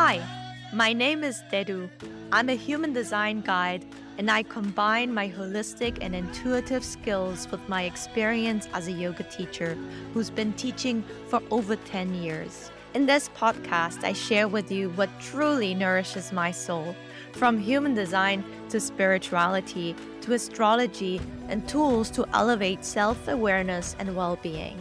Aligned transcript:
Hi, 0.00 0.24
my 0.72 0.92
name 0.92 1.24
is 1.24 1.42
Deddou. 1.50 1.90
I'm 2.30 2.50
a 2.50 2.54
human 2.54 2.92
design 2.92 3.40
guide, 3.40 3.84
and 4.16 4.30
I 4.30 4.44
combine 4.44 5.12
my 5.12 5.28
holistic 5.28 5.98
and 6.00 6.14
intuitive 6.14 6.84
skills 6.84 7.50
with 7.50 7.68
my 7.68 7.82
experience 7.82 8.68
as 8.72 8.86
a 8.86 8.92
yoga 8.92 9.24
teacher 9.24 9.76
who's 10.14 10.30
been 10.30 10.52
teaching 10.52 11.02
for 11.26 11.42
over 11.50 11.74
10 11.74 12.14
years. 12.14 12.70
In 12.94 13.06
this 13.06 13.28
podcast, 13.30 14.04
I 14.04 14.12
share 14.12 14.46
with 14.46 14.70
you 14.70 14.90
what 14.90 15.10
truly 15.18 15.74
nourishes 15.74 16.30
my 16.30 16.52
soul 16.52 16.94
from 17.32 17.58
human 17.58 17.94
design 17.94 18.44
to 18.68 18.78
spirituality 18.78 19.96
to 20.20 20.34
astrology 20.34 21.20
and 21.48 21.68
tools 21.68 22.08
to 22.12 22.24
elevate 22.34 22.84
self 22.84 23.26
awareness 23.26 23.96
and 23.98 24.14
well 24.14 24.38
being. 24.44 24.78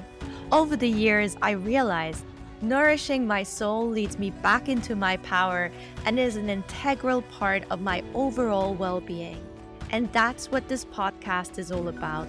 Over 0.52 0.76
the 0.76 0.88
years, 0.88 1.38
I 1.42 1.52
realized 1.52 2.24
nourishing 2.62 3.28
my 3.28 3.44
soul 3.44 3.88
leads 3.88 4.18
me 4.18 4.32
back 4.32 4.70
into 4.70 4.96
my 4.96 5.18
power 5.18 5.72
and 6.06 6.20
is 6.20 6.36
an 6.36 6.50
integral 6.50 7.22
part 7.24 7.64
of 7.70 7.82
my 7.82 8.04
overall 8.14 8.74
well 8.74 9.02
being. 9.02 9.44
And 9.92 10.12
that's 10.12 10.52
what 10.52 10.68
this 10.68 10.86
podcast 10.86 11.60
is 11.60 11.72
all 11.72 11.88
about. 11.88 12.28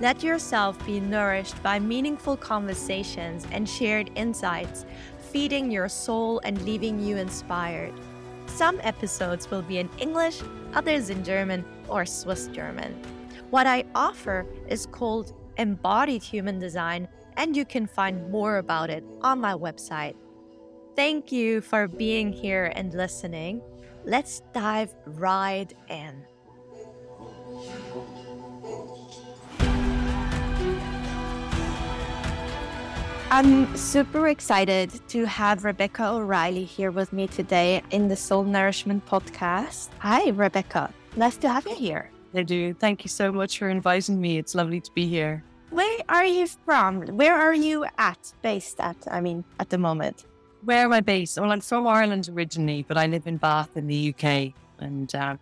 Let 0.00 0.22
yourself 0.22 0.84
be 0.84 1.00
nourished 1.00 1.62
by 1.62 1.78
meaningful 1.78 2.36
conversations 2.36 3.46
and 3.52 3.68
shared 3.68 4.10
insights, 4.14 4.84
feeding 5.30 5.70
your 5.70 5.88
soul 5.88 6.40
and 6.44 6.60
leaving 6.62 6.98
you 6.98 7.16
inspired. 7.16 7.92
Some 8.46 8.80
episodes 8.82 9.50
will 9.50 9.62
be 9.62 9.78
in 9.78 9.88
English, 9.98 10.42
others 10.74 11.08
in 11.08 11.24
German 11.24 11.64
or 11.88 12.04
Swiss 12.04 12.48
German. 12.48 13.00
What 13.50 13.66
I 13.66 13.84
offer 13.94 14.46
is 14.68 14.86
called 14.86 15.32
Embodied 15.56 16.22
Human 16.22 16.58
Design, 16.58 17.06
and 17.36 17.56
you 17.56 17.64
can 17.64 17.86
find 17.86 18.30
more 18.30 18.58
about 18.58 18.90
it 18.90 19.04
on 19.22 19.40
my 19.40 19.54
website. 19.54 20.14
Thank 20.94 21.32
you 21.32 21.60
for 21.60 21.88
being 21.88 22.32
here 22.32 22.72
and 22.74 22.92
listening. 22.92 23.62
Let's 24.04 24.42
dive 24.52 24.94
right 25.06 25.72
in. 25.88 26.24
I'm 33.30 33.74
super 33.74 34.28
excited 34.28 34.90
to 35.08 35.24
have 35.24 35.64
Rebecca 35.64 36.06
O'Reilly 36.06 36.64
here 36.64 36.90
with 36.90 37.14
me 37.14 37.26
today 37.26 37.82
in 37.90 38.08
the 38.08 38.16
Soul 38.16 38.44
Nourishment 38.44 39.06
podcast. 39.06 39.88
Hi, 40.00 40.28
Rebecca. 40.28 40.92
Nice 41.16 41.38
to 41.38 41.48
have 41.48 41.66
you 41.66 41.74
here. 41.74 42.10
I 42.34 42.42
do. 42.42 42.74
Thank 42.74 43.04
you 43.04 43.08
so 43.08 43.32
much 43.32 43.58
for 43.58 43.70
inviting 43.70 44.20
me. 44.20 44.36
It's 44.36 44.54
lovely 44.54 44.82
to 44.82 44.92
be 44.92 45.06
here. 45.06 45.44
Where 45.72 46.00
are 46.10 46.26
you 46.26 46.46
from? 46.46 47.00
Where 47.16 47.34
are 47.34 47.54
you 47.54 47.86
at, 47.96 48.34
based 48.42 48.78
at, 48.78 48.96
I 49.10 49.22
mean, 49.22 49.42
at 49.58 49.70
the 49.70 49.78
moment? 49.78 50.26
Where 50.66 50.84
am 50.84 50.92
I 50.92 51.00
based? 51.00 51.40
Well, 51.40 51.50
I'm 51.50 51.62
from 51.62 51.86
Ireland 51.86 52.28
originally, 52.30 52.84
but 52.86 52.98
I 52.98 53.06
live 53.06 53.26
in 53.26 53.38
Bath 53.38 53.74
in 53.78 53.86
the 53.86 54.14
UK 54.14 54.52
and 54.80 55.12
uh, 55.14 55.36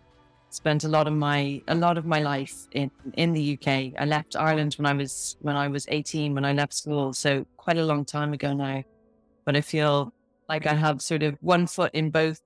spent 0.49 0.85
a 0.85 0.87
lot 0.87 1.07
of 1.07 1.13
my 1.13 1.61
a 1.67 1.75
lot 1.75 1.97
of 1.97 2.05
my 2.05 2.21
life 2.21 2.67
in 2.71 2.89
in 3.15 3.33
the 3.33 3.57
UK. 3.57 3.67
I 3.99 4.05
left 4.05 4.37
Ireland 4.37 4.75
when 4.75 4.85
I 4.85 4.93
was 4.93 5.35
when 5.41 5.57
I 5.57 5.67
was 5.67 5.85
18 5.89 6.33
when 6.33 6.45
I 6.45 6.53
left 6.53 6.73
school, 6.73 7.11
so 7.11 7.45
quite 7.57 7.77
a 7.77 7.85
long 7.85 8.05
time 8.05 8.31
ago 8.31 8.53
now. 8.53 8.83
But 9.43 9.57
I 9.57 9.61
feel 9.61 10.13
like 10.47 10.65
I 10.65 10.75
have 10.75 11.01
sort 11.01 11.23
of 11.23 11.37
one 11.41 11.67
foot 11.67 11.91
in 11.93 12.09
both 12.09 12.41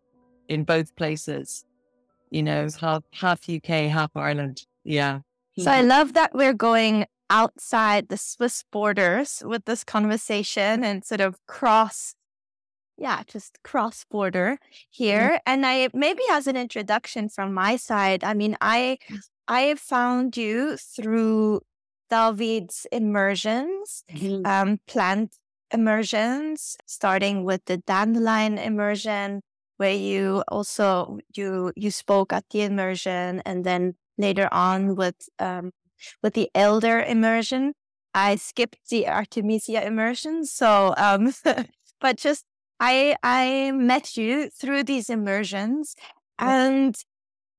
in 0.50 0.64
both 0.64 0.96
places. 0.96 1.66
You 2.32 2.42
know, 2.42 2.68
half 2.82 3.04
half 3.14 3.48
UK, 3.48 3.92
half 3.92 4.10
Ireland. 4.16 4.66
Yeah. 4.84 5.20
So 5.58 5.72
I 5.72 5.82
love 5.82 6.14
that 6.14 6.34
we're 6.34 6.54
going 6.54 7.06
outside 7.30 8.10
the 8.10 8.18
Swiss 8.18 8.64
borders 8.72 9.42
with 9.46 9.66
this 9.66 9.84
conversation 9.84 10.84
and 10.84 11.04
sort 11.04 11.22
of 11.22 11.38
cross 11.48 12.16
yeah, 12.98 13.24
just 13.28 13.62
cross 13.64 14.06
border 14.10 14.58
here. 14.90 15.20
Mm-hmm. 15.20 15.36
And 15.46 15.66
I 15.66 15.90
maybe 15.94 16.22
as 16.32 16.48
an 16.48 16.56
introduction 16.56 17.30
from 17.30 17.54
my 17.54 17.76
side, 17.76 18.24
I 18.24 18.34
mean, 18.34 18.56
I 18.62 18.98
I 19.48 19.76
found 19.76 20.38
you 20.38 20.78
through 20.78 21.62
David's 22.10 22.88
immersions, 22.92 24.04
mm-hmm. 24.12 24.46
um, 24.46 24.80
plant 24.88 25.36
immersions, 25.72 26.78
starting 26.86 27.44
with 27.44 27.66
the 27.66 27.78
dandelion 27.78 28.58
immersion, 28.58 29.42
where 29.78 29.94
you 29.94 30.44
also 30.48 31.20
you 31.36 31.74
you 31.76 31.92
spoke 31.92 32.32
at 32.32 32.46
the 32.52 32.62
immersion, 32.62 33.42
and 33.46 33.66
then 33.66 33.96
later 34.18 34.48
on 34.52 34.96
with 34.96 35.28
um, 35.40 35.72
with 36.22 36.34
the 36.34 36.50
elder 36.56 37.02
immersion. 37.02 37.74
I 38.14 38.36
skipped 38.36 38.90
the 38.90 39.08
Artemisia 39.08 39.86
immersion, 39.86 40.46
so 40.46 40.94
um, 40.98 41.34
but 42.02 42.18
just 42.18 42.46
I 42.80 43.16
I 43.24 43.72
met 43.72 44.18
you 44.18 44.50
through 44.50 44.84
these 44.84 45.10
immersions 45.10 45.96
and 46.38 46.96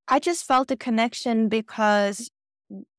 I 0.07 0.19
just 0.19 0.45
felt 0.45 0.71
a 0.71 0.77
connection 0.77 1.49
because 1.49 2.29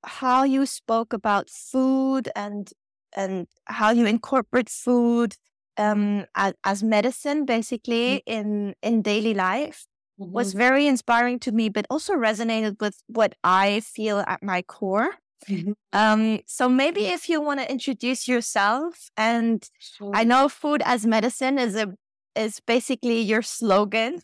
how 0.05 0.43
you 0.45 0.67
spoke 0.67 1.13
about 1.13 1.51
food 1.51 2.29
and 2.35 2.71
and 3.17 3.47
how 3.67 3.91
you 3.91 4.07
incorporate 4.07 4.69
food 4.69 5.37
um 5.77 6.27
as, 6.35 6.55
as 6.65 6.83
medicine 6.83 7.45
basically 7.45 8.23
mm-hmm. 8.27 8.33
in 8.39 8.75
in 8.83 9.03
daily 9.03 9.35
life 9.35 9.87
mm-hmm. 10.21 10.33
was 10.33 10.55
very 10.55 10.87
inspiring 10.87 11.39
to 11.39 11.53
me 11.53 11.69
but 11.69 11.87
also 11.91 12.15
resonated 12.15 12.81
with 12.81 13.03
what 13.07 13.35
I 13.45 13.81
feel 13.81 14.25
at 14.27 14.43
my 14.43 14.63
core. 14.63 15.17
Mm-hmm. 15.49 15.73
Um, 15.93 16.41
so 16.47 16.69
maybe 16.69 17.07
if 17.07 17.29
you 17.29 17.41
want 17.41 17.61
to 17.61 17.71
introduce 17.71 18.27
yourself, 18.27 19.11
and 19.17 19.69
sure. 19.79 20.13
I 20.15 20.25
know 20.25 20.49
food 20.49 20.83
as 20.85 21.07
medicine 21.07 21.59
is 21.59 21.77
a 21.77 21.95
is 22.35 22.61
basically 22.61 23.21
your 23.21 23.43
slogan. 23.43 24.21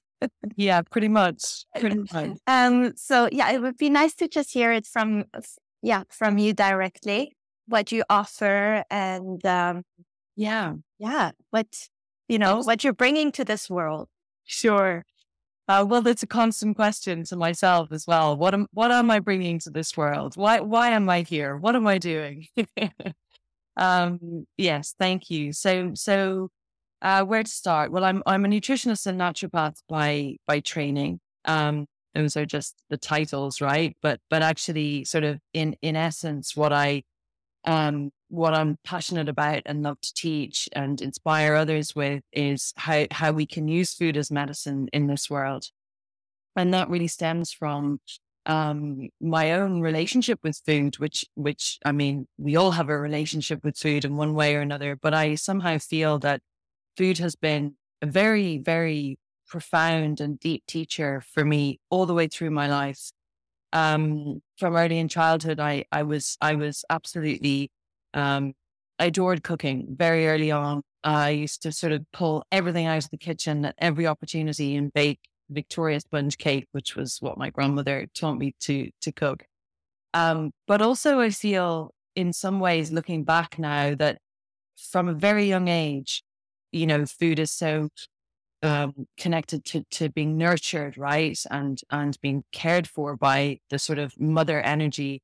yeah, 0.57 0.83
pretty 0.83 1.09
much. 1.09 1.65
Pretty 1.79 1.99
much. 2.13 2.39
Um, 2.47 2.97
so 2.97 3.29
yeah, 3.33 3.51
it 3.53 3.61
would 3.61 3.77
be 3.77 3.91
nice 3.91 4.15
to 4.17 4.29
just 4.29 4.53
hear 4.53 4.73
it 4.73 4.87
from 4.87 5.25
yeah, 5.83 6.05
from 6.09 6.39
you 6.39 6.53
directly, 6.53 7.37
what 7.67 7.93
you 7.93 8.05
offer 8.09 8.85
and 8.91 9.45
um 9.47 9.83
yeah. 10.37 10.75
Yeah. 10.99 11.31
What 11.51 11.89
you 12.29 12.39
know, 12.39 12.63
what 12.63 12.85
you're 12.85 12.93
bringing 12.93 13.33
to 13.33 13.45
this 13.45 13.69
world. 13.69 14.09
Sure. 14.45 15.05
Uh, 15.67 15.85
well, 15.89 16.07
it's 16.07 16.23
a 16.23 16.27
constant 16.27 16.77
question 16.77 17.25
to 17.25 17.37
myself 17.37 17.91
as 17.91 18.07
well. 18.07 18.37
What 18.37 18.53
am 18.53 18.67
what 18.73 18.91
am 18.91 19.11
I 19.11 19.19
bringing 19.19 19.59
to 19.61 19.71
this 19.71 19.97
world? 19.97 20.37
Why 20.37 20.61
why 20.61 20.91
am 20.91 21.09
I 21.09 21.23
here? 21.23 21.57
What 21.57 21.75
am 21.75 21.87
I 21.87 21.99
doing? 21.99 22.47
um, 23.77 24.47
yes, 24.59 24.95
thank 24.99 25.31
you. 25.31 25.53
So 25.53 25.93
so 25.95 26.51
uh, 27.01 27.25
where 27.25 27.43
to 27.43 27.51
start? 27.51 27.93
Well, 27.93 28.05
I'm 28.05 28.23
I'm 28.27 28.45
a 28.45 28.49
nutritionist 28.49 29.07
and 29.07 29.19
naturopath 29.21 29.77
by 29.89 30.37
by 30.47 30.61
training. 30.61 31.21
Um, 31.47 31.87
those 32.15 32.37
are 32.37 32.47
just 32.47 32.83
the 32.91 32.99
titles, 32.99 33.61
right? 33.63 33.97
But 34.03 34.21
but 34.31 34.43
actually, 34.43 35.05
sort 35.05 35.25
of 35.25 35.39
in 35.55 35.77
in 35.81 35.97
essence, 35.97 36.55
what 36.55 36.73
I 36.75 37.05
um 37.65 38.11
what 38.29 38.55
I'm 38.55 38.79
passionate 38.85 39.29
about 39.29 39.63
and 39.67 39.83
love 39.83 40.01
to 40.01 40.13
teach 40.15 40.69
and 40.73 41.01
inspire 41.01 41.55
others 41.55 41.95
with 41.95 42.23
is 42.33 42.73
how 42.77 43.07
how 43.11 43.33
we 43.33 43.47
can 43.47 43.69
use 43.69 43.95
food 43.95 44.17
as 44.17 44.31
medicine 44.31 44.89
in 44.93 45.07
this 45.07 45.31
world, 45.31 45.67
and 46.57 46.75
that 46.75 46.91
really 46.91 47.09
stems 47.09 47.53
from 47.53 48.01
um 48.47 49.09
my 49.21 49.53
own 49.53 49.81
relationship 49.81 50.39
with 50.43 50.61
food 50.67 50.99
which 50.99 51.25
which 51.35 51.79
i 51.87 51.93
mean 51.93 52.27
we 52.37 52.57
all 52.57 52.73
have 52.73 52.91
a 52.91 52.99
relationship 52.99 53.65
with 53.65 53.75
food 53.79 54.05
in 54.05 54.17
one 54.17 54.35
way 54.35 54.55
or 54.55 54.61
another 54.61 54.97
but 55.01 55.15
i 55.15 55.35
somehow 55.35 55.79
feel 55.79 56.19
that 56.19 56.43
food 56.97 57.19
has 57.19 57.37
been 57.37 57.75
a 58.03 58.07
very, 58.07 58.59
very 58.59 59.19
profound 59.47 60.21
and 60.21 60.39
deep 60.39 60.65
teacher 60.67 61.23
for 61.33 61.45
me 61.45 61.81
all 61.91 62.07
the 62.07 62.15
way 62.15 62.29
through 62.29 62.51
my 62.51 62.67
life. 62.67 63.11
Um, 63.75 64.41
from 64.57 64.77
early 64.77 64.99
in 64.99 65.09
childhood, 65.09 65.61
I, 65.61 65.85
I 65.93 66.05
was, 66.05 66.39
I 66.41 66.55
was 66.55 66.85
absolutely, 66.89 67.71
um, 68.15 68.55
I 68.99 69.07
adored 69.07 69.43
cooking 69.43 69.89
very 69.91 70.29
early 70.29 70.51
on. 70.51 70.83
I 71.03 71.31
used 71.31 71.63
to 71.63 71.73
sort 71.73 71.93
of 71.93 72.07
pull 72.13 72.45
everything 72.51 72.87
out 72.87 73.05
of 73.05 73.11
the 73.11 73.19
kitchen 73.19 73.65
at 73.67 73.75
every 73.79 74.07
opportunity 74.07 74.77
and 74.77 74.93
bake 74.93 75.19
Victoria 75.51 76.01
sponge 76.01 76.39
cake, 76.39 76.69
which 76.73 76.97
was 76.97 77.19
what 77.21 77.37
my 77.37 77.51
grandmother 77.51 78.07
taught 78.15 78.39
me 78.39 78.55
to, 78.61 78.91
to 79.03 79.13
cook. 79.13 79.45
Um, 80.15 80.53
but 80.67 80.81
also 80.81 81.21
I 81.21 81.31
feel 81.31 81.93
in 82.15 82.33
some 82.33 82.61
ways 82.61 82.93
looking 82.93 83.25
back 83.25 83.59
now 83.59 83.95
that 83.97 84.19
from 84.77 85.09
a 85.09 85.15
very 85.15 85.47
young 85.47 85.69
age, 85.69 86.23
you 86.71 86.87
know, 86.87 87.05
food 87.07 87.39
is 87.41 87.51
so 87.51 87.89
um, 88.65 89.07
connected 89.19 89.65
to 89.67 89.85
to 89.93 90.09
being 90.09 90.37
nurtured, 90.39 90.99
right, 90.99 91.39
and 91.51 91.81
and 91.91 92.19
being 92.23 92.45
cared 92.53 92.89
for 92.89 93.17
by 93.17 93.61
the 93.71 93.79
sort 93.79 93.99
of 93.99 94.19
mother 94.19 94.61
energy. 94.61 95.23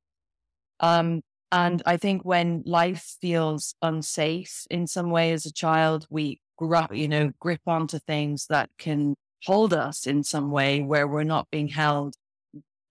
Um, 0.80 1.22
and 1.52 1.82
I 1.86 1.96
think 1.96 2.24
when 2.24 2.62
life 2.66 3.16
feels 3.20 3.74
unsafe 3.82 4.66
in 4.70 4.86
some 4.86 5.10
way 5.10 5.32
as 5.32 5.46
a 5.46 5.52
child, 5.52 6.06
we 6.10 6.40
grip, 6.58 6.94
you 6.94 7.08
know, 7.08 7.32
grip 7.40 7.62
onto 7.66 7.98
things 7.98 8.46
that 8.48 8.70
can 8.78 9.16
hold 9.44 9.72
us 9.74 10.06
in 10.06 10.22
some 10.22 10.50
way 10.50 10.82
where 10.82 11.08
we're 11.08 11.24
not 11.24 11.50
being 11.50 11.68
held 11.68 12.14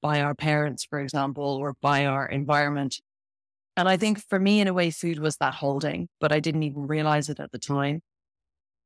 by 0.01 0.21
our 0.21 0.35
parents, 0.35 0.85
for 0.85 0.99
example, 0.99 1.45
or 1.55 1.75
by 1.81 2.05
our 2.05 2.25
environment. 2.27 2.99
And 3.77 3.87
I 3.87 3.97
think 3.97 4.19
for 4.27 4.39
me, 4.39 4.59
in 4.61 4.67
a 4.67 4.73
way, 4.73 4.91
food 4.91 5.19
was 5.19 5.37
that 5.37 5.55
holding, 5.55 6.09
but 6.19 6.31
I 6.31 6.39
didn't 6.39 6.63
even 6.63 6.87
realize 6.87 7.29
it 7.29 7.39
at 7.39 7.51
the 7.51 7.59
time. 7.59 8.01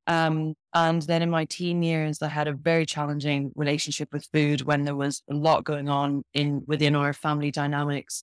Um, 0.06 0.54
and 0.74 1.00
then 1.02 1.22
in 1.22 1.30
my 1.30 1.46
teen 1.46 1.82
years, 1.82 2.20
I 2.20 2.28
had 2.28 2.46
a 2.48 2.52
very 2.52 2.84
challenging 2.84 3.52
relationship 3.54 4.12
with 4.12 4.28
food 4.32 4.62
when 4.62 4.84
there 4.84 4.96
was 4.96 5.22
a 5.30 5.34
lot 5.34 5.64
going 5.64 5.88
on 5.88 6.24
in 6.34 6.62
within 6.66 6.94
our 6.94 7.12
family 7.12 7.50
dynamics, 7.50 8.22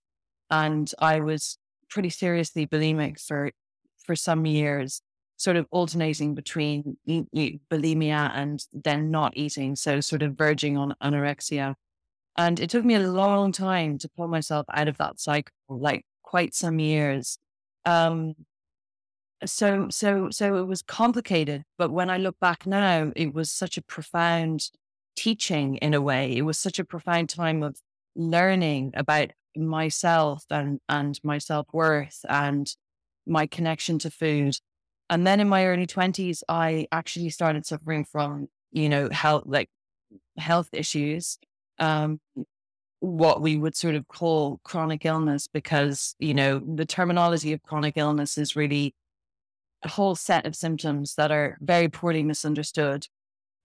and 0.50 0.92
I 1.00 1.22
was 1.22 1.58
pretty 1.90 2.10
seriously 2.10 2.68
bulimic 2.68 3.20
for 3.20 3.52
for 4.06 4.16
some 4.16 4.46
years, 4.46 5.02
sort 5.38 5.58
of 5.58 5.66
alternating 5.72 6.36
between 6.36 6.98
bulimia 7.08 8.32
and 8.34 8.64
then 8.74 9.12
not 9.12 9.36
eating, 9.36 9.76
so 9.76 10.02
sort 10.02 10.22
of 10.22 10.36
verging 10.36 10.78
on 10.78 10.96
anorexia. 11.02 11.76
And 12.38 12.60
it 12.60 12.70
took 12.70 12.86
me 12.86 12.96
a 12.96 13.00
long 13.12 13.52
time 13.52 13.98
to 14.00 14.10
pull 14.10 14.28
myself 14.28 14.66
out 14.74 14.88
of 14.88 14.98
that 14.98 15.20
cycle, 15.20 15.52
like 15.68 16.06
quite 16.24 16.54
some 16.54 16.80
years. 16.80 17.38
Um, 17.86 18.36
so 19.46 19.88
so 19.90 20.30
so 20.30 20.58
it 20.58 20.68
was 20.68 20.82
complicated 20.82 21.64
but 21.78 21.92
when 21.92 22.10
i 22.10 22.18
look 22.18 22.40
back 22.40 22.68
now 22.68 23.12
it 23.16 23.34
was 23.34 23.52
such 23.52 23.78
a 23.78 23.82
profound 23.82 24.70
teaching 25.16 25.78
in 25.78 25.94
a 25.94 26.02
way. 26.02 26.36
It 26.36 26.42
was 26.44 26.58
such 26.58 26.80
a 26.80 26.86
profound 26.86 27.30
time 27.30 27.64
of 27.64 27.78
learning 28.16 28.92
about 28.96 29.30
myself 29.56 30.46
and 30.50 30.80
and 30.88 31.20
my 31.24 31.38
self-worth 31.38 32.20
and 32.28 32.68
my 33.26 33.46
connection 33.46 34.00
to 34.00 34.10
food. 34.10 34.56
And 35.10 35.28
then 35.28 35.40
in 35.40 35.50
my 35.50 35.66
early 35.66 35.88
20s 35.88 36.42
i 36.48 36.88
actually 36.92 37.30
started 37.30 37.66
suffering 37.66 38.06
from 38.06 38.48
you 38.72 38.88
know 38.88 39.10
health 39.10 39.44
like 39.46 39.70
health 40.38 40.70
issues 40.72 41.38
um 41.80 42.20
what 43.02 43.42
we 43.42 43.58
would 43.58 43.76
sort 43.76 43.96
of 43.96 44.08
call 44.08 44.60
chronic 44.64 45.06
illness 45.06 45.48
because 45.48 46.16
you 46.20 46.34
know 46.34 46.60
the 46.60 46.86
terminology 46.86 47.52
of 47.52 47.62
chronic 47.64 47.98
illness 47.98 48.38
is 48.38 48.56
really 48.56 48.96
a 49.84 49.90
whole 49.90 50.16
set 50.16 50.46
of 50.46 50.56
symptoms 50.56 51.16
that 51.16 51.32
are 51.32 51.58
very 51.62 51.90
poorly 51.90 52.24
misunderstood 52.24 53.08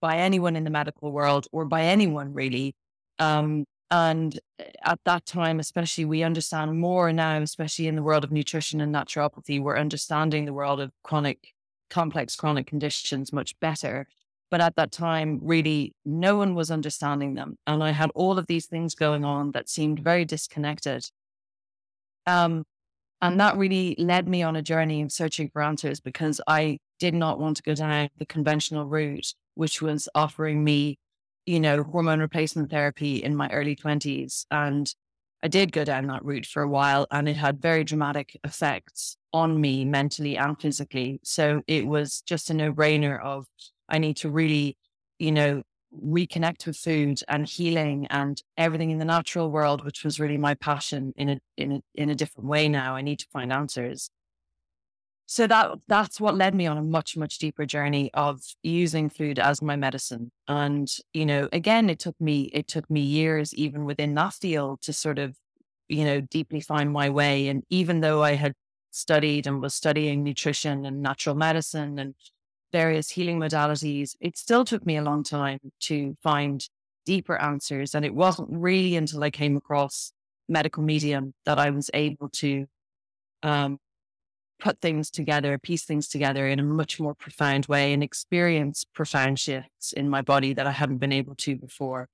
by 0.01 0.17
anyone 0.17 0.55
in 0.55 0.63
the 0.63 0.69
medical 0.69 1.11
world 1.11 1.47
or 1.51 1.65
by 1.65 1.83
anyone 1.83 2.33
really. 2.33 2.75
Um, 3.19 3.65
and 3.89 4.37
eh, 4.59 4.71
at 4.83 4.99
that 5.05 5.25
time, 5.25 5.59
especially, 5.59 6.05
we 6.05 6.23
understand 6.23 6.79
more 6.79 7.11
now, 7.13 7.41
especially 7.41 7.87
in 7.87 7.95
the 7.95 8.03
world 8.03 8.23
of 8.23 8.31
nutrition 8.31 8.81
and 8.81 8.93
naturopathy, 8.93 9.61
we're 9.61 9.77
understanding 9.77 10.45
the 10.45 10.53
world 10.53 10.79
of 10.79 10.91
chronic, 11.03 11.53
complex 11.89 12.35
chronic 12.35 12.67
conditions 12.67 13.31
much 13.31 13.57
better. 13.59 14.07
But 14.49 14.61
at 14.61 14.75
that 14.77 14.91
time, 14.91 15.39
really, 15.41 15.93
no 16.05 16.37
one 16.37 16.55
was 16.55 16.71
understanding 16.71 17.33
them. 17.33 17.57
And 17.67 17.83
I 17.83 17.91
had 17.91 18.11
all 18.15 18.37
of 18.37 18.47
these 18.47 18.65
things 18.65 18.95
going 18.95 19.25
on 19.25 19.51
that 19.51 19.67
seemed 19.67 19.99
very 19.99 20.23
disconnected. 20.23 21.09
Um, 22.25 22.63
and 23.21 23.39
that 23.39 23.57
really 23.57 23.95
led 23.97 24.27
me 24.27 24.43
on 24.43 24.55
a 24.55 24.61
journey 24.61 25.01
of 25.01 25.11
searching 25.11 25.49
for 25.49 25.61
answers 25.61 25.99
because 25.99 26.39
I 26.47 26.79
did 26.99 27.13
not 27.13 27.39
want 27.39 27.57
to 27.57 27.63
go 27.63 27.73
down 27.73 28.09
the 28.17 28.25
conventional 28.25 28.85
route, 28.85 29.33
which 29.55 29.81
was 29.81 30.07
offering 30.13 30.63
me, 30.63 30.99
you 31.45 31.59
know, 31.59 31.83
hormone 31.83 32.19
replacement 32.19 32.69
therapy 32.69 33.17
in 33.17 33.35
my 33.35 33.49
early 33.49 33.75
20s. 33.75 34.45
And 34.51 34.93
I 35.43 35.47
did 35.47 35.71
go 35.71 35.83
down 35.83 36.07
that 36.07 36.25
route 36.25 36.45
for 36.45 36.61
a 36.61 36.67
while 36.67 37.07
and 37.11 37.27
it 37.29 37.37
had 37.37 37.61
very 37.61 37.83
dramatic 37.83 38.39
effects 38.43 39.17
on 39.33 39.59
me 39.61 39.85
mentally 39.85 40.37
and 40.37 40.59
physically. 40.59 41.19
So 41.23 41.61
it 41.67 41.87
was 41.87 42.21
just 42.21 42.49
a 42.49 42.53
no 42.53 42.73
brainer 42.73 43.21
of 43.21 43.45
I 43.89 43.99
need 43.99 44.17
to 44.17 44.29
really, 44.29 44.77
you 45.19 45.31
know, 45.31 45.63
reconnect 45.93 46.65
with 46.65 46.77
food 46.77 47.19
and 47.27 47.47
healing 47.47 48.07
and 48.09 48.41
everything 48.57 48.91
in 48.91 48.99
the 48.99 49.05
natural 49.05 49.51
world, 49.51 49.85
which 49.85 50.03
was 50.03 50.19
really 50.19 50.37
my 50.37 50.53
passion 50.53 51.13
in 51.17 51.29
a 51.29 51.39
in 51.57 51.71
a 51.71 51.81
in 51.95 52.09
a 52.09 52.15
different 52.15 52.47
way 52.49 52.67
now. 52.69 52.95
I 52.95 53.01
need 53.01 53.19
to 53.19 53.27
find 53.31 53.51
answers. 53.53 54.09
So 55.29 55.45
that 55.47 55.71
that's 55.89 56.21
what 56.21 56.35
led 56.35 56.55
me 56.55 56.67
on 56.67 56.77
a 56.77 56.81
much, 56.81 57.17
much 57.17 57.37
deeper 57.37 57.65
journey 57.65 58.09
of 58.13 58.41
using 58.63 59.09
food 59.09 59.39
as 59.39 59.61
my 59.61 59.75
medicine. 59.75 60.31
And, 60.47 60.87
you 61.13 61.25
know, 61.25 61.49
again, 61.51 61.89
it 61.89 61.99
took 61.99 62.15
me 62.19 62.43
it 62.53 62.67
took 62.69 62.89
me 62.89 63.01
years 63.01 63.53
even 63.53 63.83
within 63.83 64.15
that 64.15 64.33
field 64.33 64.81
to 64.83 64.93
sort 64.93 65.19
of, 65.19 65.35
you 65.89 66.05
know, 66.05 66.21
deeply 66.21 66.61
find 66.61 66.93
my 66.93 67.09
way. 67.09 67.49
And 67.49 67.63
even 67.69 67.99
though 67.99 68.23
I 68.23 68.33
had 68.35 68.53
studied 68.91 69.47
and 69.47 69.61
was 69.61 69.75
studying 69.75 70.23
nutrition 70.23 70.85
and 70.85 71.01
natural 71.01 71.35
medicine 71.35 71.99
and 71.99 72.15
various 72.71 73.09
healing 73.09 73.39
modalities, 73.39 74.15
it 74.19 74.37
still 74.37 74.65
took 74.65 74.85
me 74.85 74.97
a 74.97 75.03
long 75.03 75.23
time 75.23 75.59
to 75.81 76.15
find 76.21 76.67
deeper 77.05 77.37
answers. 77.37 77.95
And 77.95 78.05
it 78.05 78.13
wasn't 78.13 78.49
really 78.51 78.95
until 78.95 79.23
I 79.23 79.29
came 79.29 79.55
across 79.57 80.11
medical 80.49 80.83
medium 80.83 81.33
that 81.45 81.59
I 81.59 81.69
was 81.69 81.89
able 81.93 82.29
to 82.29 82.65
um, 83.43 83.79
put 84.59 84.81
things 84.81 85.09
together, 85.09 85.57
piece 85.57 85.85
things 85.85 86.07
together 86.07 86.47
in 86.47 86.59
a 86.59 86.63
much 86.63 86.99
more 86.99 87.13
profound 87.13 87.65
way 87.67 87.93
and 87.93 88.03
experience 88.03 88.85
profound 88.93 89.39
shifts 89.39 89.93
in 89.93 90.09
my 90.09 90.21
body 90.21 90.53
that 90.53 90.67
I 90.67 90.71
hadn't 90.71 90.97
been 90.97 91.11
able 91.11 91.35
to 91.35 91.55
before. 91.55 92.07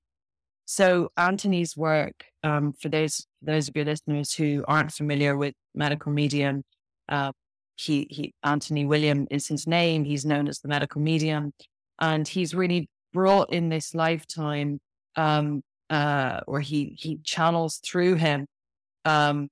So 0.66 1.10
Anthony's 1.16 1.76
work, 1.76 2.26
um, 2.42 2.72
for 2.72 2.88
those 2.88 3.26
those 3.42 3.68
of 3.68 3.76
your 3.76 3.84
listeners 3.84 4.32
who 4.32 4.64
aren't 4.66 4.92
familiar 4.92 5.36
with 5.36 5.54
medical 5.74 6.10
medium, 6.10 6.64
uh, 7.08 7.32
he, 7.76 8.06
he 8.10 8.34
Anthony 8.42 8.84
William 8.86 9.26
is 9.30 9.46
his 9.48 9.66
name. 9.66 10.04
He's 10.04 10.24
known 10.24 10.48
as 10.48 10.60
the 10.60 10.68
medical 10.68 11.00
medium, 11.00 11.52
and 12.00 12.26
he's 12.26 12.54
really 12.54 12.88
brought 13.12 13.52
in 13.52 13.68
this 13.68 13.94
lifetime, 13.94 14.80
um, 15.16 15.62
uh, 15.90 16.40
or 16.46 16.60
he 16.60 16.96
he 16.98 17.18
channels 17.24 17.80
through 17.84 18.14
him, 18.14 18.46
um, 19.04 19.48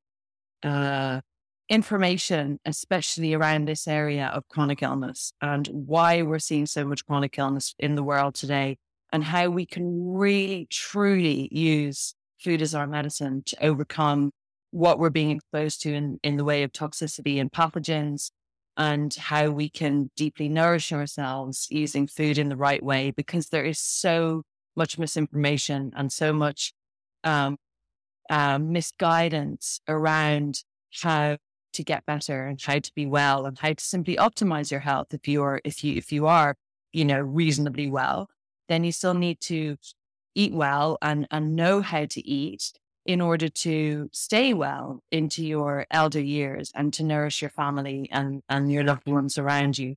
uh, 0.62 1.20
information, 1.68 2.58
especially 2.64 3.34
around 3.34 3.66
this 3.66 3.88
area 3.88 4.26
of 4.34 4.46
chronic 4.48 4.82
illness 4.82 5.32
and 5.40 5.68
why 5.68 6.22
we're 6.22 6.38
seeing 6.38 6.66
so 6.66 6.84
much 6.84 7.04
chronic 7.06 7.38
illness 7.38 7.74
in 7.78 7.94
the 7.94 8.02
world 8.02 8.34
today, 8.34 8.76
and 9.12 9.24
how 9.24 9.48
we 9.48 9.66
can 9.66 10.14
really 10.14 10.66
truly 10.70 11.48
use 11.50 12.14
food 12.40 12.62
as 12.62 12.74
our 12.74 12.86
medicine 12.86 13.42
to 13.46 13.64
overcome 13.64 14.32
what 14.72 14.98
we're 14.98 15.10
being 15.10 15.30
exposed 15.30 15.82
to 15.82 15.92
in, 15.92 16.18
in 16.22 16.36
the 16.36 16.44
way 16.44 16.62
of 16.62 16.72
toxicity 16.72 17.40
and 17.40 17.52
pathogens 17.52 18.30
and 18.76 19.14
how 19.14 19.50
we 19.50 19.68
can 19.68 20.10
deeply 20.16 20.48
nourish 20.48 20.92
ourselves 20.92 21.68
using 21.70 22.06
food 22.06 22.38
in 22.38 22.48
the 22.48 22.56
right 22.56 22.82
way 22.82 23.10
because 23.10 23.50
there 23.50 23.64
is 23.64 23.78
so 23.78 24.42
much 24.74 24.98
misinformation 24.98 25.92
and 25.94 26.10
so 26.10 26.32
much 26.32 26.72
um, 27.22 27.58
uh, 28.30 28.58
misguidance 28.58 29.80
around 29.86 30.64
how 31.02 31.36
to 31.74 31.84
get 31.84 32.06
better 32.06 32.46
and 32.46 32.60
how 32.62 32.78
to 32.78 32.92
be 32.94 33.06
well 33.06 33.44
and 33.44 33.58
how 33.58 33.72
to 33.74 33.84
simply 33.84 34.16
optimize 34.16 34.70
your 34.70 34.80
health 34.80 35.12
if 35.12 35.28
you're 35.28 35.60
if 35.64 35.84
you 35.84 35.96
if 35.96 36.12
you 36.12 36.26
are 36.26 36.54
you 36.92 37.04
know 37.04 37.20
reasonably 37.20 37.90
well 37.90 38.28
then 38.68 38.84
you 38.84 38.92
still 38.92 39.14
need 39.14 39.40
to 39.40 39.76
eat 40.34 40.52
well 40.52 40.98
and 41.02 41.26
and 41.30 41.56
know 41.56 41.80
how 41.80 42.04
to 42.04 42.26
eat 42.26 42.72
in 43.04 43.20
order 43.20 43.48
to 43.48 44.08
stay 44.12 44.54
well 44.54 45.02
into 45.10 45.44
your 45.44 45.86
elder 45.90 46.20
years 46.20 46.70
and 46.74 46.92
to 46.94 47.02
nourish 47.02 47.42
your 47.42 47.50
family 47.50 48.08
and, 48.12 48.42
and 48.48 48.70
your 48.70 48.84
loved 48.84 49.08
ones 49.08 49.38
around 49.38 49.78
you. 49.78 49.96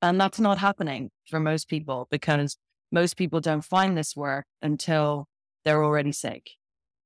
And 0.00 0.20
that's 0.20 0.40
not 0.40 0.58
happening 0.58 1.10
for 1.28 1.40
most 1.40 1.68
people 1.68 2.08
because 2.10 2.56
most 2.90 3.16
people 3.16 3.40
don't 3.40 3.64
find 3.64 3.96
this 3.96 4.16
work 4.16 4.46
until 4.62 5.26
they're 5.64 5.84
already 5.84 6.12
sick. 6.12 6.50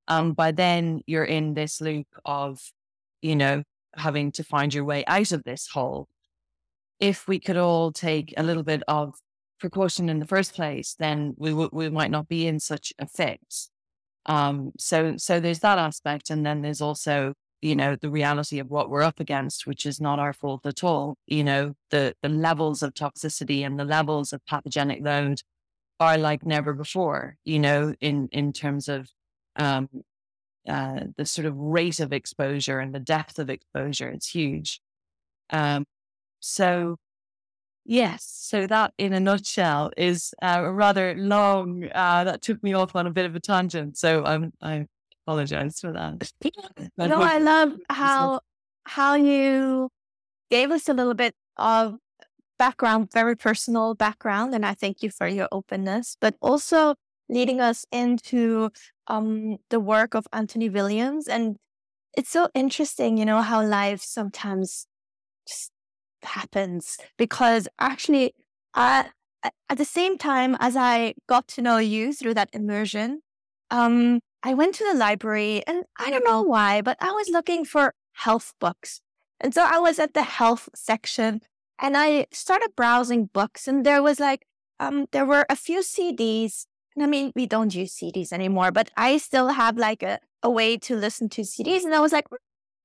And 0.06 0.34
by 0.34 0.52
then 0.52 1.02
you're 1.06 1.24
in 1.24 1.54
this 1.54 1.80
loop 1.80 2.06
of, 2.24 2.60
you 3.22 3.36
know, 3.36 3.62
having 3.94 4.32
to 4.32 4.44
find 4.44 4.72
your 4.72 4.84
way 4.84 5.04
out 5.06 5.32
of 5.32 5.44
this 5.44 5.68
hole. 5.68 6.08
If 7.00 7.28
we 7.28 7.38
could 7.38 7.56
all 7.56 7.92
take 7.92 8.34
a 8.36 8.42
little 8.42 8.62
bit 8.62 8.82
of 8.88 9.14
precaution 9.60 10.08
in 10.08 10.18
the 10.18 10.26
first 10.26 10.54
place, 10.54 10.94
then 10.98 11.34
we 11.36 11.50
w- 11.50 11.70
we 11.72 11.88
might 11.90 12.10
not 12.10 12.28
be 12.28 12.46
in 12.46 12.60
such 12.60 12.92
a 12.98 13.06
fix. 13.06 13.70
Um, 14.28 14.72
so 14.78 15.16
so 15.16 15.40
there's 15.40 15.60
that 15.60 15.78
aspect, 15.78 16.30
and 16.30 16.46
then 16.46 16.62
there's 16.62 16.82
also 16.82 17.34
you 17.62 17.74
know 17.76 17.96
the 17.96 18.10
reality 18.10 18.58
of 18.60 18.70
what 18.70 18.90
we're 18.90 19.02
up 19.02 19.20
against, 19.20 19.66
which 19.66 19.86
is 19.86 20.00
not 20.00 20.18
our 20.20 20.32
fault 20.32 20.66
at 20.66 20.84
all. 20.84 21.16
You 21.26 21.44
know 21.44 21.74
the 21.90 22.14
the 22.22 22.28
levels 22.28 22.82
of 22.82 22.94
toxicity 22.94 23.66
and 23.66 23.78
the 23.78 23.84
levels 23.84 24.32
of 24.32 24.44
pathogenic 24.46 25.02
load 25.02 25.40
are 26.00 26.18
like 26.18 26.46
never 26.46 26.74
before. 26.74 27.36
You 27.44 27.58
know 27.60 27.94
in 28.00 28.28
in 28.32 28.52
terms 28.52 28.88
of 28.88 29.10
um, 29.56 29.88
uh, 30.68 31.00
the 31.16 31.26
sort 31.26 31.46
of 31.46 31.56
rate 31.56 32.00
of 32.00 32.12
exposure 32.12 32.80
and 32.80 32.94
the 32.94 33.00
depth 33.00 33.38
of 33.38 33.50
exposure, 33.50 34.08
it's 34.10 34.28
huge. 34.30 34.80
Um, 35.50 35.86
so 36.40 36.96
Yes. 37.90 38.22
So 38.22 38.66
that, 38.66 38.92
in 38.98 39.14
a 39.14 39.18
nutshell, 39.18 39.90
is 39.96 40.34
uh, 40.42 40.62
rather 40.70 41.14
long. 41.14 41.88
Uh, 41.94 42.22
that 42.24 42.42
took 42.42 42.62
me 42.62 42.74
off 42.74 42.94
on 42.94 43.06
a 43.06 43.10
bit 43.10 43.24
of 43.24 43.34
a 43.34 43.40
tangent. 43.40 43.96
So 43.96 44.26
I'm, 44.26 44.52
I 44.60 44.86
apologize 45.26 45.80
for 45.80 45.92
that. 45.92 46.30
no, 46.98 47.22
I 47.22 47.38
love 47.38 47.72
how 47.88 48.40
how 48.84 49.14
you 49.14 49.88
gave 50.50 50.70
us 50.70 50.86
a 50.90 50.92
little 50.92 51.14
bit 51.14 51.34
of 51.56 51.96
background, 52.58 53.10
very 53.10 53.34
personal 53.34 53.94
background, 53.94 54.54
and 54.54 54.66
I 54.66 54.74
thank 54.74 55.02
you 55.02 55.08
for 55.08 55.26
your 55.26 55.48
openness, 55.50 56.18
but 56.20 56.34
also 56.42 56.94
leading 57.30 57.58
us 57.58 57.86
into 57.90 58.70
um, 59.06 59.56
the 59.70 59.80
work 59.80 60.14
of 60.14 60.26
Anthony 60.30 60.68
Williams. 60.68 61.26
And 61.26 61.56
it's 62.14 62.30
so 62.30 62.48
interesting, 62.54 63.16
you 63.16 63.24
know, 63.24 63.40
how 63.40 63.64
life 63.64 64.02
sometimes 64.02 64.87
happens 66.22 66.98
because 67.16 67.68
actually 67.78 68.34
uh, 68.74 69.04
at 69.42 69.78
the 69.78 69.84
same 69.84 70.18
time 70.18 70.56
as 70.60 70.76
I 70.76 71.14
got 71.28 71.48
to 71.48 71.62
know 71.62 71.78
you 71.78 72.12
through 72.12 72.34
that 72.34 72.50
immersion, 72.52 73.22
um, 73.70 74.20
I 74.42 74.54
went 74.54 74.74
to 74.76 74.84
the 74.84 74.98
library 74.98 75.62
and 75.66 75.84
I 75.98 76.10
don't 76.10 76.24
know 76.24 76.42
why, 76.42 76.80
but 76.80 76.96
I 77.00 77.10
was 77.12 77.28
looking 77.28 77.64
for 77.64 77.94
health 78.12 78.54
books. 78.60 79.00
And 79.40 79.54
so 79.54 79.64
I 79.64 79.78
was 79.78 79.98
at 79.98 80.14
the 80.14 80.22
health 80.22 80.68
section 80.74 81.42
and 81.80 81.96
I 81.96 82.26
started 82.32 82.70
browsing 82.76 83.26
books 83.26 83.68
and 83.68 83.84
there 83.84 84.02
was 84.02 84.18
like, 84.20 84.46
um, 84.80 85.06
there 85.12 85.26
were 85.26 85.46
a 85.48 85.56
few 85.56 85.80
CDs. 85.80 86.66
I 87.00 87.06
mean, 87.06 87.32
we 87.36 87.46
don't 87.46 87.74
use 87.74 87.96
CDs 87.96 88.32
anymore, 88.32 88.72
but 88.72 88.90
I 88.96 89.18
still 89.18 89.48
have 89.48 89.76
like 89.76 90.02
a, 90.02 90.18
a 90.42 90.50
way 90.50 90.76
to 90.78 90.96
listen 90.96 91.28
to 91.30 91.42
CDs. 91.42 91.84
And 91.84 91.94
I 91.94 92.00
was 92.00 92.12
like, 92.12 92.26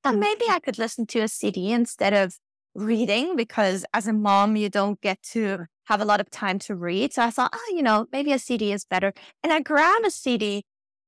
hmm, 0.05 0.19
maybe 0.19 0.45
I 0.49 0.59
could 0.59 0.77
listen 0.77 1.07
to 1.07 1.21
a 1.21 1.27
CD 1.27 1.71
instead 1.71 2.13
of 2.13 2.37
reading 2.75 3.35
because 3.35 3.85
as 3.93 4.07
a 4.07 4.13
mom, 4.13 4.55
you 4.55 4.69
don't 4.69 4.99
get 5.01 5.21
to 5.31 5.65
have 5.85 6.01
a 6.01 6.05
lot 6.05 6.21
of 6.21 6.29
time 6.29 6.59
to 6.59 6.75
read. 6.75 7.13
So 7.13 7.23
I 7.23 7.29
thought, 7.29 7.53
oh, 7.53 7.73
you 7.75 7.83
know, 7.83 8.07
maybe 8.11 8.31
a 8.31 8.39
CD 8.39 8.71
is 8.71 8.85
better. 8.85 9.13
And 9.43 9.51
I 9.51 9.59
grabbed 9.59 10.05
a 10.05 10.11
CD 10.11 10.63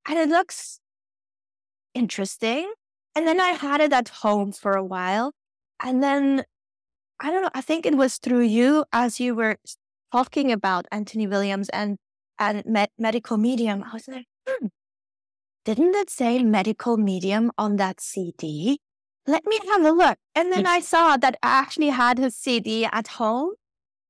and 0.07 0.17
it 0.17 0.29
looks 0.29 0.79
interesting. 1.93 2.72
And 3.15 3.27
then 3.27 3.39
I 3.39 3.51
had 3.51 3.81
it 3.81 3.93
at 3.93 4.10
home 4.10 4.51
for 4.51 4.74
a 4.74 4.84
while. 4.84 5.31
And 5.81 6.03
then 6.03 6.43
I 7.19 7.31
don't 7.31 7.41
know, 7.43 7.51
I 7.53 7.62
think 7.62 7.86
it 7.86 7.95
was 7.95 8.17
through 8.17 8.41
you 8.43 8.86
as 8.91 9.19
you 9.19 9.36
were 9.36 9.57
talking 10.12 10.51
about 10.51 10.86
Anthony 10.91 11.27
Williams 11.27 11.69
and 11.69 11.98
and 12.38 12.63
med- 12.65 12.89
medical 12.98 13.38
medium. 13.38 13.84
I 13.84 13.93
was 13.93 14.07
like, 14.07 14.25
hmm, 14.48 14.67
didn't 15.63 15.95
it 15.95 16.10
say 16.10 16.43
medical 16.43 16.98
medium 16.98 17.51
on 17.57 17.77
that 17.77 18.01
CD? 18.01 18.79
Let 19.27 19.46
me 19.46 19.60
have 19.72 19.84
a 19.84 19.91
look. 19.91 20.17
And 20.36 20.51
then 20.51 20.67
I 20.67 20.79
saw 20.79 21.17
that 21.17 21.38
I 21.41 21.60
actually 21.60 21.89
had 21.89 22.17
his 22.17 22.36
CD 22.36 22.86
at 22.86 23.08
home. 23.08 23.51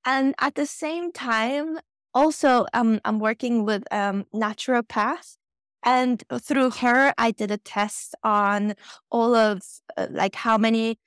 And 0.06 0.36
at 0.40 0.56
the 0.56 0.66
same 0.66 1.12
time, 1.12 1.80
also, 2.14 2.66
um, 2.74 3.00
I'm 3.06 3.20
working 3.20 3.66
with 3.66 3.84
um, 3.92 4.26
naturopath 4.34 5.38
and 5.86 6.24
through 6.42 6.72
her, 6.72 7.14
I 7.18 7.30
did 7.32 7.52
a 7.52 7.58
test 7.58 8.16
on 8.24 8.74
all 9.12 9.36
of 9.36 9.62
uh, 9.96 10.08
like 10.10 10.34
how 10.34 10.58
many 10.58 10.98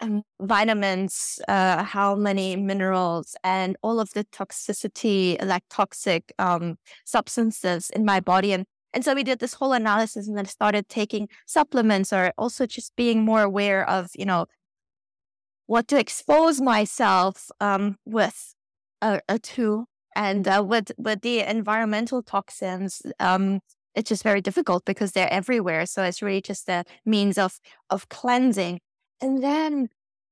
um, 0.00 0.22
vitamins, 0.40 1.40
uh, 1.48 1.82
how 1.82 2.14
many 2.14 2.54
minerals, 2.54 3.34
and 3.42 3.76
all 3.82 3.98
of 3.98 4.10
the 4.14 4.24
toxicity, 4.26 5.44
like 5.44 5.64
toxic 5.68 6.32
um, 6.38 6.78
substances 7.04 7.90
in 7.90 8.04
my 8.04 8.20
body. 8.20 8.52
And, 8.52 8.64
and 8.94 9.04
so 9.04 9.14
we 9.14 9.22
did 9.22 9.38
this 9.38 9.54
whole 9.54 9.72
analysis 9.72 10.28
and 10.28 10.36
then 10.36 10.46
started 10.46 10.88
taking 10.88 11.28
supplements 11.46 12.12
or 12.12 12.32
also 12.38 12.66
just 12.66 12.96
being 12.96 13.24
more 13.24 13.42
aware 13.42 13.88
of, 13.88 14.10
you 14.14 14.24
know, 14.24 14.46
what 15.66 15.88
to 15.88 15.98
expose 15.98 16.60
myself 16.60 17.50
um, 17.60 17.96
with 18.06 18.54
uh, 19.02 19.20
uh, 19.28 19.38
to. 19.42 19.86
And 20.16 20.48
uh, 20.48 20.64
with, 20.66 20.90
with 20.96 21.20
the 21.20 21.40
environmental 21.40 22.22
toxins, 22.22 23.02
um, 23.20 23.60
it's 23.94 24.08
just 24.08 24.22
very 24.22 24.40
difficult 24.40 24.84
because 24.84 25.12
they're 25.12 25.32
everywhere. 25.32 25.84
So 25.86 26.02
it's 26.02 26.22
really 26.22 26.40
just 26.40 26.68
a 26.68 26.84
means 27.04 27.36
of 27.36 27.60
of 27.90 28.08
cleansing. 28.08 28.80
And 29.20 29.42
then 29.42 29.88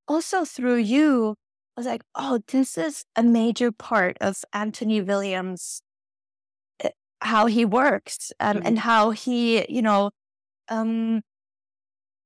also 0.07 0.45
through 0.45 0.77
you, 0.77 1.35
I 1.75 1.81
was 1.81 1.85
like, 1.85 2.03
oh, 2.15 2.39
this 2.47 2.77
is 2.77 3.05
a 3.15 3.23
major 3.23 3.71
part 3.71 4.17
of 4.21 4.43
Anthony 4.53 5.01
Williams, 5.01 5.81
how 7.21 7.45
he 7.47 7.65
works 7.65 8.31
um, 8.39 8.57
mm-hmm. 8.57 8.67
and 8.67 8.79
how 8.79 9.11
he, 9.11 9.65
you 9.71 9.81
know, 9.81 10.11
um, 10.69 11.21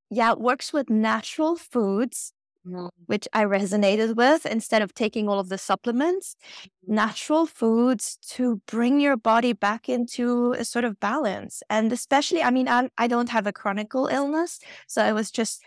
yeah, 0.09 0.33
works 0.33 0.73
with 0.73 0.89
natural 0.89 1.55
foods 1.55 2.33
Mm. 2.67 2.91
which 3.07 3.27
I 3.33 3.43
resonated 3.43 4.15
with 4.15 4.45
instead 4.45 4.83
of 4.83 4.93
taking 4.93 5.27
all 5.27 5.39
of 5.39 5.49
the 5.49 5.57
supplements, 5.57 6.35
mm-hmm. 6.43 6.93
natural 6.93 7.47
foods 7.47 8.19
to 8.33 8.61
bring 8.67 8.99
your 8.99 9.17
body 9.17 9.51
back 9.51 9.89
into 9.89 10.53
a 10.53 10.63
sort 10.63 10.85
of 10.85 10.99
balance. 10.99 11.63
And 11.71 11.91
especially, 11.91 12.43
I 12.43 12.51
mean, 12.51 12.67
I, 12.67 12.89
I 12.99 13.07
don't 13.07 13.29
have 13.29 13.47
a 13.47 13.51
chronic 13.51 13.89
illness. 13.95 14.59
So 14.85 15.03
it 15.03 15.13
was 15.13 15.31
just 15.31 15.63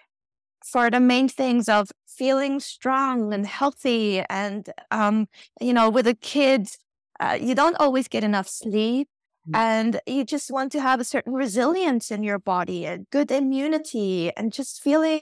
for 0.64 0.88
the 0.88 1.00
main 1.00 1.28
things 1.28 1.68
of 1.68 1.90
feeling 2.06 2.60
strong 2.60 3.34
and 3.34 3.44
healthy. 3.44 4.22
And, 4.30 4.70
um, 4.92 5.26
you 5.60 5.72
know, 5.72 5.90
with 5.90 6.06
a 6.06 6.14
kid, 6.14 6.68
uh, 7.18 7.36
you 7.40 7.56
don't 7.56 7.76
always 7.80 8.06
get 8.06 8.22
enough 8.22 8.46
sleep. 8.46 9.08
Mm. 9.48 9.56
and 9.58 10.00
you 10.06 10.24
just 10.24 10.50
want 10.50 10.72
to 10.72 10.80
have 10.80 11.00
a 11.00 11.04
certain 11.04 11.34
resilience 11.34 12.10
in 12.10 12.22
your 12.22 12.38
body, 12.38 12.86
a 12.86 12.98
good 12.98 13.30
immunity, 13.30 14.32
and 14.36 14.52
just 14.52 14.82
feeling 14.82 15.20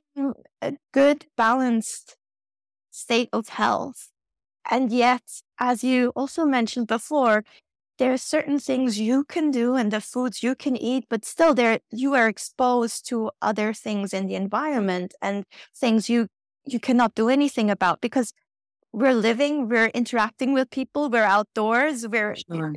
a 0.61 0.75
good, 0.93 1.27
balanced 1.37 2.17
state 2.91 3.29
of 3.33 3.49
health. 3.49 4.11
And 4.71 4.93
yet, 4.93 5.23
as 5.59 5.83
you 5.83 6.13
also 6.15 6.45
mentioned 6.45 6.87
before, 6.87 7.43
there 7.99 8.13
are 8.13 8.19
certain 8.19 8.59
things 8.59 8.99
you 8.99 9.25
can 9.25 9.51
do 9.51 9.75
and 9.75 9.91
the 9.93 10.01
foods 10.01 10.43
you 10.43 10.55
can 10.55 10.77
eat, 10.77 11.05
but 11.09 11.25
still 11.25 11.55
there 11.55 11.81
you 11.91 12.15
are 12.15 12.29
exposed 12.29 13.09
to 13.09 13.31
other 13.41 13.73
things 13.73 14.13
in 14.13 14.27
the 14.27 14.35
environment 14.35 15.15
and 15.21 15.45
things 15.77 16.09
you 16.09 16.29
you 16.65 16.79
cannot 16.79 17.15
do 17.17 17.29
anything 17.29 17.71
about 17.71 18.01
because 18.01 18.33
we're 18.93 19.15
living, 19.15 19.69
we're 19.69 19.87
interacting 19.87 20.53
with 20.53 20.71
people, 20.71 21.11
we're 21.11 21.25
outdoors, 21.25 22.07
we're 22.07 22.37
sure. 22.37 22.75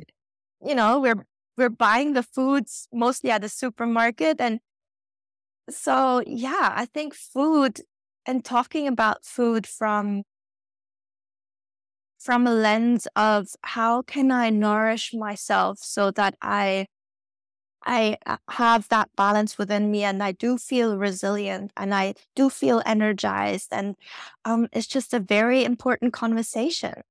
you 0.64 0.74
know, 0.74 1.00
we're 1.00 1.24
we're 1.56 1.70
buying 1.70 2.12
the 2.14 2.22
foods 2.22 2.88
mostly 2.92 3.30
at 3.30 3.42
the 3.42 3.48
supermarket. 3.48 4.40
And 4.40 4.60
so, 5.68 6.22
yeah, 6.26 6.72
I 6.74 6.86
think 6.86 7.14
food 7.14 7.80
and 8.24 8.44
talking 8.44 8.86
about 8.86 9.24
food 9.24 9.66
from 9.66 10.22
from 12.18 12.46
a 12.46 12.52
lens 12.52 13.06
of 13.16 13.48
how 13.62 14.02
can 14.02 14.30
I 14.30 14.50
nourish 14.50 15.14
myself 15.14 15.78
so 15.80 16.10
that 16.12 16.34
I 16.42 16.86
I 17.84 18.18
uh, 18.26 18.38
have 18.50 18.88
that 18.88 19.10
balance 19.16 19.58
within 19.58 19.90
me 19.90 20.04
and 20.04 20.22
I 20.22 20.32
do 20.32 20.58
feel 20.58 20.98
resilient 20.98 21.72
and 21.76 21.94
I 21.94 22.14
do 22.36 22.50
feel 22.50 22.82
energized 22.86 23.68
and 23.72 23.96
um, 24.44 24.68
it's 24.72 24.86
just 24.88 25.14
a 25.14 25.20
very 25.20 25.64
important 25.64 26.12
conversation 26.12 27.02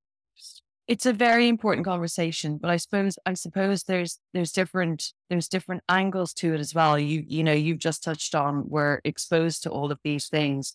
it's 0.87 1.05
a 1.05 1.13
very 1.13 1.47
important 1.47 1.85
conversation 1.85 2.57
but 2.57 2.69
i 2.69 2.77
suppose 2.77 3.17
i 3.25 3.33
suppose 3.33 3.83
there's 3.83 4.19
there's 4.33 4.51
different 4.51 5.13
there's 5.29 5.47
different 5.47 5.83
angles 5.89 6.33
to 6.33 6.53
it 6.53 6.59
as 6.59 6.73
well. 6.73 6.97
You 6.99 7.23
you 7.27 7.43
know 7.43 7.53
you've 7.53 7.79
just 7.79 8.03
touched 8.03 8.35
on 8.35 8.69
we're 8.69 9.01
exposed 9.03 9.63
to 9.63 9.69
all 9.69 9.91
of 9.91 9.99
these 10.03 10.27
things 10.27 10.73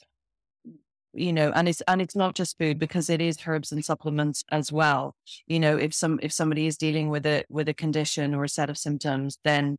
you 1.12 1.32
know 1.32 1.50
and 1.54 1.68
it's 1.68 1.82
and 1.88 2.00
it's 2.00 2.16
not 2.16 2.34
just 2.34 2.58
food 2.58 2.78
because 2.78 3.10
it 3.10 3.20
is 3.20 3.38
herbs 3.46 3.72
and 3.72 3.84
supplements 3.84 4.44
as 4.50 4.72
well. 4.72 5.14
You 5.46 5.60
know 5.60 5.76
if 5.76 5.94
some 5.94 6.18
if 6.22 6.32
somebody 6.32 6.66
is 6.66 6.76
dealing 6.76 7.08
with 7.10 7.26
a 7.26 7.44
with 7.48 7.68
a 7.68 7.74
condition 7.74 8.34
or 8.34 8.44
a 8.44 8.48
set 8.48 8.70
of 8.70 8.78
symptoms 8.78 9.38
then 9.44 9.76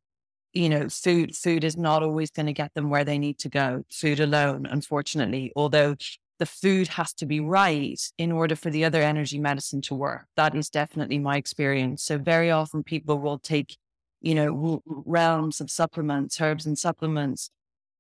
you 0.54 0.70
know 0.70 0.90
food 0.90 1.36
food 1.36 1.64
is 1.64 1.78
not 1.78 2.04
always 2.04 2.32
going 2.32 2.48
to 2.48 2.54
get 2.54 2.74
them 2.74 2.90
where 2.90 3.06
they 3.06 3.18
need 3.18 3.40
to 3.40 3.50
go 3.50 3.84
food 3.92 4.20
alone 4.20 4.66
unfortunately. 4.70 5.52
Although 5.56 5.96
the 6.42 6.48
food 6.48 6.88
has 6.88 7.14
to 7.14 7.28
be 7.28 7.40
right 7.40 8.02
in 8.18 8.32
order 8.32 8.56
for 8.56 8.72
the 8.72 8.84
other 8.84 9.04
energy 9.04 9.38
medicine 9.38 9.80
to 9.80 9.94
work. 9.94 10.26
That 10.36 10.56
is 10.56 10.72
definitely 10.72 11.20
my 11.20 11.38
experience. 11.38 12.02
So 12.02 12.18
very 12.18 12.50
often 12.50 12.82
people 12.82 13.20
will 13.20 13.38
take, 13.38 13.78
you 14.22 14.34
know, 14.34 14.82
realms 14.88 15.62
of 15.62 15.70
supplements, 15.70 16.42
herbs 16.42 16.66
and 16.66 16.80
supplements 16.80 17.52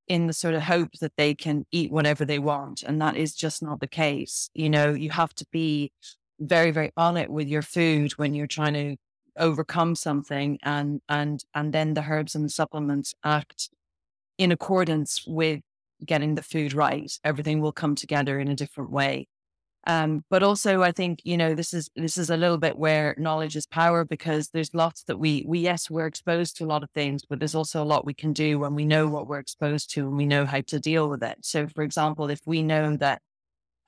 in 0.07 0.25
the 0.25 0.33
sort 0.33 0.55
of 0.55 0.63
hope 0.63 0.89
that 1.01 1.17
they 1.17 1.35
can 1.35 1.67
eat 1.71 1.91
whatever 1.91 2.25
they 2.25 2.39
want. 2.39 2.81
And 2.81 2.99
that 2.99 3.15
is 3.15 3.35
just 3.35 3.61
not 3.61 3.79
the 3.79 3.87
case. 3.87 4.49
You 4.55 4.71
know, 4.71 4.91
you 4.91 5.11
have 5.11 5.35
to 5.35 5.45
be 5.51 5.91
very, 6.39 6.71
very 6.71 6.91
on 6.97 7.17
it 7.17 7.29
with 7.29 7.47
your 7.47 7.61
food 7.61 8.13
when 8.13 8.33
you're 8.33 8.47
trying 8.47 8.73
to 8.73 8.95
overcome 9.37 9.93
something 9.93 10.57
and 10.63 10.99
and 11.07 11.45
and 11.53 11.71
then 11.73 11.93
the 11.93 12.05
herbs 12.09 12.33
and 12.33 12.43
the 12.43 12.49
supplements 12.49 13.13
act 13.23 13.69
in 14.39 14.51
accordance 14.51 15.25
with 15.27 15.61
getting 16.05 16.35
the 16.35 16.43
food 16.43 16.73
right, 16.73 17.11
everything 17.23 17.61
will 17.61 17.71
come 17.71 17.95
together 17.95 18.39
in 18.39 18.47
a 18.47 18.55
different 18.55 18.91
way. 18.91 19.27
Um, 19.87 20.23
but 20.29 20.43
also, 20.43 20.83
I 20.83 20.91
think 20.91 21.21
you 21.23 21.37
know 21.37 21.55
this 21.55 21.73
is 21.73 21.89
this 21.95 22.17
is 22.17 22.29
a 22.29 22.37
little 22.37 22.59
bit 22.59 22.77
where 22.77 23.15
knowledge 23.17 23.55
is 23.55 23.65
power 23.65 24.05
because 24.05 24.49
there's 24.49 24.73
lots 24.75 25.03
that 25.05 25.17
we 25.17 25.43
we 25.47 25.59
yes 25.59 25.89
we're 25.89 26.05
exposed 26.05 26.57
to 26.57 26.65
a 26.65 26.67
lot 26.67 26.83
of 26.83 26.91
things, 26.91 27.23
but 27.27 27.39
there's 27.39 27.55
also 27.55 27.81
a 27.81 27.85
lot 27.85 28.05
we 28.05 28.13
can 28.13 28.31
do 28.31 28.59
when 28.59 28.75
we 28.75 28.85
know 28.85 29.07
what 29.07 29.27
we're 29.27 29.39
exposed 29.39 29.91
to 29.93 30.01
and 30.01 30.17
we 30.17 30.27
know 30.27 30.45
how 30.45 30.61
to 30.61 30.79
deal 30.79 31.09
with 31.09 31.23
it. 31.23 31.37
So, 31.41 31.67
for 31.67 31.83
example, 31.83 32.29
if 32.29 32.41
we 32.45 32.61
know 32.61 32.95
that 32.97 33.21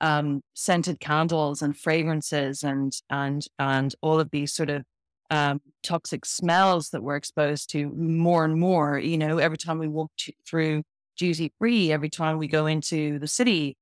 um, 0.00 0.42
scented 0.54 1.00
candles 1.00 1.62
and 1.62 1.76
fragrances 1.76 2.64
and 2.64 2.92
and 3.08 3.46
and 3.58 3.94
all 4.02 4.18
of 4.20 4.30
these 4.30 4.52
sort 4.52 4.70
of 4.70 4.82
um, 5.30 5.60
toxic 5.82 6.24
smells 6.26 6.90
that 6.90 7.02
we're 7.02 7.16
exposed 7.16 7.70
to 7.70 7.90
more 7.90 8.44
and 8.44 8.58
more, 8.58 8.98
you 8.98 9.18
know, 9.18 9.38
every 9.38 9.58
time 9.58 9.78
we 9.78 9.88
walk 9.88 10.10
through 10.46 10.82
duty 11.16 11.52
free 11.58 11.92
every 11.92 12.10
time 12.10 12.38
we 12.38 12.48
go 12.48 12.66
into 12.66 13.18
the 13.18 13.28
city 13.28 13.76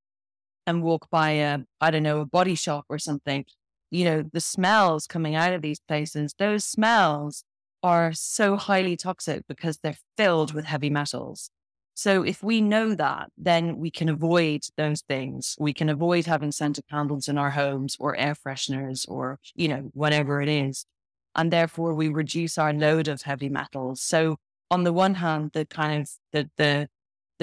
and 0.66 0.82
walk 0.82 1.08
by 1.10 1.30
a, 1.30 1.58
I 1.80 1.90
don't 1.90 2.02
know, 2.02 2.20
a 2.20 2.26
body 2.26 2.54
shop 2.54 2.84
or 2.88 2.98
something. 2.98 3.44
You 3.90 4.04
know, 4.04 4.24
the 4.32 4.40
smells 4.40 5.06
coming 5.06 5.34
out 5.34 5.52
of 5.52 5.62
these 5.62 5.80
places, 5.80 6.34
those 6.38 6.64
smells 6.64 7.44
are 7.82 8.12
so 8.12 8.56
highly 8.56 8.96
toxic 8.96 9.42
because 9.48 9.78
they're 9.78 9.98
filled 10.16 10.54
with 10.54 10.64
heavy 10.64 10.90
metals. 10.90 11.50
So 11.94 12.22
if 12.22 12.42
we 12.42 12.60
know 12.60 12.94
that, 12.94 13.28
then 13.36 13.76
we 13.76 13.90
can 13.90 14.08
avoid 14.08 14.62
those 14.76 15.02
things. 15.02 15.56
We 15.58 15.74
can 15.74 15.88
avoid 15.90 16.26
having 16.26 16.52
scented 16.52 16.84
candles 16.88 17.28
in 17.28 17.36
our 17.36 17.50
homes 17.50 17.96
or 18.00 18.16
air 18.16 18.34
fresheners 18.34 19.04
or, 19.08 19.38
you 19.54 19.68
know, 19.68 19.90
whatever 19.92 20.40
it 20.40 20.48
is. 20.48 20.86
And 21.34 21.52
therefore 21.52 21.94
we 21.94 22.08
reduce 22.08 22.56
our 22.56 22.72
load 22.72 23.08
of 23.08 23.22
heavy 23.22 23.48
metals. 23.48 24.00
So 24.00 24.36
on 24.70 24.84
the 24.84 24.92
one 24.92 25.16
hand, 25.16 25.50
the 25.52 25.66
kind 25.66 26.02
of 26.02 26.10
the 26.32 26.50
the 26.56 26.88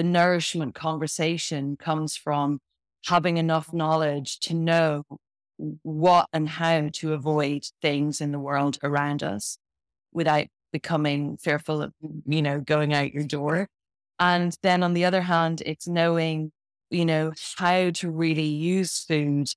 the 0.00 0.04
nourishment 0.04 0.74
conversation 0.74 1.76
comes 1.76 2.16
from 2.16 2.58
having 3.04 3.36
enough 3.36 3.70
knowledge 3.74 4.40
to 4.40 4.54
know 4.54 5.02
what 5.82 6.26
and 6.32 6.48
how 6.48 6.88
to 6.90 7.12
avoid 7.12 7.64
things 7.82 8.22
in 8.22 8.32
the 8.32 8.38
world 8.38 8.78
around 8.82 9.22
us 9.22 9.58
without 10.10 10.46
becoming 10.72 11.36
fearful 11.36 11.82
of, 11.82 11.92
you 12.24 12.40
know, 12.40 12.62
going 12.62 12.94
out 12.94 13.12
your 13.12 13.24
door. 13.24 13.68
And 14.18 14.56
then 14.62 14.82
on 14.82 14.94
the 14.94 15.04
other 15.04 15.20
hand, 15.20 15.62
it's 15.66 15.86
knowing, 15.86 16.50
you 16.88 17.04
know, 17.04 17.32
how 17.58 17.90
to 17.90 18.10
really 18.10 18.42
use 18.42 19.04
food 19.04 19.48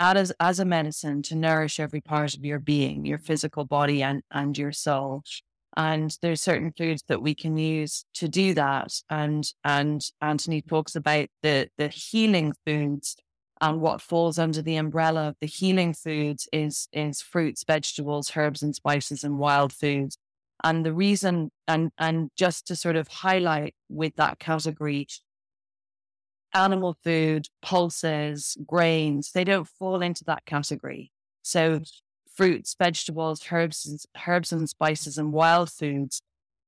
as, 0.00 0.32
as 0.40 0.58
a 0.58 0.64
medicine 0.64 1.20
to 1.24 1.34
nourish 1.34 1.78
every 1.78 2.00
part 2.00 2.34
of 2.34 2.46
your 2.46 2.60
being, 2.60 3.04
your 3.04 3.18
physical 3.18 3.66
body 3.66 4.02
and, 4.02 4.22
and 4.30 4.56
your 4.56 4.72
soul. 4.72 5.22
And 5.76 6.16
there's 6.20 6.42
certain 6.42 6.72
foods 6.76 7.02
that 7.08 7.22
we 7.22 7.34
can 7.34 7.56
use 7.56 8.04
to 8.14 8.28
do 8.28 8.54
that. 8.54 8.92
And 9.08 9.44
and 9.64 10.02
Anthony 10.20 10.62
talks 10.62 10.94
about 10.94 11.28
the 11.42 11.68
the 11.78 11.88
healing 11.88 12.54
foods 12.66 13.16
and 13.62 13.80
what 13.80 14.02
falls 14.02 14.38
under 14.38 14.60
the 14.60 14.76
umbrella 14.76 15.28
of 15.28 15.36
the 15.40 15.46
healing 15.46 15.94
foods 15.94 16.48
is 16.52 16.88
is 16.92 17.22
fruits, 17.22 17.64
vegetables, 17.64 18.32
herbs 18.36 18.62
and 18.62 18.74
spices 18.74 19.24
and 19.24 19.38
wild 19.38 19.72
foods. 19.72 20.18
And 20.64 20.84
the 20.84 20.92
reason 20.92 21.50
and 21.68 21.90
and 21.96 22.30
just 22.36 22.66
to 22.66 22.76
sort 22.76 22.96
of 22.96 23.08
highlight 23.08 23.74
with 23.88 24.16
that 24.16 24.38
category, 24.38 25.06
animal 26.52 26.96
food, 27.04 27.48
pulses, 27.62 28.56
grains, 28.66 29.30
they 29.32 29.44
don't 29.44 29.68
fall 29.68 30.02
into 30.02 30.24
that 30.24 30.44
category. 30.44 31.12
So 31.42 31.80
fruits, 32.34 32.74
vegetables, 32.78 33.42
herbs, 33.50 34.06
herbs 34.26 34.52
and 34.52 34.68
spices, 34.68 35.18
and 35.18 35.32
wild 35.32 35.70
foods 35.70 36.22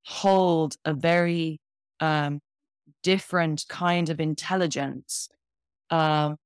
hold 0.05 0.77
a 0.85 0.93
very 0.93 1.59
um, 2.01 2.41
different 3.03 3.65
kind 3.69 4.11
of 4.11 4.21
intelligence 4.21 5.29
um, 5.91 6.37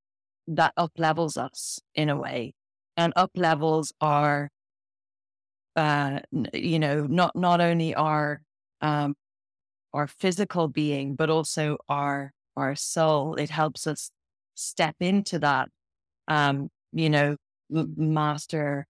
that 0.46 0.72
uplevels 0.76 1.36
us 1.36 1.80
in 1.94 2.08
a 2.08 2.16
way, 2.16 2.54
and 2.96 3.12
uplevels 3.16 3.92
our, 4.00 4.50
uh, 5.76 6.20
you 6.52 6.78
know, 6.78 7.06
not 7.06 7.34
not 7.34 7.60
only 7.60 7.94
our 7.94 8.40
um, 8.80 9.14
our 9.92 10.06
physical 10.06 10.68
being, 10.68 11.14
but 11.14 11.30
also 11.30 11.76
our 11.88 12.32
our 12.56 12.74
soul. 12.74 13.34
It 13.34 13.50
helps 13.50 13.86
us 13.86 14.10
step 14.54 14.96
into 15.00 15.38
that, 15.40 15.68
um, 16.26 16.68
you 16.92 17.10
know, 17.10 17.36
master 17.70 18.86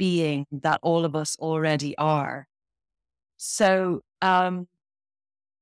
being 0.00 0.46
that 0.50 0.80
all 0.82 1.04
of 1.04 1.14
us 1.14 1.36
already 1.38 1.94
are. 1.98 2.48
So, 3.36 4.00
um, 4.22 4.66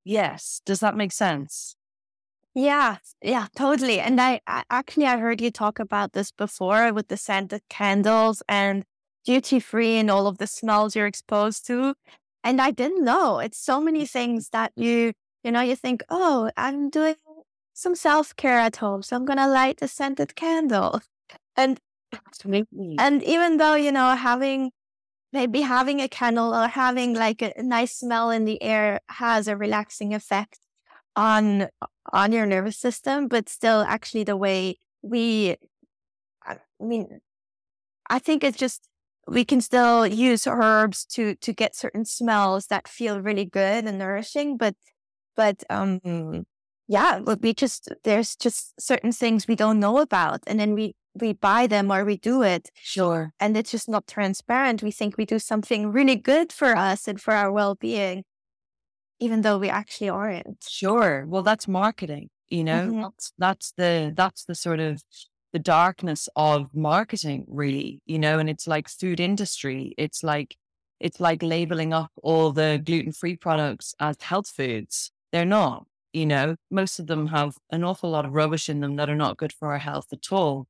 yes, 0.04 0.62
does 0.64 0.78
that 0.78 0.96
make 0.96 1.10
sense? 1.10 1.74
Yeah, 2.54 2.98
yeah, 3.20 3.48
totally. 3.56 3.98
And 3.98 4.20
I, 4.20 4.40
I 4.46 4.62
actually 4.70 5.06
I 5.06 5.18
heard 5.18 5.40
you 5.40 5.50
talk 5.50 5.80
about 5.80 6.12
this 6.12 6.30
before 6.30 6.92
with 6.92 7.08
the 7.08 7.16
scented 7.16 7.62
candles 7.68 8.40
and 8.48 8.84
duty 9.24 9.58
free 9.58 9.96
and 9.96 10.08
all 10.08 10.28
of 10.28 10.38
the 10.38 10.46
smells 10.46 10.94
you're 10.94 11.06
exposed 11.08 11.66
to. 11.66 11.94
And 12.44 12.60
I 12.60 12.70
didn't 12.70 13.04
know 13.04 13.40
it's 13.40 13.58
so 13.58 13.80
many 13.80 14.06
things 14.06 14.50
that 14.50 14.70
you, 14.76 15.14
you 15.42 15.50
know, 15.50 15.62
you 15.62 15.74
think, 15.74 16.04
oh, 16.10 16.50
I'm 16.56 16.90
doing 16.90 17.16
some 17.74 17.96
self 17.96 18.36
care 18.36 18.58
at 18.58 18.76
home, 18.76 19.02
so 19.02 19.16
I'm 19.16 19.24
gonna 19.24 19.48
light 19.48 19.82
a 19.82 19.88
scented 19.88 20.36
candle. 20.36 21.00
And 21.56 21.80
Absolutely. 22.12 22.96
And 22.98 23.22
even 23.22 23.56
though, 23.58 23.74
you 23.74 23.92
know, 23.92 24.14
having 24.16 24.70
maybe 25.32 25.62
having 25.62 26.00
a 26.00 26.08
candle 26.08 26.54
or 26.54 26.68
having 26.68 27.14
like 27.14 27.42
a, 27.42 27.52
nice 27.62 27.96
smell 27.96 28.30
in 28.30 28.44
the 28.46 28.62
air 28.62 29.00
has 29.10 29.48
a 29.48 29.56
relaxing 29.56 30.14
effect 30.14 30.60
on 31.16 31.68
on 32.12 32.32
your 32.32 32.46
nervous 32.46 32.78
system, 32.78 33.28
but 33.28 33.48
still 33.48 33.82
actually 33.82 34.24
the 34.24 34.36
way 34.36 34.78
we 35.02 35.56
I 36.44 36.58
mean 36.80 37.20
I 38.10 38.18
think 38.18 38.44
it's 38.44 38.58
just 38.58 38.88
we 39.26 39.44
can 39.44 39.60
still 39.60 40.06
use 40.06 40.46
herbs 40.46 41.04
to 41.06 41.34
to 41.36 41.52
get 41.52 41.76
certain 41.76 42.04
smells 42.04 42.66
that 42.68 42.88
feel 42.88 43.20
really 43.20 43.44
good 43.44 43.86
and 43.86 43.98
nourishing, 43.98 44.56
but 44.56 44.74
but 45.36 45.64
um 45.70 46.46
yeah, 46.88 47.20
we 47.20 47.54
just 47.54 47.88
there's 48.04 48.36
just 48.36 48.80
certain 48.80 49.12
things 49.12 49.46
we 49.48 49.56
don't 49.56 49.80
know 49.80 49.98
about 49.98 50.40
and 50.46 50.58
then 50.60 50.74
we 50.74 50.94
we 51.20 51.32
buy 51.32 51.66
them 51.66 51.90
or 51.90 52.04
we 52.04 52.16
do 52.16 52.42
it. 52.42 52.70
Sure. 52.74 53.32
And 53.40 53.56
it's 53.56 53.70
just 53.70 53.88
not 53.88 54.06
transparent. 54.06 54.82
We 54.82 54.90
think 54.90 55.16
we 55.16 55.24
do 55.24 55.38
something 55.38 55.92
really 55.92 56.16
good 56.16 56.52
for 56.52 56.76
us 56.76 57.08
and 57.08 57.20
for 57.20 57.34
our 57.34 57.52
well 57.52 57.74
being, 57.74 58.24
even 59.20 59.42
though 59.42 59.58
we 59.58 59.68
actually 59.68 60.08
aren't. 60.08 60.64
Sure. 60.68 61.24
Well, 61.26 61.42
that's 61.42 61.68
marketing, 61.68 62.30
you 62.48 62.64
know, 62.64 62.82
mm-hmm. 62.82 63.02
that's, 63.02 63.32
that's 63.38 63.72
the, 63.76 64.12
that's 64.16 64.44
the 64.44 64.54
sort 64.54 64.80
of 64.80 65.02
the 65.52 65.58
darkness 65.58 66.28
of 66.36 66.74
marketing, 66.74 67.46
really, 67.48 68.00
you 68.04 68.18
know, 68.18 68.38
and 68.38 68.50
it's 68.50 68.66
like 68.66 68.88
food 68.88 69.18
industry. 69.20 69.94
It's 69.96 70.22
like, 70.22 70.56
it's 71.00 71.20
like 71.20 71.42
labeling 71.42 71.92
up 71.92 72.10
all 72.22 72.52
the 72.52 72.80
gluten 72.84 73.12
free 73.12 73.36
products 73.36 73.94
as 74.00 74.16
health 74.20 74.48
foods. 74.48 75.10
They're 75.32 75.44
not, 75.44 75.86
you 76.12 76.26
know, 76.26 76.56
most 76.70 76.98
of 76.98 77.06
them 77.06 77.28
have 77.28 77.54
an 77.70 77.84
awful 77.84 78.10
lot 78.10 78.24
of 78.24 78.32
rubbish 78.32 78.68
in 78.68 78.80
them 78.80 78.96
that 78.96 79.08
are 79.08 79.16
not 79.16 79.36
good 79.36 79.52
for 79.52 79.68
our 79.72 79.78
health 79.78 80.06
at 80.12 80.32
all. 80.32 80.66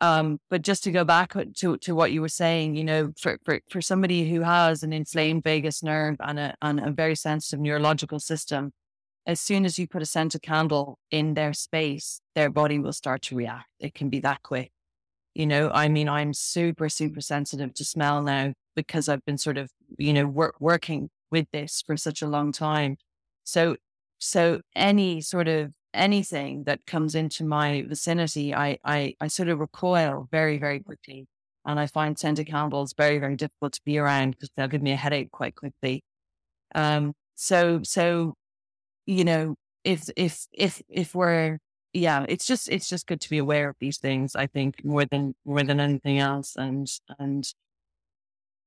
Um, 0.00 0.40
but 0.50 0.62
just 0.62 0.82
to 0.84 0.90
go 0.90 1.04
back 1.04 1.34
to, 1.56 1.76
to 1.76 1.94
what 1.94 2.10
you 2.10 2.20
were 2.20 2.28
saying, 2.28 2.74
you 2.74 2.84
know, 2.84 3.12
for, 3.18 3.38
for, 3.44 3.60
for 3.70 3.80
somebody 3.80 4.28
who 4.28 4.40
has 4.40 4.82
an 4.82 4.92
inflamed 4.92 5.44
vagus 5.44 5.82
nerve 5.82 6.16
and 6.20 6.38
a, 6.38 6.54
and 6.60 6.80
a 6.80 6.90
very 6.90 7.14
sensitive 7.14 7.60
neurological 7.60 8.18
system, 8.18 8.72
as 9.26 9.40
soon 9.40 9.64
as 9.64 9.78
you 9.78 9.86
put 9.86 10.02
a 10.02 10.06
scented 10.06 10.42
candle 10.42 10.98
in 11.10 11.34
their 11.34 11.52
space, 11.52 12.20
their 12.34 12.50
body 12.50 12.78
will 12.78 12.92
start 12.92 13.22
to 13.22 13.36
react. 13.36 13.68
It 13.78 13.94
can 13.94 14.10
be 14.10 14.20
that 14.20 14.42
quick. 14.42 14.72
You 15.34 15.46
know, 15.46 15.70
I 15.70 15.88
mean, 15.88 16.08
I'm 16.08 16.34
super, 16.34 16.88
super 16.88 17.20
sensitive 17.20 17.74
to 17.74 17.84
smell 17.84 18.22
now 18.22 18.52
because 18.76 19.08
I've 19.08 19.24
been 19.24 19.38
sort 19.38 19.58
of, 19.58 19.70
you 19.98 20.12
know, 20.12 20.26
work, 20.26 20.56
working 20.60 21.10
with 21.30 21.46
this 21.52 21.82
for 21.84 21.96
such 21.96 22.20
a 22.20 22.26
long 22.26 22.52
time. 22.52 22.96
So, 23.44 23.76
so 24.18 24.60
any 24.76 25.20
sort 25.20 25.48
of 25.48 25.72
anything 25.94 26.64
that 26.64 26.84
comes 26.86 27.14
into 27.14 27.44
my 27.44 27.82
vicinity, 27.88 28.54
I, 28.54 28.78
I, 28.84 29.14
I 29.20 29.28
sort 29.28 29.48
of 29.48 29.60
recoil 29.60 30.28
very, 30.30 30.58
very 30.58 30.80
quickly. 30.80 31.26
And 31.66 31.80
I 31.80 31.86
find 31.86 32.18
scented 32.18 32.46
candles 32.46 32.92
very, 32.92 33.18
very 33.18 33.36
difficult 33.36 33.72
to 33.72 33.80
be 33.86 33.96
around 33.96 34.32
because 34.32 34.50
they'll 34.54 34.68
give 34.68 34.82
me 34.82 34.92
a 34.92 34.96
headache 34.96 35.30
quite 35.30 35.54
quickly. 35.54 36.02
Um, 36.74 37.14
so, 37.36 37.80
so, 37.82 38.34
you 39.06 39.24
know, 39.24 39.54
if, 39.82 40.10
if, 40.16 40.46
if, 40.52 40.82
if 40.88 41.14
we're, 41.14 41.58
yeah, 41.94 42.26
it's 42.28 42.46
just, 42.46 42.68
it's 42.68 42.88
just 42.88 43.06
good 43.06 43.20
to 43.22 43.30
be 43.30 43.38
aware 43.38 43.70
of 43.70 43.76
these 43.80 43.96
things, 43.96 44.36
I 44.36 44.46
think, 44.46 44.84
more 44.84 45.06
than, 45.06 45.34
more 45.46 45.62
than 45.62 45.80
anything 45.80 46.18
else. 46.18 46.54
And, 46.56 46.86
and 47.18 47.48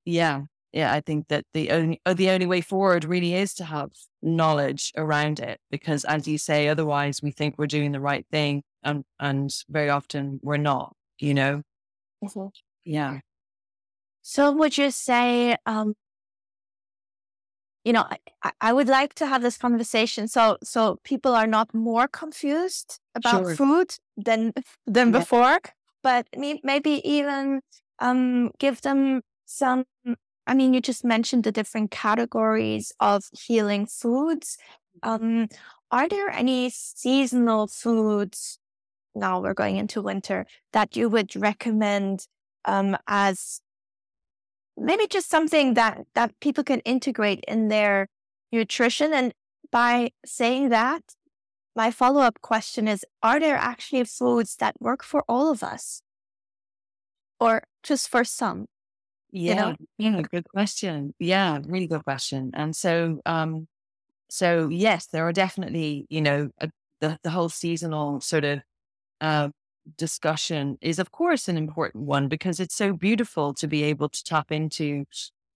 yeah, 0.06 0.44
yeah, 0.74 0.94
I 0.94 1.02
think 1.02 1.30
that 1.30 1.46
the 1.54 1.72
only 1.72 2.02
uh, 2.06 2.14
the 2.14 2.30
only 2.30 2.46
way 2.46 2.62
forward 2.62 3.06
really 3.06 3.34
is 3.34 3.54
to 3.56 3.64
have 3.64 3.92
knowledge 4.22 4.92
around 4.98 5.40
it 5.40 5.60
because, 5.72 6.04
as 6.06 6.28
you 6.28 6.38
say, 6.38 6.68
otherwise 6.68 7.22
we 7.22 7.32
think 7.32 7.56
we're 7.58 7.68
doing 7.68 7.94
the 7.94 8.00
right 8.00 8.26
thing, 8.32 8.64
and 8.84 9.06
and 9.20 9.52
very 9.70 9.90
often 9.90 10.40
we're 10.44 10.58
not. 10.58 10.96
You 11.20 11.34
know. 11.34 11.62
Mm-hmm. 12.24 12.48
Yeah. 12.84 13.20
So 14.22 14.52
would 14.52 14.78
you 14.78 14.92
say, 14.92 15.56
um, 15.66 15.94
you 17.86 17.94
know, 17.94 18.06
I, 18.44 18.52
I 18.60 18.74
would 18.74 18.90
like 18.90 19.14
to 19.16 19.26
have 19.26 19.42
this 19.42 19.58
conversation 19.58 20.28
so 20.28 20.58
so 20.62 21.00
people 21.04 21.34
are 21.34 21.48
not 21.48 21.74
more 21.74 22.10
confused 22.10 23.00
about 23.16 23.46
sure. 23.46 23.56
food 23.56 23.96
than 24.18 24.54
than 24.86 25.14
yeah. 25.14 25.20
before, 25.20 25.60
but 26.04 26.28
maybe 26.36 27.02
even 27.10 27.62
um 28.00 28.52
give 28.60 28.82
them 28.82 29.22
some 29.46 29.86
I 30.48 30.54
mean, 30.54 30.74
you 30.74 30.80
just 30.80 31.04
mentioned 31.04 31.44
the 31.44 31.52
different 31.52 31.92
categories 31.92 32.94
of 33.02 33.26
healing 33.34 33.86
foods. 33.86 34.58
Um, 35.04 35.50
are 35.92 36.08
there 36.08 36.30
any 36.30 36.70
seasonal 36.70 37.68
foods? 37.68 38.58
Now 39.14 39.42
we're 39.42 39.54
going 39.54 39.76
into 39.76 40.02
winter 40.02 40.46
that 40.72 40.96
you 40.96 41.10
would 41.10 41.36
recommend 41.36 42.28
um, 42.66 42.98
as 43.08 43.62
maybe 44.78 45.08
just 45.08 45.30
something 45.30 45.74
that 45.74 46.06
that 46.14 46.40
people 46.40 46.64
can 46.64 46.80
integrate 46.82 47.44
in 47.48 47.68
their 47.68 48.08
nutrition. 48.52 49.14
And 49.14 49.34
by 49.72 50.12
saying 50.26 50.70
that, 50.70 51.16
my 51.76 51.92
follow 51.92 52.22
up 52.22 52.42
question 52.42 52.88
is: 52.88 53.06
Are 53.22 53.40
there 53.40 53.58
actually 53.58 54.06
foods 54.06 54.56
that 54.58 54.76
work 54.80 55.04
for 55.04 55.24
all 55.28 55.52
of 55.52 55.64
us, 55.64 56.02
or 57.40 57.64
just 57.84 58.08
for 58.08 58.24
some? 58.24 58.68
Yeah, 59.38 59.76
you 59.98 60.10
know? 60.10 60.18
yeah, 60.20 60.22
good 60.24 60.48
question. 60.50 61.14
Yeah, 61.20 61.60
really 61.66 61.88
good 61.88 62.04
question. 62.04 62.52
And 62.54 62.76
so, 62.76 63.22
um, 63.26 63.68
so 64.30 64.70
yes, 64.70 65.08
there 65.08 65.28
are 65.28 65.34
definitely, 65.34 66.06
you 66.10 66.22
know, 66.22 66.50
a, 66.60 66.70
the, 67.00 67.18
the 67.24 67.30
whole 67.30 67.50
seasonal 67.50 68.20
sort 68.22 68.44
of 68.44 68.60
uh, 69.22 69.50
discussion 69.98 70.78
is, 70.82 71.00
of 71.00 71.12
course, 71.12 71.48
an 71.48 71.58
important 71.58 72.06
one 72.06 72.28
because 72.28 72.60
it's 72.60 72.76
so 72.76 72.94
beautiful 72.94 73.54
to 73.54 73.68
be 73.68 73.84
able 73.84 74.10
to 74.10 74.24
tap 74.24 74.52
into, 74.52 75.06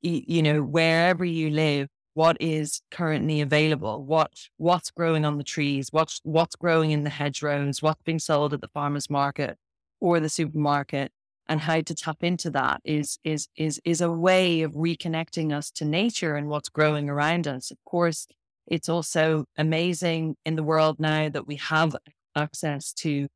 you 0.01 0.43
know, 0.43 0.61
wherever 0.61 1.25
you 1.25 1.49
live, 1.49 1.87
what 2.13 2.37
is 2.39 2.81
currently 2.91 3.41
available, 3.41 4.03
what 4.03 4.31
what's 4.57 4.91
growing 4.91 5.25
on 5.25 5.37
the 5.37 5.43
trees, 5.43 5.89
what's 5.91 6.19
what's 6.23 6.55
growing 6.55 6.91
in 6.91 7.03
the 7.03 7.09
hedgerows, 7.09 7.81
what's 7.81 8.01
being 8.03 8.19
sold 8.19 8.53
at 8.53 8.61
the 8.61 8.67
farmers 8.67 9.09
market 9.09 9.57
or 9.99 10.19
the 10.19 10.29
supermarket, 10.29 11.11
and 11.51 11.59
how 11.59 11.81
to 11.81 11.93
tap 11.93 12.23
into 12.23 12.49
that 12.49 12.79
is 12.85 13.19
is 13.25 13.49
is 13.57 13.81
is 13.83 13.99
a 13.99 14.09
way 14.09 14.61
of 14.61 14.71
reconnecting 14.71 15.51
us 15.53 15.69
to 15.69 15.83
nature 15.83 16.35
and 16.37 16.47
what's 16.47 16.69
growing 16.69 17.09
around 17.09 17.45
us. 17.45 17.71
Of 17.71 17.77
course, 17.83 18.25
it's 18.67 18.87
also 18.87 19.43
amazing 19.57 20.37
in 20.45 20.55
the 20.55 20.63
world 20.63 20.97
now 20.97 21.27
that 21.27 21.47
we 21.47 21.57
have 21.57 21.93
access 22.37 22.93
to, 22.93 23.27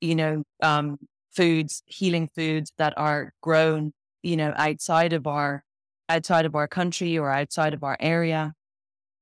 you 0.00 0.14
know, 0.14 0.44
um, 0.62 0.98
foods, 1.34 1.82
healing 1.86 2.28
foods 2.28 2.70
that 2.78 2.94
are 2.96 3.32
grown, 3.42 3.92
you 4.22 4.36
know, 4.36 4.52
outside 4.56 5.12
of 5.12 5.26
our 5.26 5.64
outside 6.08 6.46
of 6.46 6.54
our 6.54 6.68
country 6.68 7.18
or 7.18 7.32
outside 7.32 7.74
of 7.74 7.82
our 7.82 7.96
area. 7.98 8.52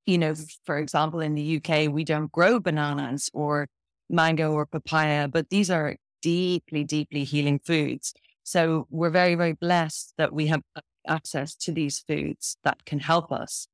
You 0.05 0.19
know, 0.19 0.35
for 0.67 0.77
example, 0.77 1.21
in 1.21 1.35
the 1.35 1.57
UK, 1.57 1.91
we 1.91 2.05
don't 2.05 2.31
grow 2.31 2.61
bananas 2.61 3.31
or 3.33 3.69
mango 4.11 4.53
or 4.53 4.67
papaya, 4.67 5.29
but 5.29 5.49
these 5.49 5.71
are 5.71 5.97
deeply, 6.21 6.85
deeply 6.85 7.25
healing 7.25 7.59
foods. 7.59 8.13
So 8.45 8.87
we're 8.91 9.11
very, 9.11 9.35
very 9.35 9.55
blessed 9.55 10.15
that 10.19 10.33
we 10.33 10.47
have 10.47 10.63
access 11.07 11.55
to 11.57 11.73
these 11.73 11.99
foods 12.07 12.57
that 12.63 12.85
can 12.85 13.01
help 13.01 13.33
us. 13.33 13.67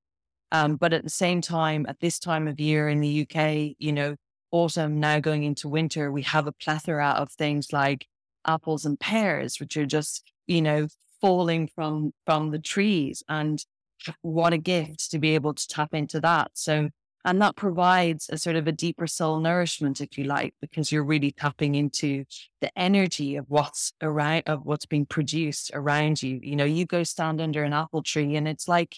Um, 0.52 0.76
but 0.76 0.92
at 0.92 1.04
the 1.04 1.10
same 1.10 1.40
time, 1.40 1.86
at 1.88 2.00
this 2.00 2.18
time 2.18 2.48
of 2.48 2.58
year 2.58 2.88
in 2.88 3.00
the 3.00 3.22
UK, 3.22 3.76
you 3.78 3.92
know, 3.92 4.16
autumn 4.50 4.98
now 4.98 5.20
going 5.20 5.44
into 5.44 5.68
winter, 5.68 6.10
we 6.10 6.22
have 6.22 6.46
a 6.46 6.52
plethora 6.52 7.10
of 7.10 7.30
things 7.32 7.72
like 7.72 8.06
apples 8.46 8.84
and 8.84 8.98
pears, 8.98 9.60
which 9.60 9.76
are 9.76 9.86
just, 9.86 10.30
you 10.46 10.62
know, 10.62 10.88
falling 11.20 11.68
from 11.68 12.12
from 12.24 12.50
the 12.50 12.58
trees. 12.58 13.22
And 13.28 13.64
what 14.22 14.52
a 14.52 14.58
gift 14.58 15.10
to 15.10 15.18
be 15.18 15.34
able 15.34 15.54
to 15.54 15.68
tap 15.68 15.94
into 15.94 16.20
that. 16.20 16.52
So 16.54 16.90
and 17.24 17.40
that 17.42 17.56
provides 17.56 18.28
a 18.30 18.38
sort 18.38 18.56
of 18.56 18.66
a 18.66 18.72
deeper 18.72 19.06
soul 19.06 19.40
nourishment, 19.40 20.00
if 20.00 20.16
you 20.16 20.24
like, 20.24 20.54
because 20.60 20.90
you're 20.90 21.04
really 21.04 21.32
tapping 21.32 21.74
into 21.74 22.24
the 22.60 22.76
energy 22.78 23.36
of 23.36 23.46
what's 23.48 23.92
around, 24.02 24.44
of 24.46 24.64
what's 24.64 24.86
being 24.86 25.06
produced 25.06 25.70
around 25.74 26.22
you. 26.22 26.40
You 26.42 26.56
know, 26.56 26.64
you 26.64 26.86
go 26.86 27.02
stand 27.02 27.40
under 27.40 27.62
an 27.62 27.72
apple 27.72 28.02
tree 28.02 28.36
and 28.36 28.48
it's 28.48 28.68
like 28.68 28.96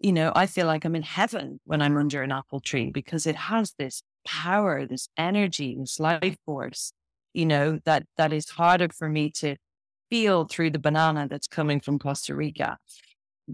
you 0.00 0.12
know, 0.12 0.32
I 0.34 0.46
feel 0.46 0.66
like 0.66 0.84
I'm 0.84 0.96
in 0.96 1.02
heaven 1.02 1.60
when 1.64 1.82
I'm 1.82 1.96
under 1.98 2.22
an 2.22 2.32
apple 2.32 2.60
tree 2.60 2.90
because 2.90 3.26
it 3.26 3.36
has 3.36 3.74
this 3.78 4.02
power, 4.26 4.86
this 4.86 5.08
energy, 5.16 5.76
this 5.78 6.00
life 6.00 6.36
force, 6.46 6.92
you 7.34 7.44
know, 7.44 7.80
that 7.84 8.04
that 8.16 8.32
is 8.32 8.48
harder 8.48 8.88
for 8.96 9.08
me 9.08 9.30
to 9.36 9.56
feel 10.10 10.44
through 10.44 10.70
the 10.70 10.78
banana 10.78 11.28
that's 11.28 11.46
coming 11.46 11.80
from 11.80 11.98
Costa 11.98 12.34
Rica. 12.34 12.78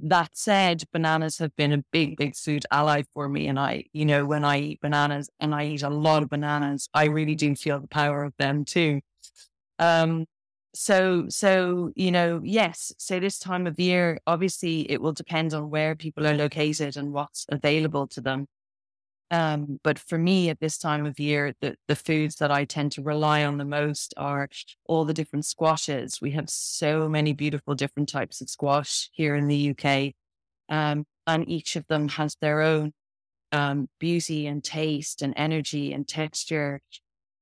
That 0.03 0.37
said, 0.37 0.85
bananas 0.93 1.39
have 1.39 1.55
been 1.57 1.73
a 1.73 1.85
big, 1.93 2.17
big 2.17 2.37
food 2.37 2.65
ally 2.71 3.03
for 3.15 3.29
me. 3.29 3.47
And 3.49 3.59
I, 3.59 3.85
you 3.93 4.05
know, 4.05 4.25
when 4.25 4.45
I 4.45 4.59
eat 4.61 4.81
bananas 4.81 5.31
and 5.41 5.55
I 5.55 5.67
eat 5.67 5.83
a 5.83 5.91
lot 5.91 6.23
of 6.23 6.31
bananas, 6.31 6.89
I 6.95 7.07
really 7.07 7.35
do 7.35 7.55
feel 7.55 7.81
the 7.81 7.89
power 7.89 8.25
of 8.25 8.35
them 8.39 8.65
too. 8.65 9.01
Um, 9.79 10.27
so 10.77 11.25
so 11.31 11.91
you 11.97 12.11
know 12.11 12.39
yes 12.45 12.93
so 12.99 13.19
this 13.19 13.39
time 13.39 13.67
of 13.67 13.81
year 13.81 14.19
obviously 14.27 14.91
it 14.91 15.01
will 15.01 15.15
depend 15.15 15.55
on 15.55 15.71
where 15.71 15.97
people 15.97 16.27
are 16.27 16.35
located 16.35 16.99
and 16.99 17.15
what's 17.15 17.47
available 17.49 18.07
to 18.07 18.21
them 18.21 18.47
um, 19.31 19.81
but 19.83 19.99
for 19.99 20.19
me 20.19 20.49
at 20.49 20.61
this 20.61 20.79
time 20.79 21.05
of 21.07 21.19
year 21.19 21.55
the, 21.61 21.77
the 21.89 21.97
foods 21.97 22.37
that 22.37 22.51
i 22.51 22.65
tend 22.65 22.93
to 22.93 23.03
rely 23.03 23.45
on 23.45 23.59
the 23.59 23.65
most 23.65 24.15
are 24.17 24.49
all 24.87 25.05
the 25.05 25.15
different 25.15 25.45
squashes 25.45 26.21
we 26.21 26.31
have 26.31 26.49
so 26.49 27.09
many 27.09 27.33
beautiful 27.33 27.75
different 27.75 28.09
types 28.09 28.41
of 28.41 28.49
squash 28.49 29.11
here 29.13 29.35
in 29.35 29.49
the 29.49 29.71
uk 29.71 30.13
um, 30.69 31.05
and 31.27 31.49
each 31.49 31.77
of 31.77 31.87
them 31.89 32.09
has 32.09 32.37
their 32.41 32.61
own 32.61 32.93
um, 33.53 33.89
beauty 34.01 34.47
and 34.47 34.65
taste 34.65 35.23
and 35.23 35.33
energy 35.37 35.93
and 35.93 36.07
texture 36.09 36.81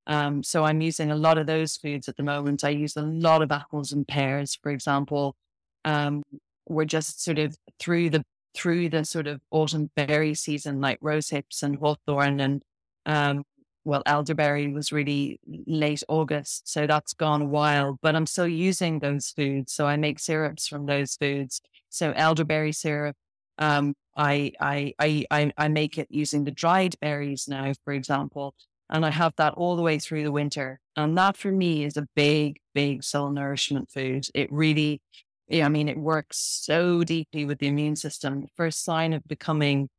um, 0.07 0.43
so 0.43 0.63
I'm 0.63 0.81
using 0.81 1.11
a 1.11 1.15
lot 1.15 1.37
of 1.37 1.47
those 1.47 1.77
foods 1.77 2.07
at 2.07 2.15
the 2.15 2.23
moment. 2.23 2.63
I 2.63 2.69
use 2.69 2.95
a 2.95 3.01
lot 3.01 3.41
of 3.41 3.51
apples 3.51 3.91
and 3.91 4.07
pears, 4.07 4.57
for 4.61 4.71
example. 4.71 5.35
Um, 5.83 6.23
we're 6.67 6.85
just 6.85 7.23
sort 7.23 7.39
of 7.39 7.55
through 7.79 8.11
the 8.11 8.23
through 8.55 8.89
the 8.89 9.05
sort 9.05 9.27
of 9.27 9.41
autumn 9.51 9.91
berry 9.95 10.33
season, 10.33 10.81
like 10.81 10.97
rose 11.01 11.29
hips 11.29 11.63
and 11.63 11.77
hawthorn 11.77 12.39
and 12.39 12.63
um, 13.05 13.43
well, 13.83 14.01
elderberry 14.07 14.67
was 14.73 14.91
really 14.91 15.39
late 15.67 16.03
August, 16.09 16.67
so 16.67 16.87
that's 16.87 17.13
gone 17.13 17.51
wild. 17.51 17.99
But 18.01 18.15
I'm 18.15 18.25
still 18.25 18.47
using 18.47 18.99
those 18.99 19.29
foods, 19.29 19.73
so 19.73 19.85
I 19.85 19.95
make 19.95 20.19
syrups 20.19 20.67
from 20.67 20.87
those 20.87 21.15
foods. 21.15 21.61
So 21.89 22.11
elderberry 22.15 22.71
syrup, 22.71 23.15
um, 23.59 23.93
I, 24.17 24.53
I 24.59 24.93
I 24.99 25.51
I 25.57 25.67
make 25.67 25.97
it 25.97 26.07
using 26.09 26.45
the 26.45 26.51
dried 26.51 26.95
berries 26.99 27.47
now, 27.47 27.73
for 27.83 27.93
example. 27.93 28.55
And 28.89 29.05
I 29.05 29.11
have 29.11 29.33
that 29.37 29.53
all 29.55 29.75
the 29.75 29.81
way 29.81 29.99
through 29.99 30.23
the 30.23 30.31
winter. 30.31 30.79
And 30.95 31.17
that 31.17 31.37
for 31.37 31.51
me 31.51 31.83
is 31.85 31.97
a 31.97 32.07
big, 32.15 32.59
big 32.73 33.03
soul 33.03 33.31
nourishment 33.31 33.89
food. 33.89 34.27
It 34.35 34.51
really, 34.51 35.01
yeah, 35.47 35.65
I 35.65 35.69
mean, 35.69 35.87
it 35.89 35.97
works 35.97 36.37
so 36.37 37.03
deeply 37.03 37.45
with 37.45 37.59
the 37.59 37.67
immune 37.67 37.95
system. 37.95 38.41
The 38.41 38.47
first 38.55 38.83
sign 38.83 39.13
of 39.13 39.23
becoming, 39.27 39.89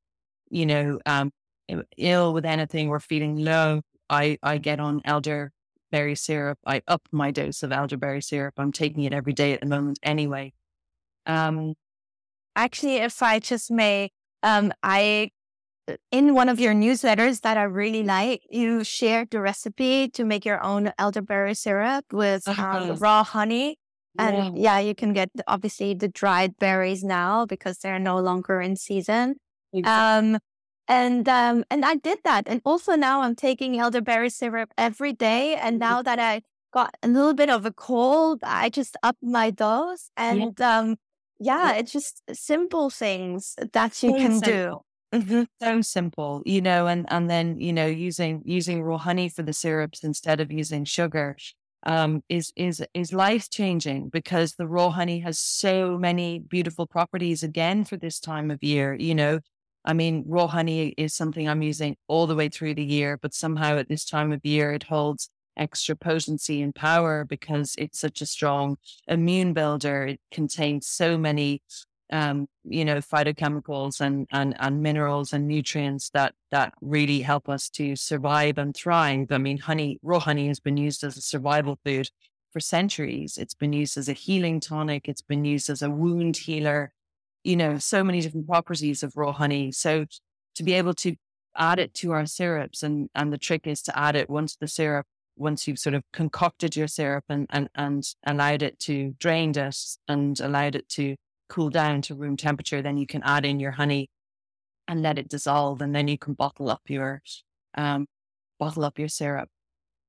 you 0.51 0.67
know, 0.67 0.99
um, 1.07 1.31
ill 1.97 2.33
with 2.33 2.45
anything 2.45 2.89
or 2.89 3.01
feeling 3.01 3.37
low, 3.37 3.83
I, 4.11 4.39
I 4.43 4.59
get 4.59 4.81
on 4.81 5.03
elderberry 5.05 6.15
syrup. 6.15 6.59
I 6.67 6.83
up 6.89 7.03
my 7.13 7.31
dose 7.31 7.63
of 7.63 7.73
elderberry 7.73 8.23
syrup. 8.23 8.55
I'm 8.59 8.73
taking 8.73 9.05
it 9.05 9.13
every 9.13 9.33
day 9.33 9.53
at 9.53 9.61
the 9.61 9.67
moment 9.67 9.99
anyway. 10.03 10.53
Um, 11.27 11.75
Actually, 12.55 12.97
if 12.97 13.23
I 13.23 13.39
just 13.39 13.71
may, 13.71 14.11
um, 14.43 14.73
I 14.83 15.31
in 16.11 16.35
one 16.35 16.49
of 16.49 16.59
your 16.59 16.75
newsletters 16.75 17.43
that 17.43 17.57
I 17.57 17.63
really 17.63 18.03
like, 18.03 18.43
you 18.51 18.83
shared 18.83 19.31
the 19.31 19.41
recipe 19.41 20.09
to 20.11 20.25
make 20.25 20.45
your 20.45 20.63
own 20.65 20.93
elderberry 20.99 21.55
syrup 21.55 22.07
with 22.13 22.49
um, 22.49 22.97
raw 22.97 23.23
honey. 23.23 23.79
And 24.19 24.59
yeah. 24.59 24.79
yeah. 24.79 24.79
you 24.81 24.95
can 24.95 25.13
get 25.13 25.31
obviously 25.47 25.95
the 25.95 26.09
dried 26.09 26.59
berries 26.59 27.05
now 27.05 27.47
because 27.47 27.79
they're 27.79 27.99
no 27.99 28.19
longer 28.19 28.61
in 28.61 28.77
season. 28.77 29.37
Exactly. 29.73 30.31
Um, 30.35 30.39
and 30.89 31.29
um, 31.29 31.65
and 31.71 31.85
I 31.85 31.97
did 31.97 32.19
that, 32.25 32.45
and 32.47 32.61
also 32.65 32.95
now 32.95 33.23
I'm 33.23 33.35
taking 33.35 33.79
elderberry 33.79 34.31
syrup 34.31 34.71
every 34.79 35.13
day. 35.13 35.57
And 35.57 35.79
now 35.79 36.01
that 36.03 36.19
I 36.19 36.43
got 36.73 36.97
a 37.03 37.09
little 37.09 37.35
bit 37.35 37.51
of 37.51 37.67
a 37.67 37.73
cold, 37.73 38.41
I 38.45 38.69
just 38.69 38.97
up 39.03 39.17
my 39.21 39.51
dose. 39.51 40.11
And 40.17 40.55
yeah. 40.59 40.79
um, 40.79 40.97
yeah, 41.41 41.73
it's 41.73 41.93
just 41.93 42.23
simple 42.33 42.91
things 42.91 43.57
that 43.73 44.03
you 44.03 44.11
so 44.11 44.17
can 44.17 44.39
simple. 44.39 44.85
do. 45.13 45.19
Mm-hmm. 45.19 45.43
So 45.63 45.81
simple, 45.83 46.43
you 46.45 46.61
know, 46.61 46.87
and 46.87 47.07
and 47.11 47.31
then 47.31 47.59
you 47.59 47.73
know 47.73 47.87
using 47.87 48.43
using 48.45 48.83
raw 48.83 48.99
honey 48.99 49.29
for 49.29 49.43
the 49.43 49.53
syrups 49.53 50.05
instead 50.05 50.41
of 50.41 50.53
using 50.53 50.85
sugar 50.85 51.37
um, 51.87 52.23
is 52.29 52.53
is 52.57 52.85
is 52.95 53.13
life 53.13 53.49
changing 53.49 54.09
because 54.11 54.55
the 54.55 54.67
raw 54.67 54.91
honey 54.91 55.21
has 55.21 55.39
so 55.39 55.97
many 55.97 56.41
beautiful 56.41 56.87
properties 56.87 57.43
again 57.43 57.85
for 57.85 57.97
this 57.97 58.21
time 58.21 58.51
of 58.51 58.63
year. 58.63 58.95
You 58.95 59.15
know, 59.15 59.39
I 59.85 59.93
mean, 59.95 60.25
raw 60.27 60.49
honey 60.49 60.89
is 60.99 61.15
something 61.15 61.49
I'm 61.49 61.63
using 61.63 61.97
all 62.09 62.27
the 62.27 62.35
way 62.35 62.49
through 62.49 62.75
the 62.75 62.85
year, 62.85 63.17
but 63.17 63.33
somehow 63.33 63.79
at 63.79 63.89
this 63.89 64.05
time 64.05 64.33
of 64.33 64.41
year 64.45 64.73
it 64.73 64.83
holds 64.83 65.31
extra 65.57 65.97
potency 65.97 66.61
and 66.61 66.75
power 66.75 67.25
because 67.25 67.75
it's 67.79 68.01
such 68.01 68.21
a 68.21 68.27
strong 68.27 68.77
immune 69.07 69.53
builder. 69.55 70.07
It 70.07 70.21
contains 70.33 70.89
so 70.89 71.17
many 71.17 71.63
um, 72.13 72.47
you 72.65 72.85
know, 72.85 72.97
phytochemicals 72.97 74.01
and, 74.01 74.27
and, 74.31 74.55
and 74.59 74.83
minerals 74.83 75.33
and 75.33 75.49
nutrients 75.49 76.11
that, 76.11 76.35
that 76.51 76.73
really 76.81 77.21
help 77.21 77.49
us 77.49 77.69
to 77.71 77.97
survive 77.97 78.59
and 78.59 78.75
thrive. 78.77 79.29
I 79.31 79.39
mean, 79.39 79.59
honey, 79.59 79.99
raw 80.03 80.21
honey 80.21 80.49
has 80.49 80.61
been 80.61 80.77
used 80.77 81.03
as 81.03 81.17
a 81.17 81.23
survival 81.23 81.79
food 81.85 82.11
for 82.53 82.61
centuries. 82.61 83.37
It's 83.37 83.55
been 83.55 83.73
used 83.73 83.97
as 83.97 84.09
a 84.09 84.13
healing 84.13 84.61
tonic. 84.61 85.09
It's 85.09 85.23
been 85.23 85.45
used 85.45 85.69
as 85.69 85.83
a 85.83 85.91
wound 85.91 86.37
healer, 86.37 86.93
you 87.45 87.57
know, 87.57 87.79
so 87.79 88.05
many 88.05 88.21
different 88.21 88.47
properties 88.47 89.03
of 89.03 89.17
raw 89.17 89.33
honey. 89.33 89.73
So 89.73 90.07
to 90.55 90.63
be 90.63 90.75
able 90.75 90.95
to 90.95 91.17
add 91.57 91.79
it 91.79 91.95
to 91.95 92.13
our 92.13 92.27
syrups 92.27 92.83
and, 92.83 93.09
and 93.15 93.33
the 93.33 93.39
trick 93.39 93.67
is 93.67 93.83
to 93.83 93.99
add 93.99 94.15
it 94.15 94.31
once 94.31 94.57
the 94.57 94.69
syrup 94.69 95.07
once 95.37 95.69
you've 95.69 95.79
sort 95.79 95.95
of 95.95 96.03
concocted 96.13 96.75
your 96.75 96.89
syrup 96.89 97.25
and, 97.29 97.47
and, 97.51 97.69
and 97.75 98.05
allowed 98.27 98.63
it 98.63 98.79
to 98.81 99.15
drain 99.19 99.53
it 99.57 99.77
and 100.09 100.41
allowed 100.41 100.75
it 100.75 100.89
to 100.89 101.15
cool 101.49 101.71
down 101.71 102.03
to 102.03 102.15
room 102.15 102.37
temperature, 102.37 102.83
then 102.83 102.97
you 102.97 103.07
can 103.07 103.23
add 103.25 103.45
in 103.45 103.61
your 103.61 103.73
honey 103.73 104.09
and 104.89 105.03
let 105.03 105.19
it 105.19 105.29
dissolve, 105.29 105.81
and 105.81 105.95
then 105.95 106.09
you 106.09 106.19
can 106.19 106.35
bottle 106.35 106.71
up 106.71 106.83
your 106.89 107.23
um, 107.77 108.07
bottle 108.59 108.85
up 108.85 108.99
your 108.99 109.09
syrup. 109.09 109.49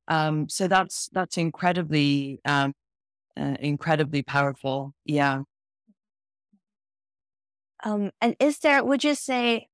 Um, 0.08 0.48
so 0.50 0.68
that's 0.68 1.10
that's 1.12 1.38
incredibly 1.38 2.40
um, 2.46 2.74
uh, 3.38 3.56
incredibly 3.60 4.24
powerful. 4.24 4.94
Yeah. 5.06 5.42
Um, 7.84 8.12
and 8.22 8.36
is 8.40 8.60
there? 8.60 8.84
Would 8.84 9.04
you 9.04 9.16
say 9.16 9.68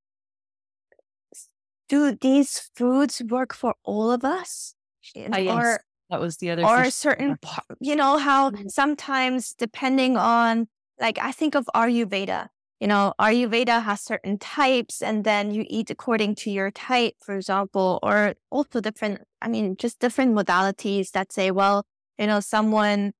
do 1.89 2.15
these 2.19 2.71
foods 2.75 3.21
work 3.29 3.53
for 3.53 3.75
all 3.83 4.11
of 4.11 4.23
us? 4.23 4.75
Uh, 5.15 5.37
yes. 5.37 5.49
Or 5.49 5.79
that 6.09 6.19
was 6.19 6.37
the 6.37 6.51
other 6.51 6.65
or 6.65 6.89
certain 6.91 7.37
you 7.79 7.95
know 7.95 8.17
how 8.17 8.51
mm-hmm. 8.51 8.67
sometimes 8.67 9.53
depending 9.53 10.17
on 10.17 10.67
like 11.03 11.19
I 11.19 11.31
think 11.33 11.53
of 11.53 11.69
Ayurveda. 11.75 12.47
You 12.79 12.87
know, 12.87 13.13
Ayurveda 13.19 13.83
has 13.83 14.01
certain 14.01 14.37
types, 14.39 15.01
and 15.01 15.23
then 15.23 15.51
you 15.51 15.65
eat 15.69 15.89
according 15.89 16.35
to 16.35 16.51
your 16.51 16.71
type, 16.71 17.13
for 17.21 17.35
example, 17.35 17.99
or 18.01 18.35
also 18.49 18.81
different. 18.81 19.21
I 19.41 19.47
mean, 19.47 19.77
just 19.77 19.99
different 19.99 20.33
modalities 20.33 21.11
that 21.11 21.31
say, 21.31 21.51
well, 21.51 21.85
you 22.17 22.27
know, 22.27 22.39
someone 22.39 23.13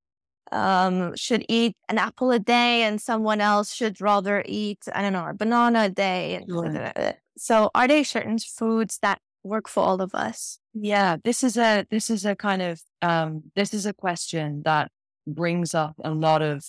um, 0.52 1.16
should 1.16 1.46
eat 1.48 1.76
an 1.88 1.98
apple 1.98 2.32
a 2.32 2.40
day, 2.40 2.84
and 2.84 3.02
someone 3.02 3.42
else 3.42 3.74
should 3.74 4.02
rather 4.02 4.44
eat, 4.46 4.80
I 4.94 5.02
don't 5.02 5.14
know, 5.14 5.28
a 5.28 5.34
banana 5.34 5.86
a 5.86 5.90
day. 5.90 6.44
Right. 6.48 7.18
So, 7.38 7.70
are 7.76 7.88
there 7.88 8.04
certain 8.04 8.40
foods 8.40 9.00
that 9.02 9.20
work 9.44 9.70
for 9.70 9.84
all 9.84 10.02
of 10.02 10.14
us? 10.14 10.60
Yeah, 10.74 11.18
this 11.24 11.44
is 11.44 11.58
a 11.58 11.86
this 11.90 12.10
is 12.10 12.26
a 12.26 12.36
kind 12.36 12.62
of 12.62 12.82
um, 13.02 13.44
this 13.56 13.74
is 13.74 13.86
a 13.86 13.94
question 13.94 14.64
that 14.66 14.92
brings 15.26 15.74
up 15.74 15.96
a 16.04 16.12
lot 16.12 16.42
of 16.42 16.66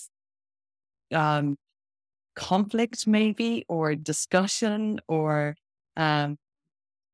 um, 1.13 1.57
conflict, 2.35 3.07
maybe, 3.07 3.65
or 3.67 3.95
discussion, 3.95 4.99
or 5.07 5.55
um, 5.97 6.37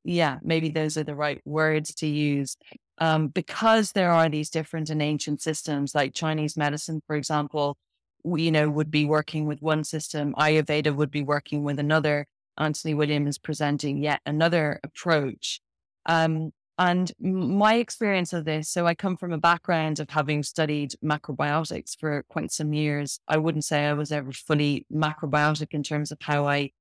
yeah, 0.03 0.39
maybe 0.43 0.69
those 0.69 0.97
are 0.97 1.03
the 1.03 1.15
right 1.15 1.41
words 1.45 1.93
to 1.95 2.07
use. 2.07 2.57
Um, 2.97 3.27
because 3.29 3.93
there 3.93 4.11
are 4.11 4.29
these 4.29 4.49
different 4.49 4.89
and 4.89 5.01
ancient 5.01 5.41
systems, 5.41 5.95
like 5.95 6.13
Chinese 6.13 6.55
medicine, 6.55 7.01
for 7.07 7.15
example, 7.15 7.77
you 8.23 8.51
know, 8.51 8.69
would 8.69 8.91
be 8.91 9.05
working 9.05 9.45
with 9.47 9.61
one 9.61 9.83
system, 9.83 10.35
Ayurveda 10.37 10.95
would 10.95 11.11
be 11.11 11.23
working 11.23 11.63
with 11.63 11.79
another. 11.79 12.27
Anthony 12.57 12.93
Williams 12.93 13.37
presenting 13.37 14.03
yet 14.03 14.21
another 14.25 14.79
approach. 14.83 15.61
Um, 16.05 16.51
and 16.81 17.11
my 17.19 17.75
experience 17.75 18.33
of 18.33 18.45
this, 18.45 18.67
so 18.67 18.87
I 18.87 18.95
come 18.95 19.15
from 19.15 19.31
a 19.31 19.37
background 19.37 19.99
of 19.99 20.09
having 20.09 20.41
studied 20.41 20.95
macrobiotics 21.03 21.95
for 21.95 22.23
quite 22.27 22.51
some 22.51 22.73
years. 22.73 23.19
I 23.27 23.37
wouldn't 23.37 23.65
say 23.65 23.85
I 23.85 23.93
was 23.93 24.11
ever 24.11 24.31
fully 24.31 24.87
macrobiotic 24.91 25.67
in 25.73 25.83
terms 25.83 26.11
of 26.11 26.17
how 26.21 26.47
I 26.47 26.71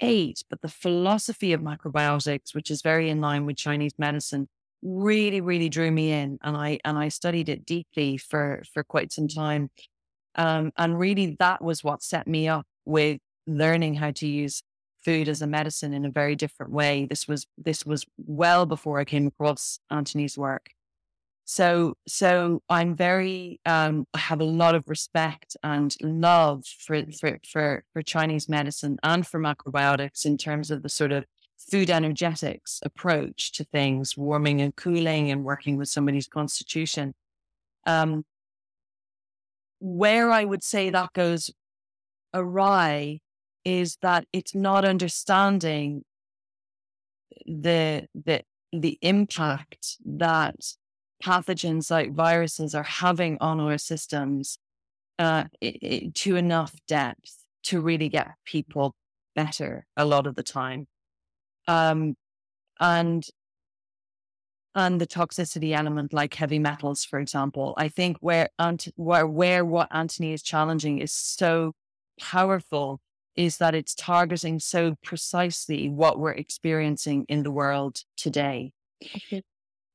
ate, 0.00 0.42
but 0.50 0.60
the 0.60 0.68
philosophy 0.68 1.52
of 1.52 1.60
macrobiotics, 1.60 2.52
which 2.52 2.68
is 2.68 2.82
very 2.82 3.10
in 3.10 3.20
line 3.20 3.46
with 3.46 3.56
Chinese 3.56 3.92
medicine, 3.96 4.48
really, 4.82 5.40
really 5.40 5.68
drew 5.68 5.92
me 5.92 6.10
in. 6.10 6.38
And 6.42 6.56
I 6.56 6.80
and 6.84 6.98
I 6.98 7.08
studied 7.08 7.48
it 7.48 7.64
deeply 7.64 8.16
for 8.16 8.64
for 8.74 8.82
quite 8.82 9.12
some 9.12 9.28
time. 9.28 9.70
Um, 10.34 10.72
and 10.76 10.98
really 10.98 11.36
that 11.38 11.62
was 11.62 11.84
what 11.84 12.02
set 12.02 12.26
me 12.26 12.48
up 12.48 12.66
with 12.84 13.20
learning 13.46 13.94
how 13.94 14.10
to 14.10 14.26
use 14.26 14.64
food 15.08 15.26
as 15.26 15.40
a 15.40 15.46
medicine 15.46 15.94
in 15.94 16.04
a 16.04 16.10
very 16.10 16.36
different 16.36 16.70
way. 16.70 17.06
This 17.08 17.26
was 17.26 17.46
this 17.56 17.86
was 17.86 18.04
well 18.18 18.66
before 18.66 19.00
I 19.00 19.06
came 19.06 19.26
across 19.26 19.80
Anthony's 19.90 20.36
work. 20.36 20.66
So 21.46 21.94
so 22.06 22.60
I'm 22.68 22.94
very 22.94 23.58
um, 23.64 24.04
I 24.12 24.18
have 24.18 24.42
a 24.42 24.44
lot 24.62 24.74
of 24.74 24.84
respect 24.86 25.56
and 25.62 25.96
love 26.02 26.66
for, 26.66 27.02
for 27.18 27.38
for 27.50 27.84
for 27.94 28.02
Chinese 28.02 28.50
medicine 28.50 28.98
and 29.02 29.26
for 29.26 29.40
macrobiotics 29.40 30.26
in 30.26 30.36
terms 30.36 30.70
of 30.70 30.82
the 30.82 30.90
sort 30.90 31.12
of 31.12 31.24
food 31.70 31.88
energetics 31.88 32.80
approach 32.84 33.52
to 33.52 33.64
things, 33.64 34.14
warming 34.14 34.60
and 34.60 34.76
cooling 34.76 35.30
and 35.30 35.42
working 35.42 35.78
with 35.78 35.88
somebody's 35.88 36.28
constitution. 36.28 37.14
Um, 37.86 38.24
where 39.80 40.30
I 40.30 40.44
would 40.44 40.62
say 40.62 40.90
that 40.90 41.14
goes 41.14 41.50
awry 42.34 43.20
is 43.68 43.98
that 44.00 44.24
it's 44.32 44.54
not 44.54 44.86
understanding 44.86 46.02
the 47.44 48.06
the 48.14 48.42
the 48.72 48.98
impact 49.02 49.98
that 50.06 50.56
pathogens 51.22 51.90
like 51.90 52.14
viruses 52.14 52.74
are 52.74 52.82
having 53.04 53.36
on 53.42 53.60
our 53.60 53.76
systems 53.76 54.58
uh, 55.18 55.44
it, 55.60 55.76
it, 55.82 56.14
to 56.14 56.36
enough 56.36 56.74
depth 56.86 57.44
to 57.62 57.80
really 57.80 58.08
get 58.08 58.28
people 58.46 58.94
better 59.36 59.84
a 59.96 60.04
lot 60.06 60.26
of 60.26 60.34
the 60.34 60.42
time. 60.42 60.86
Um, 61.66 62.14
and 62.80 63.26
and 64.74 64.98
the 64.98 65.06
toxicity 65.06 65.76
element 65.76 66.12
like 66.12 66.34
heavy 66.34 66.58
metals 66.58 67.04
for 67.04 67.18
example 67.18 67.74
i 67.78 67.88
think 67.88 68.16
where 68.20 68.48
where 68.94 69.26
where 69.26 69.64
what 69.64 69.88
Anthony 69.90 70.32
is 70.32 70.42
challenging 70.42 70.98
is 70.98 71.12
so 71.12 71.72
powerful 72.20 73.00
is 73.38 73.58
that 73.58 73.72
it's 73.72 73.94
targeting 73.94 74.58
so 74.58 74.96
precisely 75.04 75.88
what 75.88 76.18
we're 76.18 76.32
experiencing 76.32 77.24
in 77.28 77.44
the 77.44 77.52
world 77.52 78.02
today. 78.16 78.72
Okay. 79.00 79.44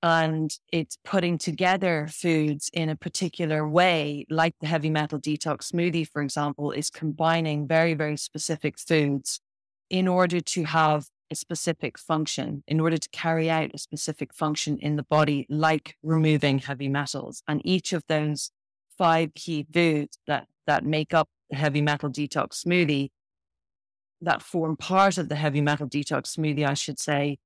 And 0.01 0.49
it's 0.71 0.97
putting 1.03 1.37
together 1.37 2.07
foods 2.09 2.69
in 2.71 2.87
a 2.87 2.95
particular 2.95 3.67
way, 3.67 4.25
like 4.29 4.55
the 4.61 4.67
heavy 4.67 4.89
metal 4.89 5.19
detox 5.19 5.73
smoothie, 5.73 6.07
for 6.07 6.21
example, 6.21 6.71
is 6.71 6.89
combining 6.89 7.67
very, 7.67 7.93
very 7.93 8.15
specific 8.15 8.79
foods 8.79 9.41
in 9.89 10.07
order 10.07 10.39
to 10.39 10.63
have 10.63 11.07
a 11.29 11.35
specific 11.35 11.99
function, 11.99 12.63
in 12.65 12.79
order 12.79 12.97
to 12.97 13.09
carry 13.09 13.49
out 13.49 13.71
a 13.73 13.77
specific 13.77 14.33
function 14.33 14.77
in 14.77 14.95
the 14.95 15.03
body, 15.03 15.45
like 15.49 15.97
removing 16.01 16.59
heavy 16.59 16.87
metals. 16.87 17.43
And 17.45 17.61
each 17.65 17.91
of 17.91 18.03
those 18.07 18.51
five 18.97 19.33
key 19.33 19.67
foods 19.73 20.17
that, 20.27 20.47
that 20.65 20.85
make 20.85 21.13
up 21.13 21.27
the 21.49 21.57
heavy 21.57 21.81
metal 21.81 22.09
detox 22.09 22.63
smoothie 22.65 23.09
that 24.23 24.41
form 24.41 24.75
part 24.77 25.17
of 25.17 25.29
the 25.29 25.35
heavy 25.35 25.61
metal 25.61 25.87
detox 25.87 26.37
smoothie, 26.37 26.67
I 26.67 26.73
should 26.73 26.99
say, 26.99 27.37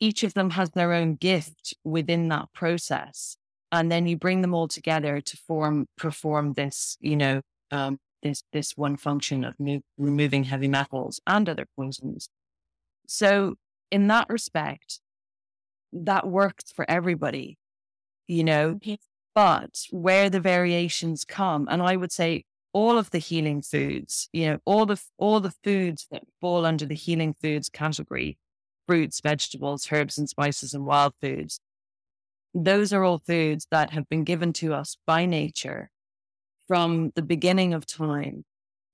each 0.00 0.22
of 0.22 0.34
them 0.34 0.50
has 0.50 0.70
their 0.70 0.92
own 0.92 1.16
gift 1.16 1.74
within 1.84 2.28
that 2.28 2.52
process. 2.52 3.36
And 3.70 3.92
then 3.92 4.06
you 4.06 4.16
bring 4.16 4.40
them 4.40 4.54
all 4.54 4.68
together 4.68 5.20
to 5.20 5.36
form, 5.36 5.86
perform 5.96 6.54
this, 6.54 6.96
you 7.00 7.16
know, 7.16 7.42
um, 7.70 7.98
this, 8.22 8.42
this 8.52 8.72
one 8.76 8.96
function 8.96 9.44
of 9.44 9.54
mo- 9.58 9.82
removing 9.98 10.44
heavy 10.44 10.68
metals 10.68 11.20
and 11.26 11.48
other 11.48 11.66
poisons. 11.76 12.28
So 13.06 13.56
in 13.90 14.06
that 14.08 14.26
respect, 14.28 15.00
that 15.92 16.26
works 16.26 16.72
for 16.72 16.88
everybody, 16.88 17.58
you 18.26 18.44
know, 18.44 18.78
but 19.34 19.86
where 19.90 20.30
the 20.30 20.40
variations 20.40 21.24
come, 21.24 21.68
and 21.70 21.82
I 21.82 21.96
would 21.96 22.12
say 22.12 22.44
all 22.72 22.98
of 22.98 23.10
the 23.10 23.18
healing 23.18 23.62
foods, 23.62 24.28
you 24.32 24.46
know, 24.46 24.58
all 24.64 24.86
the 24.86 25.00
all 25.16 25.40
the 25.40 25.54
foods 25.64 26.06
that 26.10 26.22
fall 26.40 26.64
under 26.66 26.86
the 26.86 26.94
healing 26.94 27.34
foods 27.34 27.68
category, 27.68 28.38
fruits, 28.86 29.20
vegetables, 29.20 29.88
herbs 29.90 30.18
and 30.18 30.28
spices 30.28 30.74
and 30.74 30.84
wild 30.84 31.14
foods. 31.20 31.60
Those 32.54 32.92
are 32.92 33.04
all 33.04 33.18
foods 33.18 33.66
that 33.70 33.90
have 33.90 34.08
been 34.08 34.24
given 34.24 34.52
to 34.54 34.74
us 34.74 34.96
by 35.06 35.26
nature 35.26 35.90
from 36.66 37.12
the 37.14 37.22
beginning 37.22 37.74
of 37.74 37.86
time 37.86 38.44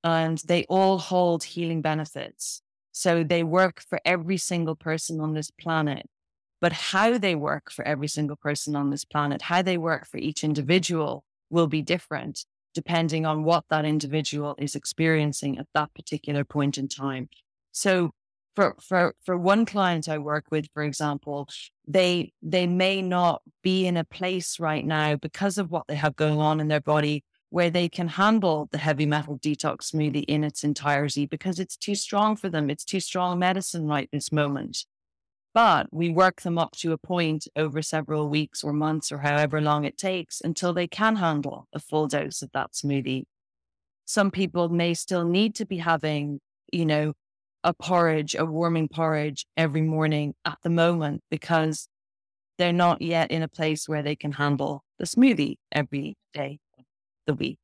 and 0.02 0.38
they 0.38 0.64
all 0.68 0.98
hold 0.98 1.42
healing 1.42 1.80
benefits. 1.80 2.62
So 2.92 3.24
they 3.24 3.42
work 3.42 3.82
for 3.88 4.00
every 4.04 4.37
single 4.37 4.76
person 4.76 5.20
on 5.20 5.34
this 5.34 5.50
planet. 5.50 6.08
But 6.60 6.72
how 6.72 7.18
they 7.18 7.34
work 7.34 7.70
for 7.70 7.84
every 7.87 8.08
single 8.08 8.37
person 8.37 8.76
on 8.76 8.90
this 8.90 9.04
planet, 9.04 9.42
how 9.42 9.62
they 9.62 9.76
work 9.76 10.06
for 10.06 10.18
each 10.18 10.44
individual 10.44 11.24
will 11.50 11.66
be 11.66 11.82
different 11.82 12.44
depending 12.74 13.24
on 13.24 13.44
what 13.44 13.64
that 13.70 13.84
individual 13.84 14.54
is 14.58 14.74
experiencing 14.74 15.58
at 15.58 15.66
that 15.74 15.94
particular 15.94 16.44
point 16.44 16.76
in 16.76 16.88
time. 16.88 17.28
So 17.72 18.10
for, 18.54 18.76
for, 18.80 19.14
for 19.24 19.37
one 19.37 19.64
client 19.64 20.08
I 20.08 20.18
work 20.18 20.46
with, 20.50 20.66
for 20.74 20.82
example, 20.82 21.48
they, 21.87 22.32
they 22.42 22.66
may 22.66 23.02
not 23.02 23.42
be 23.62 23.87
in 23.87 23.96
a 23.96 24.04
place 24.04 24.60
right 24.60 24.84
now 24.84 25.16
because 25.16 25.58
of 25.58 25.70
what 25.70 25.87
they 25.88 25.96
have 25.96 26.16
going 26.16 26.40
on 26.40 26.60
in 26.60 26.68
their 26.68 26.80
body 26.80 27.24
where 27.54 27.70
they 27.70 27.88
can 27.88 28.08
handle 28.08 28.68
the 28.72 28.78
heavy 28.78 29.06
metal 29.06 29.38
detox 29.38 29.92
smoothie 29.92 30.24
in 30.26 30.42
its 30.42 30.64
entirety 30.64 31.24
because 31.24 31.60
it's 31.60 31.76
too 31.76 31.94
strong 31.94 32.34
for 32.34 32.48
them. 32.48 32.68
It's 32.68 32.84
too 32.84 32.98
strong 32.98 33.38
medicine 33.38 33.87
right 33.87 34.08
this 34.12 34.32
moment. 34.32 34.84
But 35.55 35.87
we 35.93 36.11
work 36.11 36.43
them 36.43 36.59
up 36.59 36.73
to 36.79 36.93
a 36.93 36.99
point 36.99 37.47
over 37.55 37.81
several 37.81 38.29
weeks 38.29 38.64
or 38.64 38.73
months 38.73 39.12
or 39.12 39.19
however 39.19 39.61
long 39.61 39.85
it 39.85 39.97
takes 39.97 40.40
until 40.40 40.75
they 40.75 40.88
can 40.88 41.17
handle 41.17 41.69
a 41.73 41.79
full 41.79 42.09
dose 42.09 42.43
of 42.43 42.51
that 42.53 42.73
smoothie. 42.73 43.25
Some 44.05 44.33
people 44.33 44.69
may 44.69 44.95
still 44.95 45.25
need 45.25 45.55
to 45.55 45.64
be 45.64 45.79
having, 45.79 46.40
you 46.73 46.85
know, 46.85 47.12
a 47.62 47.73
porridge, 47.73 48.35
a 48.35 48.45
warming 48.45 48.88
porridge 48.88 49.47
every 49.57 49.81
morning 49.81 50.35
at 50.45 50.59
the 50.64 50.71
moment 50.71 51.23
because 51.31 51.88
they're 52.59 52.73
not 52.73 53.01
yet 53.01 53.31
in 53.31 53.43
a 53.43 53.49
place 53.49 53.88
where 53.88 54.03
they 54.03 54.17
can 54.17 54.33
handle 54.33 54.83
the 54.99 55.07
smoothie 55.07 55.57
every 55.73 56.17
day 56.35 56.59
of 56.79 56.85
the 57.27 57.35
week. 57.35 57.59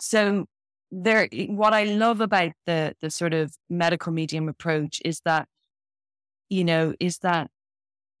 So 0.00 0.46
there 0.90 1.28
what 1.48 1.72
I 1.72 1.84
love 1.84 2.20
about 2.20 2.52
the 2.66 2.94
the 3.00 3.10
sort 3.10 3.34
of 3.34 3.54
medical 3.70 4.12
medium 4.12 4.48
approach 4.48 5.00
is 5.04 5.20
that 5.24 5.48
you 6.48 6.64
know, 6.64 6.94
is 7.00 7.18
that 7.18 7.50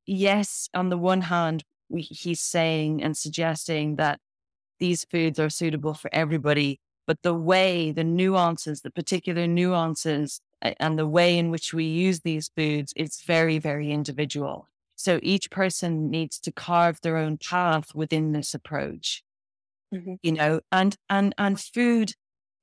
yes, 0.06 0.68
on 0.74 0.88
the 0.88 0.98
one 0.98 1.22
hand, 1.22 1.64
we, 1.88 2.02
he's 2.02 2.40
saying 2.40 3.02
and 3.02 3.16
suggesting 3.16 3.96
that 3.96 4.20
these 4.78 5.04
foods 5.04 5.38
are 5.38 5.50
suitable 5.50 5.94
for 5.94 6.10
everybody, 6.12 6.80
but 7.06 7.22
the 7.22 7.34
way, 7.34 7.92
the 7.92 8.04
nuances, 8.04 8.82
the 8.82 8.90
particular 8.90 9.46
nuances 9.46 10.40
and 10.62 10.98
the 10.98 11.06
way 11.06 11.38
in 11.38 11.50
which 11.50 11.72
we 11.72 11.84
use 11.84 12.20
these 12.20 12.50
foods 12.56 12.92
is 12.96 13.22
very, 13.26 13.58
very 13.58 13.90
individual. 13.90 14.68
So 14.96 15.20
each 15.22 15.50
person 15.50 16.10
needs 16.10 16.40
to 16.40 16.52
carve 16.52 17.00
their 17.02 17.16
own 17.16 17.38
path 17.38 17.94
within 17.94 18.32
this 18.32 18.54
approach. 18.54 19.22
Mm-hmm. 19.94 20.14
You 20.22 20.32
know, 20.32 20.60
and 20.72 20.96
and 21.08 21.34
and 21.38 21.60
food 21.60 22.14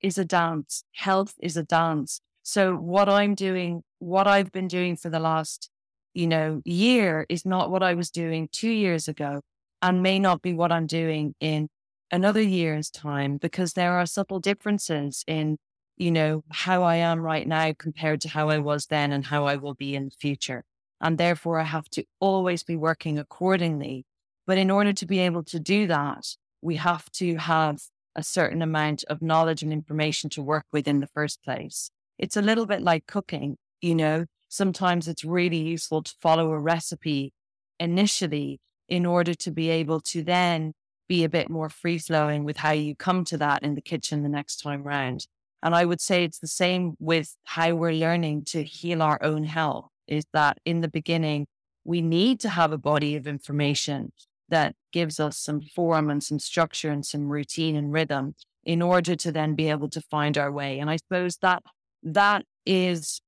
is 0.02 0.18
a 0.18 0.26
dance. 0.26 0.84
Health 0.94 1.36
is 1.40 1.56
a 1.56 1.64
dance. 1.64 2.20
So 2.42 2.76
what 2.76 3.08
I'm 3.08 3.36
doing, 3.36 3.84
what 4.04 4.28
I've 4.28 4.52
been 4.52 4.68
doing 4.68 4.96
for 4.96 5.10
the 5.10 5.20
last, 5.20 5.70
you 6.14 6.28
know, 6.28 6.62
year 6.66 7.26
is 7.30 7.46
not 7.46 7.72
what 7.72 7.84
I 7.84 7.94
was 7.94 8.12
doing 8.12 8.50
two 8.52 8.70
years 8.70 9.08
ago 9.08 9.42
and 9.82 10.04
may 10.04 10.20
not 10.20 10.42
be 10.42 10.54
what 10.54 10.72
I'm 10.72 10.88
doing 10.88 11.36
in 11.40 11.70
another 12.12 12.42
year's 12.42 12.90
time 12.90 13.38
because 13.38 13.74
there 13.74 13.94
are 13.94 14.06
subtle 14.06 14.40
differences 14.40 15.24
in, 15.28 15.58
you 15.98 16.12
know, 16.12 16.44
how 16.52 16.84
I 16.84 16.98
am 16.98 17.22
right 17.22 17.48
now 17.48 17.74
compared 17.78 18.22
to 18.22 18.30
how 18.30 18.50
I 18.50 18.60
was 18.60 18.88
then 18.88 19.12
and 19.12 19.26
how 19.26 19.46
I 19.46 19.56
will 19.56 19.74
be 19.74 19.96
in 19.96 20.06
the 20.06 20.16
future. 20.20 20.64
And 21.02 21.18
therefore 21.18 21.60
I 21.60 21.64
have 21.64 21.90
to 21.92 22.04
always 22.20 22.64
be 22.64 22.76
working 22.76 23.18
accordingly. 23.18 24.06
But 24.46 24.58
in 24.58 24.70
order 24.70 24.94
to 24.94 25.06
be 25.06 25.20
able 25.20 25.44
to 25.46 25.60
do 25.60 25.88
that, 25.88 26.36
we 26.62 26.76
have 26.76 27.10
to 27.14 27.38
have 27.38 27.82
a 28.16 28.24
certain 28.24 28.62
amount 28.62 29.04
of 29.06 29.22
knowledge 29.22 29.64
and 29.64 29.74
information 29.74 30.30
to 30.32 30.42
work 30.42 30.66
with 30.72 30.88
in 30.88 31.00
the 31.00 31.08
first 31.08 31.42
place 31.44 31.90
it's 32.18 32.38
a 32.38 32.42
little 32.42 32.66
bit 32.66 32.82
like 32.82 33.08
cooking, 33.08 33.58
you 33.84 33.94
know. 33.96 34.26
Sometimes 34.50 35.08
it's 35.08 35.24
really 35.24 35.58
useful 35.58 36.04
to 36.04 36.14
follow 36.22 36.52
a 36.52 36.60
recipe 36.60 37.34
initially 37.80 38.60
in 38.88 39.06
order 39.06 39.34
to 39.34 39.52
be 39.52 39.70
able 39.70 40.00
to 40.00 40.24
then 40.24 40.74
be 41.08 41.24
a 41.24 41.30
bit 41.30 41.50
more 41.50 41.70
free 41.70 41.98
flowing 41.98 42.44
with 42.44 42.58
how 42.58 42.72
you 42.72 42.96
come 42.96 43.24
to 43.26 43.38
that 43.38 43.64
in 43.64 43.76
the 43.76 43.82
kitchen 43.82 44.24
the 44.24 44.30
next 44.30 44.58
time 44.58 44.84
round. 44.84 45.28
And 45.62 45.74
I 45.74 45.86
would 45.86 46.02
say 46.02 46.24
it's 46.24 46.40
the 46.40 46.48
same 46.48 46.96
with 47.00 47.36
how 47.46 47.74
we're 47.74 47.94
learning 47.94 48.46
to 48.46 48.64
heal 48.64 49.02
our 49.02 49.22
own 49.24 49.44
health 49.46 49.88
is 50.08 50.26
that 50.34 50.58
in 50.66 50.82
the 50.82 50.88
beginning, 50.88 51.48
we 51.84 52.02
need 52.02 52.40
to 52.42 52.50
have 52.50 52.72
a 52.72 52.78
body 52.78 53.16
of 53.16 53.28
information 53.28 54.12
that 54.50 54.76
gives 54.92 55.20
us 55.20 55.38
some 55.38 55.62
form 55.62 56.10
and 56.10 56.24
some 56.24 56.40
structure 56.40 56.92
and 56.92 57.06
some 57.06 57.30
routine 57.30 57.76
and 57.76 57.92
rhythm 57.92 58.36
in 58.64 58.82
order 58.82 59.16
to 59.16 59.32
then 59.32 59.56
be 59.56 59.70
able 59.70 59.90
to 59.90 60.02
find 60.02 60.38
our 60.38 60.52
way. 60.52 60.80
And 60.80 60.90
I 60.90 60.98
suppose 60.98 61.38
that 61.38 61.64
that 62.04 62.46
is, 62.66 63.22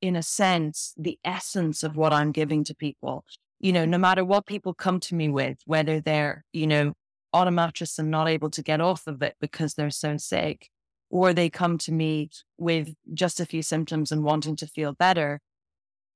in 0.00 0.16
a 0.16 0.22
sense, 0.22 0.94
the 0.96 1.18
essence 1.24 1.82
of 1.82 1.96
what 1.96 2.12
I'm 2.12 2.32
giving 2.32 2.64
to 2.64 2.74
people. 2.74 3.24
You 3.58 3.72
know, 3.72 3.84
no 3.84 3.98
matter 3.98 4.24
what 4.24 4.46
people 4.46 4.72
come 4.72 5.00
to 5.00 5.14
me 5.14 5.28
with, 5.28 5.58
whether 5.66 6.00
they're, 6.00 6.44
you 6.52 6.66
know, 6.66 6.94
on 7.32 7.46
a 7.46 7.50
mattress 7.50 7.98
and 7.98 8.10
not 8.10 8.28
able 8.28 8.50
to 8.50 8.62
get 8.62 8.80
off 8.80 9.06
of 9.06 9.22
it 9.22 9.36
because 9.40 9.74
they're 9.74 9.90
so 9.90 10.16
sick, 10.16 10.68
or 11.10 11.32
they 11.32 11.50
come 11.50 11.76
to 11.78 11.92
me 11.92 12.30
with 12.56 12.94
just 13.12 13.40
a 13.40 13.46
few 13.46 13.62
symptoms 13.62 14.10
and 14.10 14.24
wanting 14.24 14.56
to 14.56 14.66
feel 14.66 14.92
better, 14.92 15.40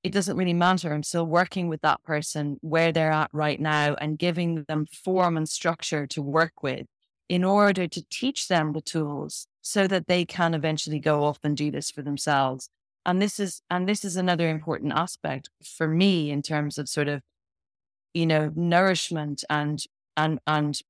it 0.03 0.13
doesn't 0.13 0.37
really 0.37 0.55
matter. 0.55 0.93
I'm 0.93 1.03
still 1.03 1.27
working 1.27 1.69
with 1.69 1.81
that 1.81 2.03
person 2.03 2.59
where 2.61 2.93
they're 2.93 3.11
at 3.11 3.31
right 3.33 3.61
now 3.61 3.95
and 4.01 4.19
giving 4.19 4.65
them 4.69 4.87
form 4.87 5.37
and 5.37 5.49
structure 5.49 6.07
to 6.09 6.23
work 6.23 6.63
with 6.63 6.87
in 7.29 7.43
order 7.43 7.89
to 7.89 8.05
teach 8.11 8.49
them 8.49 8.73
the 8.73 8.83
tools 8.83 9.47
so 9.63 9.87
that 9.87 10.07
they 10.07 10.27
can 10.27 10.53
eventually 10.53 10.99
go 10.99 11.25
off 11.25 11.39
and 11.43 11.57
do 11.57 11.71
this 11.71 11.91
for 11.91 12.03
themselves. 12.03 12.69
And 13.07 13.21
this 13.21 13.39
is 13.39 13.61
and 13.71 13.89
this 13.89 14.05
is 14.05 14.17
another 14.17 14.49
important 14.49 14.93
aspect 14.95 15.51
for 15.63 15.89
me 15.89 16.31
in 16.31 16.43
terms 16.43 16.79
of 16.79 16.89
sort 16.89 17.09
of, 17.09 17.23
you 18.15 18.27
know, 18.27 18.51
nourishment 18.55 19.45
and 19.51 19.83
and 20.17 20.39
and 20.47 20.81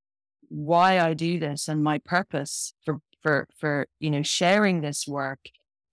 why 0.49 1.01
I 1.01 1.15
do 1.15 1.39
this 1.39 1.69
and 1.69 1.83
my 1.83 1.99
purpose 1.99 2.75
for 2.85 2.99
for 3.23 3.49
for 3.57 3.87
you 3.99 4.11
know 4.11 4.23
sharing 4.23 4.81
this 4.81 5.09
work 5.09 5.41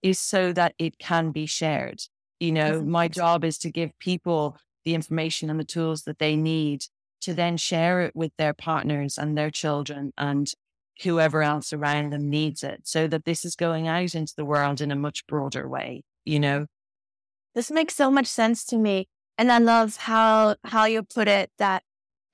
is 0.02 0.18
so 0.18 0.52
that 0.52 0.74
it 0.78 0.98
can 0.98 1.30
be 1.30 1.46
shared. 1.46 2.02
You 2.40 2.52
know, 2.52 2.82
my 2.82 3.08
job 3.08 3.44
is 3.44 3.58
to 3.58 3.70
give 3.70 3.98
people 3.98 4.56
the 4.84 4.94
information 4.94 5.48
and 5.48 5.60
the 5.60 5.64
tools 5.64 6.02
that 6.02 6.18
they 6.18 6.36
need 6.36 6.84
to 7.20 7.34
then 7.34 7.56
share 7.56 8.00
it 8.02 8.16
with 8.16 8.32
their 8.36 8.52
partners 8.52 9.16
and 9.16 9.38
their 9.38 9.50
children 9.50 10.12
and 10.18 10.52
whoever 11.02 11.42
else 11.42 11.72
around 11.72 12.10
them 12.10 12.28
needs 12.28 12.62
it 12.62 12.80
so 12.84 13.06
that 13.06 13.24
this 13.24 13.44
is 13.44 13.56
going 13.56 13.88
out 13.88 14.14
into 14.14 14.34
the 14.36 14.44
world 14.44 14.80
in 14.80 14.90
a 14.90 14.96
much 14.96 15.26
broader 15.26 15.68
way, 15.68 16.02
you 16.24 16.40
know? 16.40 16.66
This 17.54 17.70
makes 17.70 17.94
so 17.94 18.10
much 18.10 18.26
sense 18.26 18.64
to 18.66 18.76
me. 18.76 19.08
And 19.38 19.50
I 19.50 19.58
love 19.58 19.96
how 19.96 20.56
how 20.64 20.84
you 20.84 21.02
put 21.02 21.28
it 21.28 21.50
that 21.58 21.82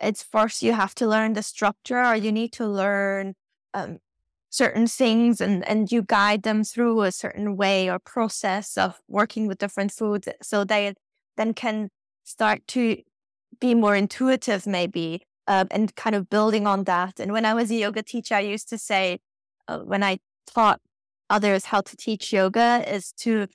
it's 0.01 0.23
first 0.23 0.63
you 0.63 0.73
have 0.73 0.95
to 0.97 1.07
learn 1.07 1.33
the 1.33 1.43
structure 1.43 2.03
or 2.05 2.15
you 2.15 2.31
need 2.33 2.53
to 2.53 2.67
learn 2.67 3.35
um, 3.75 3.99
certain 4.51 4.87
things 4.87 5.41
and, 5.41 5.67
and 5.69 5.91
you 5.93 6.03
guide 6.03 6.43
them 6.43 6.65
through 6.65 7.03
a 7.03 7.13
certain 7.13 7.57
way 7.57 7.91
or 7.91 7.99
process 7.99 8.77
of 8.77 9.01
working 9.09 9.47
with 9.47 9.59
different 9.59 9.93
foods 9.93 10.29
so 10.43 10.65
they 10.65 10.95
then 11.37 11.53
can 11.53 11.91
start 12.25 12.67
to 12.69 13.03
be 13.61 13.75
more 13.75 13.97
intuitive 13.97 14.67
maybe 14.67 15.23
uh, 15.47 15.65
and 15.71 15.95
kind 15.97 16.15
of 16.15 16.29
building 16.29 16.67
on 16.67 16.85
that. 16.85 17.19
And 17.19 17.33
when 17.33 17.45
I 17.45 17.55
was 17.55 17.71
a 17.71 17.75
yoga 17.75 18.03
teacher, 18.03 18.35
I 18.35 18.41
used 18.41 18.69
to 18.69 18.79
say, 18.79 19.19
uh, 19.67 19.79
when 19.79 20.03
I 20.03 20.19
taught 20.47 20.81
others 21.31 21.67
how 21.67 21.81
to 21.83 21.97
teach 21.97 22.33
yoga, 22.33 22.85
is 22.87 23.13
to 23.19 23.47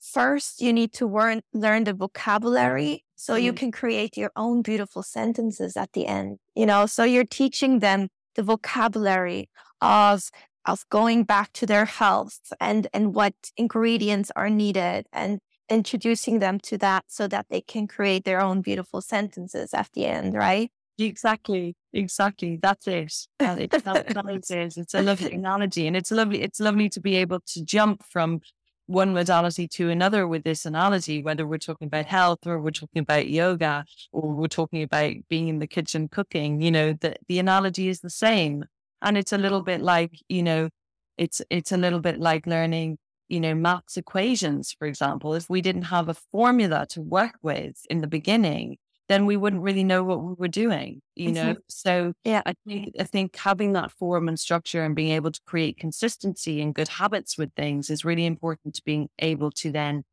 first 0.00 0.60
you 0.60 0.72
need 0.72 0.92
to 0.94 1.06
learn 1.06 1.42
learn 1.52 1.84
the 1.84 1.92
vocabulary 1.92 3.04
so 3.16 3.34
mm. 3.34 3.42
you 3.42 3.52
can 3.52 3.70
create 3.70 4.16
your 4.16 4.32
own 4.34 4.62
beautiful 4.62 5.02
sentences 5.02 5.76
at 5.76 5.92
the 5.92 6.06
end. 6.06 6.38
You 6.54 6.66
know, 6.66 6.86
so 6.86 7.04
you're 7.04 7.24
teaching 7.24 7.80
them 7.80 8.08
the 8.34 8.42
vocabulary 8.42 9.48
of 9.80 10.30
of 10.66 10.84
going 10.90 11.24
back 11.24 11.52
to 11.54 11.66
their 11.66 11.84
health 11.84 12.52
and 12.60 12.86
and 12.92 13.14
what 13.14 13.34
ingredients 13.56 14.30
are 14.36 14.50
needed 14.50 15.06
and 15.12 15.40
introducing 15.68 16.40
them 16.40 16.58
to 16.58 16.76
that 16.78 17.04
so 17.08 17.28
that 17.28 17.46
they 17.48 17.60
can 17.60 17.86
create 17.86 18.24
their 18.24 18.40
own 18.40 18.60
beautiful 18.60 19.00
sentences 19.00 19.72
at 19.72 19.88
the 19.94 20.04
end, 20.04 20.34
right? 20.34 20.70
Exactly, 20.98 21.74
exactly. 21.92 22.58
That's 22.60 22.86
it. 22.86 23.04
It's, 23.04 23.28
that, 23.38 24.46
is. 24.50 24.76
It's 24.76 24.94
a 24.94 25.02
lovely 25.02 25.32
analogy, 25.32 25.86
and 25.86 25.96
it's 25.96 26.10
lovely. 26.10 26.42
It's 26.42 26.60
lovely 26.60 26.88
to 26.90 27.00
be 27.00 27.16
able 27.16 27.40
to 27.40 27.64
jump 27.64 28.04
from 28.04 28.40
one 28.86 29.14
modality 29.14 29.68
to 29.68 29.88
another 29.88 30.26
with 30.26 30.42
this 30.42 30.66
analogy, 30.66 31.22
whether 31.22 31.46
we're 31.46 31.58
talking 31.58 31.86
about 31.86 32.06
health 32.06 32.46
or 32.46 32.60
we're 32.60 32.70
talking 32.72 33.00
about 33.02 33.28
yoga 33.28 33.84
or 34.12 34.32
we're 34.34 34.48
talking 34.48 34.82
about 34.82 35.14
being 35.28 35.48
in 35.48 35.58
the 35.60 35.66
kitchen 35.66 36.08
cooking. 36.08 36.60
You 36.60 36.70
know, 36.70 36.92
the 36.92 37.16
the 37.28 37.38
analogy 37.38 37.88
is 37.88 38.00
the 38.00 38.10
same, 38.10 38.64
and 39.00 39.16
it's 39.16 39.32
a 39.32 39.38
little 39.38 39.62
bit 39.62 39.80
like 39.80 40.18
you 40.28 40.42
know, 40.42 40.68
it's 41.16 41.40
it's 41.50 41.72
a 41.72 41.76
little 41.76 42.00
bit 42.00 42.18
like 42.20 42.46
learning 42.46 42.98
you 43.28 43.40
know, 43.40 43.54
maths 43.54 43.96
equations, 43.96 44.74
for 44.76 44.88
example, 44.88 45.34
if 45.34 45.48
we 45.48 45.62
didn't 45.62 45.82
have 45.82 46.08
a 46.08 46.14
formula 46.14 46.84
to 46.90 47.00
work 47.00 47.36
with 47.42 47.76
in 47.88 48.00
the 48.00 48.08
beginning, 48.08 48.76
then 49.10 49.26
we 49.26 49.36
wouldn't 49.36 49.62
really 49.62 49.82
know 49.82 50.04
what 50.04 50.22
we 50.22 50.34
were 50.38 50.46
doing, 50.46 51.02
you 51.16 51.32
know? 51.32 51.54
Mm-hmm. 51.54 51.60
So 51.68 52.12
yeah, 52.22 52.42
I 52.46 52.54
think, 52.64 52.94
I 52.96 53.02
think 53.02 53.34
having 53.34 53.72
that 53.72 53.90
form 53.90 54.28
and 54.28 54.38
structure 54.38 54.84
and 54.84 54.94
being 54.94 55.10
able 55.10 55.32
to 55.32 55.40
create 55.44 55.76
consistency 55.78 56.62
and 56.62 56.72
good 56.72 56.86
habits 56.86 57.36
with 57.36 57.52
things 57.56 57.90
is 57.90 58.04
really 58.04 58.24
important 58.24 58.76
to 58.76 58.82
being 58.84 59.08
able 59.18 59.50
to 59.50 59.72
then 59.72 60.04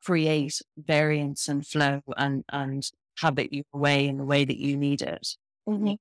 create 0.00 0.62
variance 0.78 1.48
and 1.48 1.66
flow 1.66 2.02
and, 2.16 2.44
and 2.52 2.88
have 3.18 3.36
it 3.40 3.52
your 3.52 3.64
way 3.72 4.06
in 4.06 4.18
the 4.18 4.24
way 4.24 4.44
that 4.44 4.58
you 4.58 4.76
need 4.76 5.02
it. 5.02 5.36
Mm-hmm. 5.68 5.94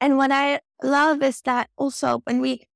And 0.00 0.16
what 0.16 0.32
I 0.32 0.58
love 0.82 1.22
is 1.22 1.42
that 1.42 1.70
also 1.76 2.22
when 2.24 2.40
we, 2.40 2.66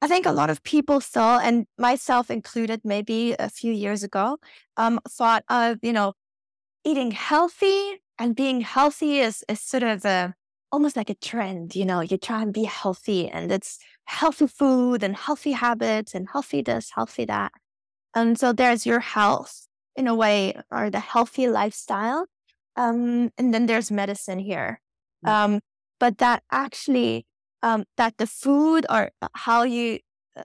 I 0.00 0.06
think 0.06 0.24
a 0.24 0.32
lot 0.32 0.50
of 0.50 0.62
people 0.62 1.00
saw, 1.00 1.40
and 1.40 1.66
myself 1.76 2.30
included, 2.30 2.82
maybe 2.84 3.34
a 3.40 3.50
few 3.50 3.72
years 3.72 4.04
ago, 4.04 4.38
um, 4.76 5.00
thought 5.08 5.42
of, 5.48 5.78
you 5.82 5.92
know, 5.92 6.12
eating 6.84 7.10
healthy 7.10 8.00
and 8.20 8.36
being 8.36 8.60
healthy 8.60 9.18
is, 9.18 9.42
is 9.48 9.60
sort 9.60 9.82
of 9.82 10.04
a, 10.04 10.34
almost 10.70 10.94
like 10.94 11.10
a 11.10 11.14
trend, 11.14 11.74
you 11.74 11.86
know, 11.86 12.00
you 12.00 12.18
try 12.18 12.42
and 12.42 12.52
be 12.52 12.64
healthy 12.64 13.28
and 13.28 13.50
it's 13.50 13.78
healthy 14.04 14.46
food 14.46 15.02
and 15.02 15.16
healthy 15.16 15.52
habits 15.52 16.14
and 16.14 16.28
healthy 16.30 16.60
this, 16.62 16.90
healthy 16.94 17.24
that. 17.24 17.50
And 18.14 18.38
so 18.38 18.52
there's 18.52 18.84
your 18.84 19.00
health 19.00 19.66
in 19.96 20.06
a 20.06 20.14
way, 20.14 20.54
or 20.70 20.90
the 20.90 21.00
healthy 21.00 21.48
lifestyle. 21.48 22.26
Um, 22.76 23.30
and 23.38 23.52
then 23.52 23.66
there's 23.66 23.90
medicine 23.90 24.38
here. 24.38 24.80
Mm. 25.24 25.28
Um, 25.28 25.60
but 25.98 26.18
that 26.18 26.42
actually, 26.52 27.26
um, 27.62 27.84
that 27.96 28.18
the 28.18 28.26
food 28.26 28.86
or 28.88 29.10
how 29.34 29.62
you, 29.62 29.98
uh, 30.36 30.42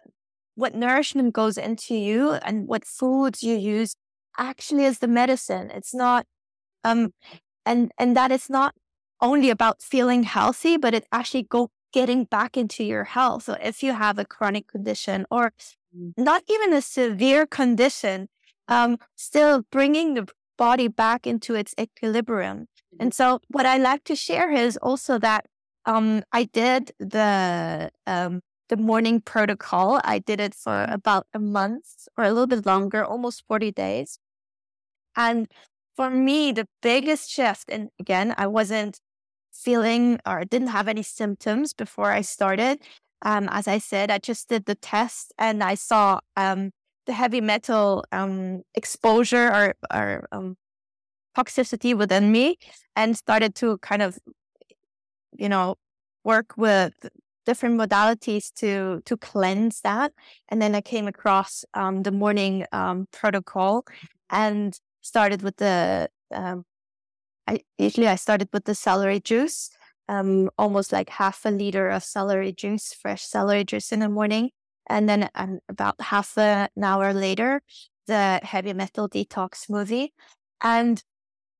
what 0.56 0.76
nourishment 0.76 1.34
goes 1.34 1.58
into 1.58 1.95
you 1.95 2.32
and 2.32 2.68
what 2.68 2.86
foods 2.86 3.43
you 3.43 3.56
use 3.56 3.95
actually 4.38 4.86
is 4.86 5.00
the 5.00 5.08
medicine. 5.08 5.72
It's 5.72 5.93
not, 5.93 6.26
um, 6.84 7.14
and 7.66 7.91
and 7.97 8.16
that 8.16 8.32
is 8.32 8.49
not 8.49 8.76
only 9.22 9.49
about 9.49 9.82
feeling 9.82 10.24
healthy, 10.24 10.78
but 10.78 10.93
it 10.93 11.05
actually 11.11 11.43
go 11.43 11.70
getting 11.93 12.26
back 12.26 12.57
into 12.57 12.84
your 12.84 13.05
health. 13.05 13.43
So 13.43 13.57
if 13.61 13.82
you 13.82 13.93
have 13.93 14.20
a 14.20 14.26
chronic 14.26 14.68
condition 14.68 15.26
or 15.32 15.53
mm. 15.95 16.13
not 16.18 16.43
even 16.49 16.74
a 16.74 16.82
severe 16.82 17.45
condition, 17.45 18.28
um, 18.68 18.97
still 19.16 19.63
bringing 19.72 20.16
the 20.16 20.28
body 20.57 20.88
back 20.88 21.26
into 21.26 21.55
its 21.55 21.74
equilibrium. 21.80 22.68
And 22.99 23.13
so 23.13 23.39
what 23.49 23.66
I 23.66 23.78
like 23.78 24.03
to 24.05 24.16
share 24.16 24.51
is 24.51 24.78
also 24.78 25.20
that 25.20 25.45
um, 25.86 26.24
I 26.32 26.45
did 26.45 26.91
the 26.99 27.91
um, 28.07 28.41
the 28.70 28.78
morning 28.78 29.22
protocol. 29.22 30.01
I 30.03 30.20
did 30.20 30.39
it 30.39 30.55
for 30.55 30.86
about 30.89 31.28
a 31.34 31.39
month 31.39 32.07
or 32.18 32.24
a 32.24 32.30
little 32.30 32.47
bit 32.47 32.66
longer, 32.66 33.05
almost 33.05 33.43
40 33.47 33.72
days. 33.72 34.20
And 35.16 35.47
for 35.96 36.10
me, 36.10 36.52
the 36.52 36.68
biggest 36.82 37.30
shift, 37.30 37.70
and 37.70 37.89
again, 38.00 38.36
I 38.38 38.48
wasn't 38.48 39.00
feeling 39.52 40.20
or 40.26 40.43
didn't 40.43 40.68
have 40.68 40.88
any 40.88 41.04
symptoms 41.04 41.74
before 41.74 42.12
I 42.12 42.22
started. 42.22 42.82
Um, 43.22 43.48
as 43.52 43.68
I 43.68 43.78
said, 43.78 44.12
I 44.12 44.18
just 44.18 44.50
did 44.50 44.66
the 44.66 44.76
test 44.76 45.34
and 45.38 45.64
I 45.64 45.76
saw 45.76 46.20
um, 46.36 46.72
the 47.06 47.14
heavy 47.14 47.41
metal 47.41 48.04
um, 48.12 48.64
exposure 48.76 49.48
or, 49.48 49.76
or 49.93 50.28
um, 50.32 50.58
toxicity 51.38 51.98
within 51.98 52.32
me 52.32 52.58
and 52.96 53.18
started 53.18 53.56
to 53.56 53.78
kind 53.78 54.02
of, 54.02 54.20
you 55.38 55.50
know, 55.50 55.76
work 56.24 56.54
with 56.58 56.93
different 57.46 57.80
modalities 57.80 58.52
to 58.56 59.02
to 59.06 59.16
cleanse 59.16 59.82
that. 59.82 60.12
And 60.50 60.62
then 60.62 60.76
I 60.76 60.82
came 60.82 61.08
across 61.08 61.64
um, 61.74 62.04
the 62.04 62.12
morning 62.12 62.66
um, 62.72 63.08
protocol 63.12 63.86
and 64.30 64.78
started 65.06 65.41
with 65.41 65.58
the. 65.58 66.10
Um, 66.34 66.66
I 67.47 67.60
usually 67.78 68.08
I 68.08 68.16
started 68.16 68.49
with 68.51 68.66
the 68.66 68.76
celery 68.76 69.20
juice, 69.20 69.70
um, 70.10 70.49
almost 70.58 70.91
like 70.91 71.10
half 71.10 71.45
a 71.45 71.51
liter 71.51 71.89
of 71.89 72.03
celery 72.03 72.51
juice, 72.51 72.93
fresh 72.93 73.24
celery 73.24 73.64
juice 73.64 73.91
in 73.91 73.99
the 73.99 74.10
morning, 74.10 74.49
and 74.89 75.08
then 75.08 75.30
um, 75.36 75.60
about 75.70 75.95
half 76.01 76.38
an 76.38 76.70
hour 76.84 77.14
later, 77.14 77.62
the 78.08 78.39
heavy 78.43 78.74
metal 78.74 79.08
detox 79.08 79.66
smoothie. 79.68 80.10
And 80.62 81.03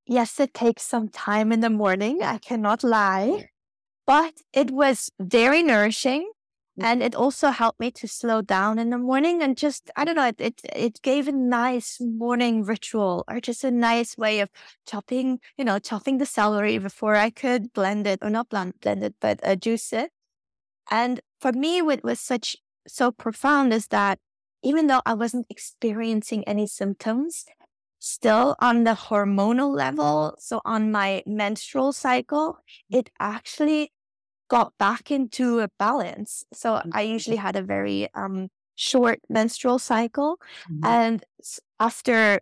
yes, 0.07 0.39
it 0.39 0.53
takes 0.53 0.83
some 0.83 1.09
time 1.09 1.51
in 1.51 1.59
the 1.59 1.69
morning. 1.69 2.23
I 2.23 2.39
cannot 2.39 2.83
lie 2.83 3.45
but 4.05 4.35
it 4.53 4.71
was 4.71 5.09
very 5.19 5.63
nourishing 5.63 6.31
and 6.80 7.01
it 7.01 7.15
also 7.15 7.49
helped 7.49 7.80
me 7.80 7.89
to 7.89 8.07
slow 8.07 8.41
down 8.41 8.78
in 8.78 8.89
the 8.89 8.97
morning 8.97 9.41
and 9.41 9.57
just 9.57 9.89
i 9.95 10.03
don't 10.03 10.15
know 10.15 10.28
it, 10.28 10.39
it 10.39 10.61
it 10.76 11.01
gave 11.01 11.28
a 11.28 11.32
nice 11.32 11.99
morning 12.01 12.63
ritual 12.63 13.23
or 13.28 13.39
just 13.39 13.63
a 13.63 13.71
nice 13.71 14.17
way 14.17 14.39
of 14.39 14.49
chopping 14.86 15.39
you 15.57 15.63
know 15.63 15.80
chopping 15.80 16.17
the 16.17 16.26
celery 16.26 16.78
before 16.78 17.15
i 17.15 17.30
could 17.30 17.71
blend 17.73 18.05
it 18.05 18.19
or 18.21 18.30
not 18.30 18.49
blend, 18.49 18.73
blend 18.82 19.03
it 19.03 19.15
but 19.19 19.39
uh, 19.43 19.55
juice 19.55 19.93
it. 19.93 20.11
And 20.91 21.21
for 21.39 21.51
me 21.51 21.82
what 21.82 22.03
was 22.03 22.19
such 22.19 22.55
so 22.88 23.11
profound 23.11 23.73
is 23.73 23.88
that 23.88 24.19
even 24.63 24.88
though 24.88 25.01
i 25.05 25.13
wasn't 25.13 25.47
experiencing 25.49 26.43
any 26.43 26.67
symptoms 26.67 27.45
still 27.99 28.55
on 28.59 28.84
the 28.84 28.91
hormonal 28.91 29.73
level 29.73 30.36
so 30.38 30.61
on 30.63 30.91
my 30.91 31.23
menstrual 31.26 31.91
cycle 31.91 32.59
it 32.91 33.09
actually 33.19 33.91
got 34.47 34.73
back 34.77 35.11
into 35.11 35.59
a 35.59 35.69
balance. 35.79 36.45
So 36.53 36.81
I 36.91 37.01
usually 37.01 37.37
had 37.37 37.55
a 37.55 37.61
very 37.61 38.07
um, 38.13 38.49
short 38.75 39.19
menstrual 39.29 39.79
cycle. 39.79 40.37
Mm-hmm. 40.71 40.85
And 40.85 41.23
after 41.79 42.39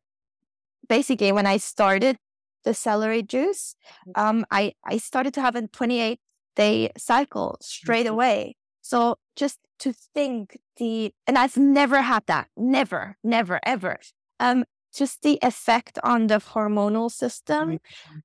basically 0.88 1.32
when 1.32 1.46
I 1.46 1.58
started 1.58 2.18
the 2.64 2.74
celery 2.74 3.24
juice, 3.24 3.76
mm. 4.08 4.22
um, 4.22 4.46
I, 4.52 4.74
I 4.86 4.98
started 4.98 5.34
to 5.36 5.42
have 5.42 5.56
a 5.56 5.68
28 5.68 6.20
day 6.56 6.92
cycle 6.98 7.58
straight 7.62 8.06
mm-hmm. 8.06 8.14
away. 8.14 8.56
So 8.82 9.18
just 9.36 9.60
to 9.80 9.94
think 9.94 10.60
the, 10.78 11.14
and 11.26 11.38
I've 11.38 11.58
never 11.58 12.02
had 12.02 12.24
that, 12.28 12.48
never, 12.58 13.18
never, 13.24 13.60
ever. 13.66 13.98
Um, 14.40 14.66
just 14.94 15.24
the 15.24 15.40
effect 15.42 15.98
on 16.04 16.28
the 16.28 16.36
hormonal 16.36 17.12
system 17.12 17.80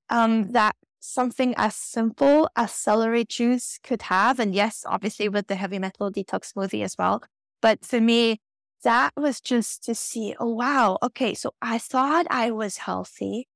um, 0.09 0.51
that 0.51 0.75
something 0.99 1.53
as 1.57 1.75
simple 1.75 2.49
as 2.55 2.71
celery 2.71 3.25
juice 3.25 3.79
could 3.83 4.03
have. 4.03 4.39
And 4.39 4.53
yes, 4.53 4.83
obviously 4.85 5.29
with 5.29 5.47
the 5.47 5.55
heavy 5.55 5.79
metal 5.79 6.11
detox 6.11 6.53
smoothie 6.53 6.83
as 6.83 6.95
well. 6.97 7.23
But 7.61 7.85
for 7.85 7.99
me, 8.01 8.39
that 8.83 9.11
was 9.17 9.41
just 9.41 9.83
to 9.83 9.95
see, 9.95 10.35
oh, 10.39 10.53
wow, 10.53 10.97
okay, 11.03 11.33
so 11.33 11.51
I 11.61 11.77
thought 11.77 12.25
I 12.29 12.51
was 12.51 12.77
healthy, 12.77 13.47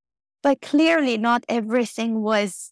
but 0.42 0.62
clearly 0.62 1.18
not 1.18 1.46
everything 1.48 2.22
was 2.22 2.72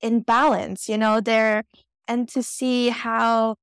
in 0.00 0.20
balance, 0.20 0.88
you 0.88 0.98
know, 0.98 1.20
there, 1.20 1.62
and 2.08 2.28
to 2.30 2.42
see 2.42 2.88
how, 2.88 3.56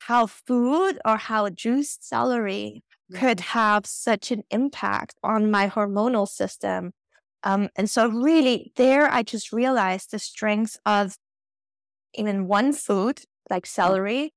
how 0.00 0.26
food 0.26 0.98
or 1.04 1.16
how 1.16 1.48
juiced 1.50 2.06
celery 2.08 2.82
could 3.14 3.38
mm-hmm. 3.38 3.58
have 3.58 3.86
such 3.86 4.32
an 4.32 4.42
impact 4.50 5.14
on 5.22 5.50
my 5.50 5.68
hormonal 5.68 6.28
system 6.28 6.92
um, 7.44 7.68
and 7.76 7.88
so, 7.88 8.08
really, 8.08 8.72
there 8.76 9.10
I 9.10 9.22
just 9.22 9.52
realized 9.52 10.10
the 10.10 10.18
strength 10.18 10.78
of 10.86 11.16
even 12.14 12.46
one 12.46 12.72
food 12.72 13.22
like 13.50 13.66
celery 13.66 14.32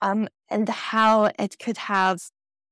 um, 0.00 0.28
and 0.48 0.68
how 0.68 1.30
it 1.38 1.58
could 1.58 1.76
have 1.76 2.20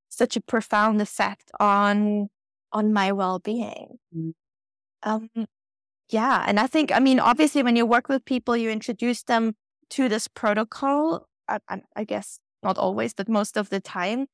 such 0.09 0.35
a 0.35 0.41
profound 0.41 1.01
effect 1.01 1.51
on 1.59 2.29
on 2.71 2.91
my 2.93 3.11
well-being. 3.11 3.97
Mm. 4.15 4.33
um, 5.03 5.29
yeah 6.09 6.43
and 6.47 6.59
i 6.59 6.67
think 6.67 6.91
i 6.91 6.99
mean 6.99 7.19
obviously 7.19 7.63
when 7.63 7.75
you 7.75 7.85
work 7.85 8.09
with 8.09 8.25
people 8.25 8.55
you 8.57 8.69
introduce 8.69 9.23
them 9.23 9.55
to 9.89 10.09
this 10.09 10.27
protocol 10.27 11.27
I, 11.47 11.81
I, 11.95 12.03
guess 12.03 12.39
not 12.63 12.77
always 12.77 13.13
but 13.13 13.29
most 13.29 13.57
of 13.57 13.69
the 13.69 13.79
time. 13.79 14.27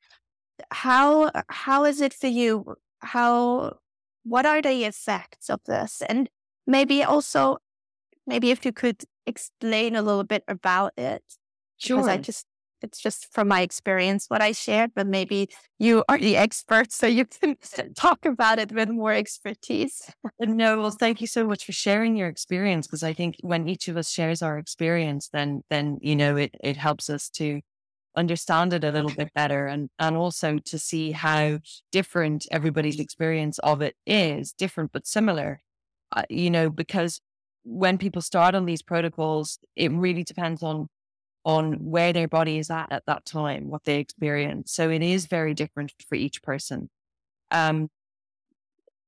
How 0.71 1.31
how 1.49 1.85
is 1.85 2.01
it 2.01 2.13
for 2.13 2.27
you? 2.27 2.75
How 2.99 3.77
what 4.23 4.45
are 4.45 4.61
the 4.61 4.83
effects 4.85 5.49
of 5.49 5.61
this? 5.65 6.01
And 6.07 6.29
maybe 6.65 7.03
also, 7.03 7.57
maybe 8.25 8.51
if 8.51 8.65
you 8.65 8.71
could 8.71 9.03
explain 9.25 9.95
a 9.95 10.01
little 10.01 10.23
bit 10.23 10.43
about 10.47 10.93
it. 10.97 11.23
Sure. 11.77 11.97
Because 11.97 12.07
I 12.07 12.17
just, 12.17 12.45
it's 12.81 12.99
just 12.99 13.31
from 13.33 13.47
my 13.47 13.61
experience 13.61 14.25
what 14.27 14.41
I 14.41 14.51
shared, 14.51 14.91
but 14.93 15.07
maybe 15.07 15.49
you 15.79 16.03
are 16.09 16.17
the 16.17 16.35
expert, 16.35 16.91
so 16.91 17.07
you 17.07 17.25
can 17.25 17.55
talk 17.95 18.25
about 18.25 18.59
it 18.59 18.71
with 18.71 18.89
more 18.89 19.13
expertise. 19.13 20.01
Uh, 20.25 20.45
no, 20.45 20.79
well, 20.79 20.91
thank 20.91 21.21
you 21.21 21.27
so 21.27 21.45
much 21.45 21.65
for 21.65 21.71
sharing 21.71 22.17
your 22.17 22.27
experience 22.27 22.85
because 22.85 23.03
I 23.03 23.13
think 23.13 23.37
when 23.41 23.67
each 23.69 23.87
of 23.87 23.95
us 23.95 24.09
shares 24.09 24.41
our 24.41 24.57
experience, 24.57 25.29
then 25.31 25.63
then 25.69 25.97
you 26.01 26.15
know 26.15 26.35
it 26.35 26.55
it 26.61 26.75
helps 26.75 27.09
us 27.09 27.29
to 27.31 27.61
understand 28.15 28.73
it 28.73 28.83
a 28.83 28.91
little 28.91 29.11
bit 29.11 29.33
better 29.33 29.65
and 29.65 29.89
and 29.99 30.15
also 30.15 30.59
to 30.59 30.77
see 30.77 31.11
how 31.11 31.59
different 31.91 32.45
everybody's 32.51 32.99
experience 32.99 33.59
of 33.59 33.81
it 33.81 33.95
is 34.05 34.53
different 34.53 34.91
but 34.91 35.07
similar 35.07 35.59
uh, 36.15 36.23
you 36.29 36.49
know 36.49 36.69
because 36.69 37.21
when 37.63 37.97
people 37.97 38.21
start 38.21 38.53
on 38.55 38.65
these 38.65 38.81
protocols 38.81 39.57
it 39.75 39.91
really 39.91 40.23
depends 40.23 40.61
on 40.61 40.87
on 41.45 41.73
where 41.73 42.13
their 42.13 42.27
body 42.27 42.57
is 42.57 42.69
at 42.69 42.91
at 42.91 43.05
that 43.05 43.25
time 43.25 43.69
what 43.69 43.83
they 43.83 43.99
experience. 43.99 44.71
So 44.71 44.89
it 44.89 45.01
is 45.01 45.25
very 45.25 45.53
different 45.53 45.93
for 46.07 46.15
each 46.15 46.41
person. 46.41 46.89
Um 47.51 47.89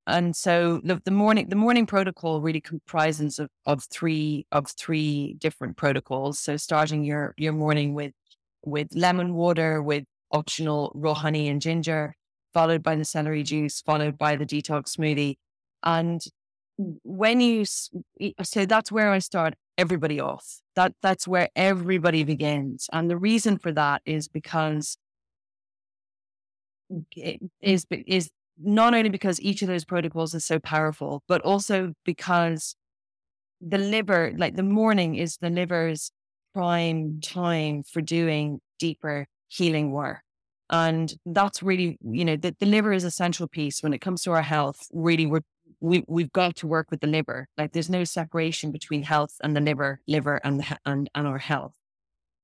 and 0.07 0.35
so 0.35 0.81
the, 0.83 1.01
the 1.03 1.11
morning 1.11 1.49
the 1.49 1.55
morning 1.55 1.85
protocol 1.85 2.41
really 2.41 2.61
comprises 2.61 3.39
of, 3.39 3.49
of 3.65 3.83
three 3.85 4.45
of 4.51 4.67
three 4.69 5.35
different 5.39 5.77
protocols. 5.77 6.39
So 6.39 6.57
starting 6.57 7.03
your 7.03 7.33
your 7.37 7.53
morning 7.53 7.93
with 7.93 8.13
with 8.65 8.89
lemon 8.93 9.33
water, 9.33 9.81
with 9.81 10.03
optional 10.31 10.91
raw 10.95 11.13
honey 11.13 11.47
and 11.47 11.61
ginger, 11.61 12.15
followed 12.53 12.83
by 12.83 12.95
the 12.95 13.05
celery 13.05 13.43
juice, 13.43 13.81
followed 13.81 14.17
by 14.17 14.35
the 14.35 14.45
detox 14.45 14.95
smoothie. 14.97 15.35
And 15.83 16.21
when 16.77 17.39
you, 17.41 17.65
so 17.65 18.65
that's 18.65 18.91
where 18.91 19.11
I 19.11 19.19
start 19.19 19.53
everybody 19.77 20.19
off. 20.19 20.61
That 20.75 20.93
that's 21.01 21.27
where 21.27 21.49
everybody 21.55 22.23
begins. 22.23 22.87
And 22.91 23.09
the 23.09 23.17
reason 23.17 23.57
for 23.57 23.71
that 23.71 24.01
is 24.05 24.27
because 24.27 24.97
is 27.61 27.85
is 27.91 28.29
not 28.57 28.93
only 28.93 29.09
because 29.09 29.41
each 29.41 29.61
of 29.61 29.67
those 29.67 29.85
protocols 29.85 30.33
is 30.33 30.45
so 30.45 30.59
powerful, 30.59 31.23
but 31.27 31.41
also 31.41 31.93
because 32.05 32.75
the 33.61 33.77
liver, 33.77 34.33
like 34.37 34.55
the 34.55 34.63
morning 34.63 35.15
is 35.15 35.37
the 35.37 35.49
liver's 35.49 36.11
prime 36.55 37.19
time 37.21 37.83
for 37.83 38.01
doing 38.01 38.59
deeper 38.79 39.27
healing 39.49 39.91
work. 39.91 40.21
And 40.69 41.13
that's 41.25 41.61
really, 41.61 41.97
you 42.01 42.23
know, 42.25 42.37
the, 42.37 42.55
the 42.59 42.65
liver 42.65 42.93
is 42.93 43.03
a 43.03 43.11
central 43.11 43.47
piece 43.47 43.83
when 43.83 43.93
it 43.93 43.99
comes 43.99 44.23
to 44.23 44.31
our 44.31 44.41
health. 44.41 44.79
Really, 44.93 45.25
we're, 45.25 45.41
we, 45.81 46.03
we've 46.07 46.31
got 46.31 46.55
to 46.57 46.67
work 46.67 46.87
with 46.89 47.01
the 47.01 47.07
liver. 47.07 47.47
Like 47.57 47.73
there's 47.73 47.89
no 47.89 48.05
separation 48.05 48.71
between 48.71 49.03
health 49.03 49.35
and 49.43 49.55
the 49.55 49.61
liver, 49.61 49.99
liver 50.07 50.39
and, 50.43 50.61
the, 50.61 50.77
and, 50.85 51.09
and 51.13 51.27
our 51.27 51.37
health. 51.37 51.73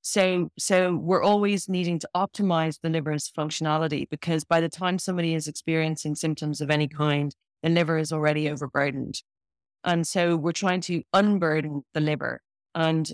So, 0.04 0.50
so 0.58 0.96
we're 0.96 1.24
always 1.24 1.70
needing 1.70 1.98
to 2.00 2.10
optimize 2.16 2.80
the 2.82 2.90
liver's 2.90 3.32
functionality 3.32 4.10
because 4.10 4.44
by 4.44 4.60
the 4.60 4.70
time 4.70 5.00
somebody 5.00 5.36
is 5.36 5.48
experiencing 5.48 6.16
symptoms 6.16 6.60
of 6.60 6.70
any 6.70 6.88
kind, 6.88 7.34
the 7.64 7.70
liver 7.70 7.98
is 7.98 8.12
already 8.12 8.50
overburdened. 8.50 9.22
And 9.84 10.06
so 10.06 10.36
we're 10.36 10.52
trying 10.52 10.82
to 10.82 11.02
unburden 11.14 11.84
the 11.94 12.02
liver. 12.02 12.42
And 12.76 13.12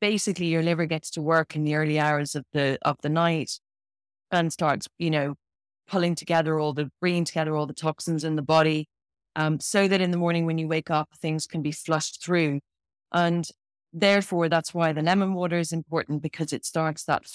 basically 0.00 0.46
your 0.46 0.62
liver 0.62 0.86
gets 0.86 1.10
to 1.12 1.22
work 1.22 1.56
in 1.56 1.64
the 1.64 1.74
early 1.74 1.98
hours 1.98 2.34
of 2.34 2.44
the 2.52 2.78
of 2.82 2.96
the 3.02 3.08
night 3.08 3.58
and 4.30 4.52
starts, 4.52 4.88
you 4.98 5.10
know, 5.10 5.34
pulling 5.88 6.14
together 6.14 6.58
all 6.58 6.72
the 6.72 6.90
bringing 7.00 7.24
together 7.24 7.56
all 7.56 7.66
the 7.66 7.72
toxins 7.72 8.24
in 8.24 8.36
the 8.36 8.42
body, 8.42 8.88
um, 9.36 9.60
so 9.60 9.88
that 9.88 10.00
in 10.00 10.10
the 10.10 10.18
morning 10.18 10.46
when 10.46 10.58
you 10.58 10.68
wake 10.68 10.90
up, 10.90 11.10
things 11.20 11.46
can 11.46 11.62
be 11.62 11.72
flushed 11.72 12.22
through. 12.22 12.60
And 13.12 13.48
therefore, 13.92 14.48
that's 14.48 14.74
why 14.74 14.92
the 14.92 15.02
lemon 15.02 15.34
water 15.34 15.58
is 15.58 15.72
important 15.72 16.22
because 16.22 16.52
it 16.52 16.64
starts 16.66 17.04
that 17.04 17.26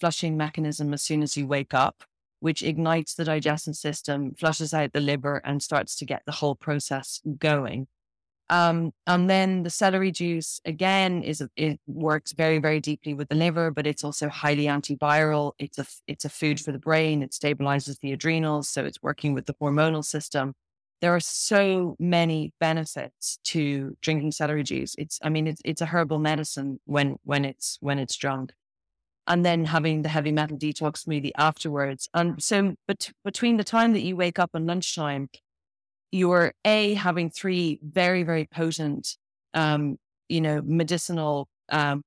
flushing 0.00 0.36
mechanism 0.36 0.92
as 0.92 1.02
soon 1.02 1.22
as 1.22 1.36
you 1.36 1.46
wake 1.46 1.74
up, 1.74 2.04
which 2.40 2.62
ignites 2.62 3.14
the 3.14 3.24
digestive 3.24 3.76
system, 3.76 4.34
flushes 4.34 4.74
out 4.74 4.92
the 4.92 5.00
liver, 5.00 5.40
and 5.44 5.62
starts 5.62 5.96
to 5.96 6.04
get 6.04 6.22
the 6.26 6.32
whole 6.32 6.54
process 6.54 7.20
going. 7.38 7.86
Um, 8.52 8.92
and 9.06 9.30
then 9.30 9.62
the 9.62 9.70
celery 9.70 10.10
juice 10.10 10.60
again 10.66 11.22
is 11.22 11.42
it 11.56 11.80
works 11.86 12.32
very 12.32 12.58
very 12.58 12.80
deeply 12.80 13.14
with 13.14 13.30
the 13.30 13.34
liver, 13.34 13.70
but 13.70 13.86
it's 13.86 14.04
also 14.04 14.28
highly 14.28 14.64
antiviral. 14.66 15.52
It's 15.58 15.78
a 15.78 15.86
it's 16.06 16.26
a 16.26 16.28
food 16.28 16.60
for 16.60 16.70
the 16.70 16.78
brain. 16.78 17.22
It 17.22 17.30
stabilizes 17.30 18.00
the 18.00 18.12
adrenals, 18.12 18.68
so 18.68 18.84
it's 18.84 19.02
working 19.02 19.32
with 19.32 19.46
the 19.46 19.54
hormonal 19.54 20.04
system. 20.04 20.52
There 21.00 21.14
are 21.16 21.20
so 21.20 21.96
many 21.98 22.52
benefits 22.60 23.38
to 23.44 23.96
drinking 24.02 24.32
celery 24.32 24.64
juice. 24.64 24.94
It's 24.98 25.18
I 25.22 25.30
mean 25.30 25.46
it's 25.46 25.62
it's 25.64 25.80
a 25.80 25.86
herbal 25.86 26.18
medicine 26.18 26.78
when 26.84 27.16
when 27.24 27.46
it's 27.46 27.78
when 27.80 27.98
it's 27.98 28.16
drunk, 28.16 28.52
and 29.26 29.44
then 29.46 29.66
having 29.66 30.02
the 30.02 30.08
heavy 30.10 30.32
metal 30.32 30.58
detox 30.58 31.04
smoothie 31.06 31.32
afterwards. 31.38 32.08
And 32.14 32.42
so, 32.42 32.74
but 32.88 33.10
between 33.24 33.56
the 33.56 33.64
time 33.64 33.92
that 33.94 34.02
you 34.02 34.16
wake 34.16 34.38
up 34.38 34.50
and 34.54 34.66
lunchtime, 34.66 35.30
you're 36.12 36.52
a 36.64 36.94
having 36.94 37.30
three 37.30 37.80
very 37.82 38.22
very 38.22 38.46
potent 38.46 39.16
um, 39.54 39.96
you 40.28 40.40
know 40.40 40.62
medicinal 40.64 41.48
um, 41.70 42.02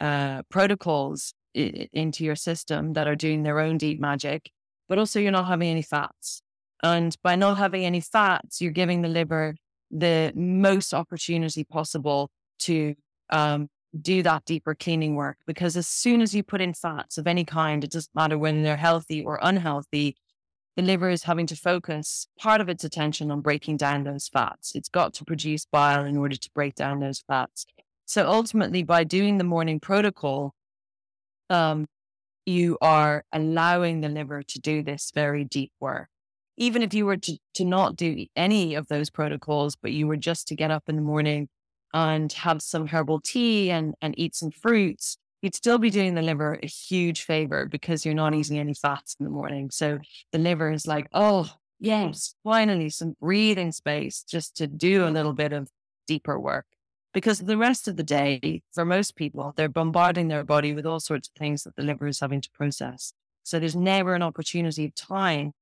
uh, 0.00 0.42
protocols 0.50 1.34
I- 1.56 1.88
into 1.92 2.24
your 2.24 2.36
system 2.36 2.92
that 2.92 3.08
are 3.08 3.16
doing 3.16 3.42
their 3.42 3.58
own 3.58 3.78
deep 3.78 4.00
magic 4.00 4.50
but 4.88 4.98
also 4.98 5.18
you're 5.18 5.32
not 5.32 5.46
having 5.46 5.70
any 5.70 5.80
fats. 5.80 6.42
And 6.82 7.16
by 7.22 7.34
not 7.36 7.56
having 7.56 7.84
any 7.84 8.00
fats 8.00 8.60
you're 8.60 8.72
giving 8.72 9.02
the 9.02 9.08
liver 9.08 9.54
the 9.90 10.32
most 10.34 10.92
opportunity 10.94 11.64
possible 11.64 12.30
to 12.60 12.94
um, 13.30 13.68
do 14.00 14.22
that 14.22 14.44
deeper 14.44 14.74
cleaning 14.74 15.14
work 15.14 15.36
because 15.46 15.76
as 15.76 15.86
soon 15.86 16.22
as 16.22 16.34
you 16.34 16.42
put 16.42 16.60
in 16.60 16.72
fats 16.72 17.18
of 17.18 17.26
any 17.26 17.44
kind 17.44 17.84
it 17.84 17.90
doesn't 17.90 18.14
matter 18.14 18.38
when 18.38 18.62
they're 18.62 18.76
healthy 18.76 19.22
or 19.22 19.38
unhealthy 19.42 20.16
the 20.76 20.82
liver 20.82 21.10
is 21.10 21.24
having 21.24 21.46
to 21.46 21.56
focus 21.56 22.26
part 22.38 22.60
of 22.60 22.68
its 22.68 22.84
attention 22.84 23.30
on 23.30 23.40
breaking 23.40 23.76
down 23.76 24.04
those 24.04 24.28
fats. 24.28 24.74
It's 24.74 24.88
got 24.88 25.12
to 25.14 25.24
produce 25.24 25.66
bile 25.66 26.04
in 26.04 26.16
order 26.16 26.36
to 26.36 26.50
break 26.54 26.74
down 26.74 27.00
those 27.00 27.22
fats. 27.26 27.66
So 28.06 28.26
ultimately, 28.26 28.82
by 28.82 29.04
doing 29.04 29.38
the 29.38 29.44
morning 29.44 29.80
protocol, 29.80 30.54
um, 31.50 31.86
you 32.46 32.78
are 32.80 33.24
allowing 33.32 34.00
the 34.00 34.08
liver 34.08 34.42
to 34.42 34.58
do 34.58 34.82
this 34.82 35.12
very 35.14 35.44
deep 35.44 35.72
work. 35.80 36.08
Even 36.56 36.82
if 36.82 36.92
you 36.92 37.06
were 37.06 37.16
to, 37.16 37.38
to 37.54 37.64
not 37.64 37.96
do 37.96 38.26
any 38.36 38.74
of 38.74 38.88
those 38.88 39.10
protocols, 39.10 39.76
but 39.76 39.92
you 39.92 40.06
were 40.06 40.16
just 40.16 40.48
to 40.48 40.56
get 40.56 40.70
up 40.70 40.84
in 40.88 40.96
the 40.96 41.02
morning 41.02 41.48
and 41.94 42.32
have 42.32 42.62
some 42.62 42.88
herbal 42.88 43.20
tea 43.20 43.70
and, 43.70 43.94
and 44.00 44.18
eat 44.18 44.34
some 44.34 44.50
fruits, 44.50 45.18
you'd 45.42 45.54
still 45.54 45.78
be 45.78 45.90
doing 45.90 46.14
the 46.14 46.22
liver 46.22 46.58
a 46.62 46.66
huge 46.66 47.22
favor 47.22 47.66
because 47.66 48.06
you're 48.06 48.14
not 48.14 48.34
eating 48.34 48.58
any 48.58 48.74
fats 48.74 49.16
in 49.18 49.24
the 49.24 49.30
morning. 49.30 49.70
So 49.70 49.98
the 50.30 50.38
liver 50.38 50.70
is 50.70 50.86
like, 50.86 51.08
oh, 51.12 51.50
yes, 51.80 52.34
finally 52.44 52.88
some 52.88 53.16
breathing 53.20 53.72
space 53.72 54.22
just 54.22 54.56
to 54.58 54.66
do 54.68 55.04
a 55.04 55.10
little 55.10 55.32
bit 55.32 55.52
of 55.52 55.68
deeper 56.06 56.38
work. 56.38 56.66
Because 57.12 57.40
the 57.40 57.58
rest 57.58 57.88
of 57.88 57.96
the 57.96 58.02
day, 58.02 58.62
for 58.72 58.86
most 58.86 59.16
people, 59.16 59.52
they're 59.54 59.68
bombarding 59.68 60.28
their 60.28 60.44
body 60.44 60.72
with 60.72 60.86
all 60.86 61.00
sorts 61.00 61.28
of 61.28 61.38
things 61.38 61.64
that 61.64 61.76
the 61.76 61.82
liver 61.82 62.06
is 62.06 62.20
having 62.20 62.40
to 62.40 62.50
process. 62.52 63.12
So 63.42 63.58
there's 63.58 63.76
never 63.76 64.14
an 64.14 64.22
opportunity 64.22 64.86
of 64.86 64.94
time, 64.94 65.52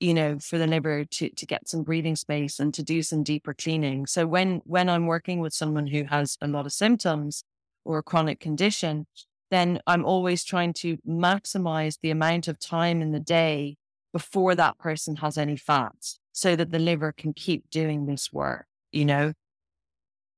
you 0.00 0.14
know, 0.14 0.38
for 0.38 0.56
the 0.56 0.66
liver 0.66 1.04
to 1.04 1.28
to 1.28 1.46
get 1.46 1.68
some 1.68 1.82
breathing 1.82 2.16
space 2.16 2.58
and 2.58 2.72
to 2.72 2.82
do 2.82 3.02
some 3.02 3.22
deeper 3.22 3.52
cleaning. 3.52 4.06
So 4.06 4.26
when 4.26 4.62
when 4.64 4.88
I'm 4.88 5.06
working 5.06 5.40
with 5.40 5.52
someone 5.52 5.88
who 5.88 6.04
has 6.04 6.38
a 6.40 6.46
lot 6.46 6.64
of 6.64 6.72
symptoms, 6.72 7.44
or 7.84 7.98
a 7.98 8.02
chronic 8.02 8.40
condition, 8.40 9.06
then 9.50 9.80
I'm 9.86 10.04
always 10.04 10.44
trying 10.44 10.72
to 10.74 10.96
maximize 11.06 11.98
the 12.00 12.10
amount 12.10 12.48
of 12.48 12.58
time 12.58 13.02
in 13.02 13.12
the 13.12 13.20
day 13.20 13.76
before 14.12 14.54
that 14.54 14.78
person 14.78 15.16
has 15.16 15.36
any 15.38 15.56
fats 15.56 16.18
so 16.32 16.56
that 16.56 16.70
the 16.70 16.78
liver 16.78 17.12
can 17.12 17.32
keep 17.32 17.68
doing 17.70 18.06
this 18.06 18.32
work, 18.32 18.66
you 18.90 19.04
know? 19.04 19.32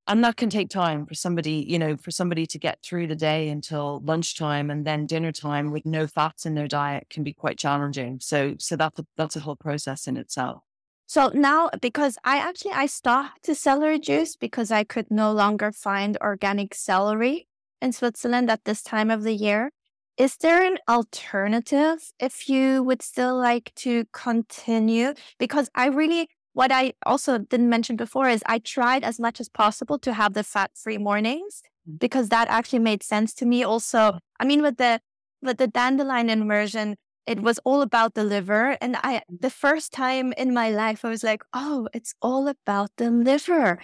And 0.06 0.22
that 0.22 0.36
can 0.36 0.50
take 0.50 0.68
time 0.68 1.06
for 1.06 1.14
somebody, 1.14 1.64
you 1.66 1.78
know, 1.78 1.96
for 1.96 2.10
somebody 2.10 2.44
to 2.46 2.58
get 2.58 2.82
through 2.82 3.06
the 3.06 3.16
day 3.16 3.48
until 3.48 4.02
lunchtime 4.04 4.70
and 4.70 4.86
then 4.86 5.06
dinner 5.06 5.32
time 5.32 5.70
with 5.70 5.86
no 5.86 6.06
fats 6.06 6.44
in 6.44 6.54
their 6.54 6.68
diet 6.68 7.06
can 7.08 7.24
be 7.24 7.32
quite 7.32 7.56
challenging. 7.56 8.20
So, 8.20 8.56
so 8.58 8.76
that's 8.76 8.98
a, 8.98 9.06
that's 9.16 9.36
a 9.36 9.40
whole 9.40 9.56
process 9.56 10.06
in 10.06 10.16
itself. 10.18 10.62
So 11.06 11.30
now, 11.34 11.70
because 11.80 12.16
I 12.24 12.38
actually 12.38 12.72
I 12.72 12.86
stopped 12.86 13.46
the 13.46 13.54
celery 13.54 13.98
juice 13.98 14.36
because 14.36 14.70
I 14.70 14.84
could 14.84 15.10
no 15.10 15.32
longer 15.32 15.70
find 15.70 16.16
organic 16.20 16.74
celery 16.74 17.46
in 17.80 17.92
Switzerland 17.92 18.50
at 18.50 18.64
this 18.64 18.82
time 18.82 19.10
of 19.10 19.22
the 19.22 19.34
year. 19.34 19.70
Is 20.16 20.36
there 20.36 20.64
an 20.64 20.78
alternative 20.88 22.12
if 22.18 22.48
you 22.48 22.82
would 22.82 23.02
still 23.02 23.36
like 23.36 23.72
to 23.76 24.04
continue? 24.12 25.12
Because 25.38 25.68
I 25.74 25.86
really, 25.86 26.28
what 26.52 26.70
I 26.70 26.92
also 27.04 27.38
didn't 27.38 27.68
mention 27.68 27.96
before 27.96 28.28
is 28.28 28.42
I 28.46 28.58
tried 28.60 29.02
as 29.02 29.18
much 29.18 29.40
as 29.40 29.48
possible 29.48 29.98
to 29.98 30.14
have 30.14 30.34
the 30.34 30.44
fat 30.44 30.70
free 30.74 30.98
mornings 30.98 31.62
mm. 31.88 31.98
because 31.98 32.28
that 32.28 32.48
actually 32.48 32.78
made 32.78 33.02
sense 33.02 33.34
to 33.34 33.46
me. 33.46 33.64
Also, 33.64 34.18
I 34.38 34.44
mean, 34.44 34.62
with 34.62 34.78
the 34.78 35.00
with 35.42 35.58
the 35.58 35.66
dandelion 35.66 36.30
immersion, 36.30 36.96
it 37.26 37.40
was 37.40 37.58
all 37.64 37.82
about 37.82 38.14
the 38.14 38.24
liver. 38.24 38.76
And 38.80 38.96
I, 39.02 39.22
the 39.28 39.50
first 39.50 39.92
time 39.92 40.32
in 40.34 40.52
my 40.52 40.70
life, 40.70 41.04
I 41.04 41.08
was 41.08 41.24
like, 41.24 41.42
oh, 41.52 41.88
it's 41.92 42.14
all 42.20 42.48
about 42.48 42.90
the 42.96 43.10
liver. 43.10 43.78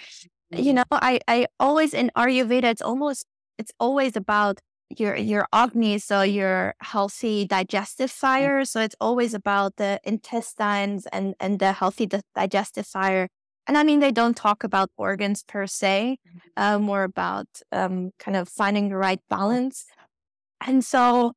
You 0.51 0.59
mm-hmm. 0.59 0.75
know, 0.77 0.85
I, 0.91 1.21
I 1.29 1.47
always 1.59 1.95
in 1.95 2.11
Ayurveda, 2.17 2.65
it's 2.65 2.83
almost, 2.83 3.27
it's 3.59 3.73
always 3.79 4.17
about 4.17 4.61
your, 4.91 5.17
your 5.17 5.47
Agni, 5.53 5.99
so 5.99 6.23
your 6.23 6.75
healthy 6.81 7.47
digestive 7.47 8.11
mm-hmm. 8.11 8.27
fire. 8.27 8.65
So 8.65 8.81
it's 8.81 8.97
always 9.01 9.35
about 9.35 9.77
the 9.77 10.01
intestines 10.05 11.07
and, 11.13 11.35
and 11.41 11.59
the 11.59 11.73
healthy 11.73 12.09
digestive 12.35 12.87
fire. 12.87 13.29
And 13.67 13.79
I 13.79 13.85
mean, 13.85 14.01
they 14.01 14.11
don't 14.11 14.37
talk 14.37 14.65
about 14.65 14.91
organs 14.97 15.45
per 15.45 15.67
se, 15.67 16.19
uh, 16.57 16.79
more 16.79 17.05
about 17.05 17.47
um, 17.71 18.11
kind 18.19 18.37
of 18.37 18.49
finding 18.49 18.89
the 18.89 18.97
right 18.97 19.21
balance. 19.31 19.87
And 20.67 20.85
so 20.85 21.33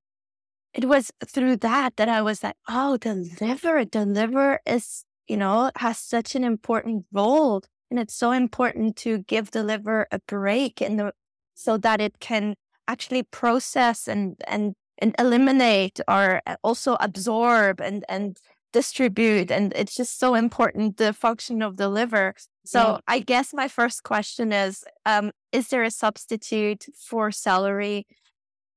it 0.74 0.86
was 0.86 1.11
through 1.26 1.57
that 1.57 1.97
that 1.97 2.09
I 2.09 2.21
was 2.21 2.43
like, 2.43 2.55
oh, 2.67 2.97
the 2.97 3.15
liver, 3.39 3.86
the 3.86 4.05
liver 4.05 4.59
is, 4.65 5.05
you 5.28 5.38
know, 5.38 5.71
has 5.78 5.99
such 5.99 6.36
an 6.36 6.43
important 6.43 7.05
role. 7.11 7.63
And 7.91 7.99
it's 7.99 8.15
so 8.15 8.32
important 8.32 8.95
to 8.97 9.19
give 9.19 9.51
the 9.51 9.63
liver 9.63 10.07
a 10.11 10.19
break 10.28 10.82
in 10.82 10.97
the 10.97 11.13
so 11.53 11.78
that 11.78 12.01
it 12.01 12.19
can 12.19 12.55
actually 12.88 13.24
process 13.24 14.07
and 14.07 14.41
and 14.47 14.74
and 14.97 15.15
eliminate 15.19 15.99
or 16.07 16.41
uh, 16.45 16.55
also 16.63 16.97
absorb 16.99 17.80
and 17.80 18.03
and 18.09 18.38
distribute 18.71 19.51
and 19.51 19.71
it's 19.76 19.95
just 19.95 20.19
so 20.19 20.34
important 20.34 20.97
the 20.97 21.13
function 21.13 21.61
of 21.61 21.78
the 21.78 21.88
liver 21.88 22.34
so 22.65 22.80
yeah. 22.80 22.97
i 23.07 23.19
guess 23.19 23.53
my 23.53 23.67
first 23.67 24.01
question 24.03 24.51
is 24.51 24.84
um 25.05 25.32
is 25.51 25.67
there 25.67 25.84
a 25.84 25.91
substitute 25.91 26.86
for 26.97 27.32
celery 27.32 28.07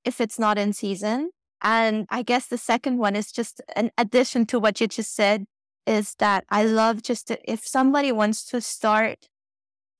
if 0.04 0.20
it's 0.20 0.38
not 0.38 0.58
in 0.58 0.72
season 0.72 1.30
and 1.62 2.06
I 2.10 2.22
guess 2.22 2.46
the 2.46 2.58
second 2.58 2.98
one 2.98 3.16
is 3.16 3.32
just 3.32 3.60
an 3.74 3.90
addition 3.98 4.46
to 4.46 4.58
what 4.58 4.80
you 4.80 4.86
just 4.88 5.14
said 5.14 5.46
is 5.86 6.14
that 6.18 6.44
I 6.50 6.64
love 6.64 7.02
just 7.02 7.28
to, 7.28 7.38
if 7.50 7.66
somebody 7.66 8.12
wants 8.12 8.44
to 8.46 8.60
start 8.60 9.28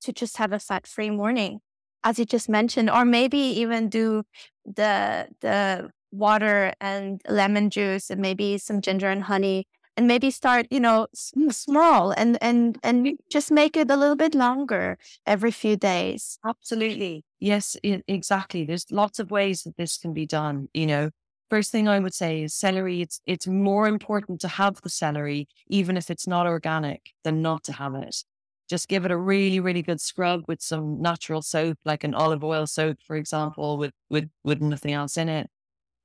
to 0.03 0.13
just 0.13 0.37
have 0.39 0.53
a 0.53 0.59
fat 0.59 0.87
free 0.87 1.11
morning, 1.11 1.61
as 2.05 2.19
you 2.19 2.25
just 2.25 2.49
mentioned, 2.49 2.91
or 2.91 3.05
maybe 3.05 3.39
even 3.39 3.89
do 3.89 4.25
the 4.65 5.29
the 5.41 5.91
water 6.13 6.73
and 6.81 7.21
lemon 7.29 7.69
juice 7.71 8.11
and 8.11 8.21
maybe 8.21 8.59
some 8.59 8.81
ginger 8.81 9.09
and 9.09 9.25
honey 9.25 9.67
and 9.97 10.07
maybe 10.07 10.31
start 10.31 10.67
you 10.71 10.81
know 10.81 11.07
mm, 11.37 11.53
small 11.53 12.13
and 12.13 12.39
and 12.41 12.79
and 12.83 13.19
just 13.31 13.51
make 13.51 13.77
it 13.77 13.91
a 13.91 13.97
little 13.97 14.17
bit 14.17 14.35
longer 14.35 14.99
every 15.27 15.51
few 15.51 15.77
days. 15.77 16.39
Absolutely. 16.47 17.25
Yes 17.41 17.77
exactly. 17.83 18.65
There's 18.65 18.87
lots 18.91 19.19
of 19.19 19.31
ways 19.31 19.63
that 19.63 19.77
this 19.77 19.99
can 19.99 20.13
be 20.13 20.27
done 20.27 20.69
you 20.73 20.87
know 20.87 21.11
First 21.49 21.71
thing 21.71 21.87
I 21.87 22.01
would 22.01 22.15
say 22.15 22.43
is 22.43 22.55
celery. 22.55 23.03
It's 23.03 23.21
it's 23.27 23.47
more 23.47 23.87
important 23.87 24.41
to 24.41 24.49
have 24.49 24.81
the 24.83 24.89
celery, 24.89 25.47
even 25.69 25.97
if 25.97 26.11
it's 26.11 26.27
not 26.27 26.47
organic, 26.47 27.13
than 27.23 27.41
not 27.41 27.63
to 27.65 27.73
have 27.73 27.95
it. 27.95 28.25
Just 28.69 28.89
give 28.89 29.05
it 29.05 29.13
a 29.13 29.17
really, 29.17 29.61
really 29.61 29.83
good 29.83 30.01
scrub 30.01 30.43
with 30.49 30.61
some 30.61 31.01
natural 31.01 31.41
soap, 31.43 31.79
like 31.85 32.03
an 32.03 32.15
olive 32.15 32.43
oil 32.43 32.67
soap, 32.67 32.99
for 33.07 33.15
example, 33.17 33.79
with 33.79 33.93
with 34.11 34.29
with 34.43 34.61
nothing 34.61 34.93
else 34.93 35.17
in 35.17 35.29
it. 35.29 35.49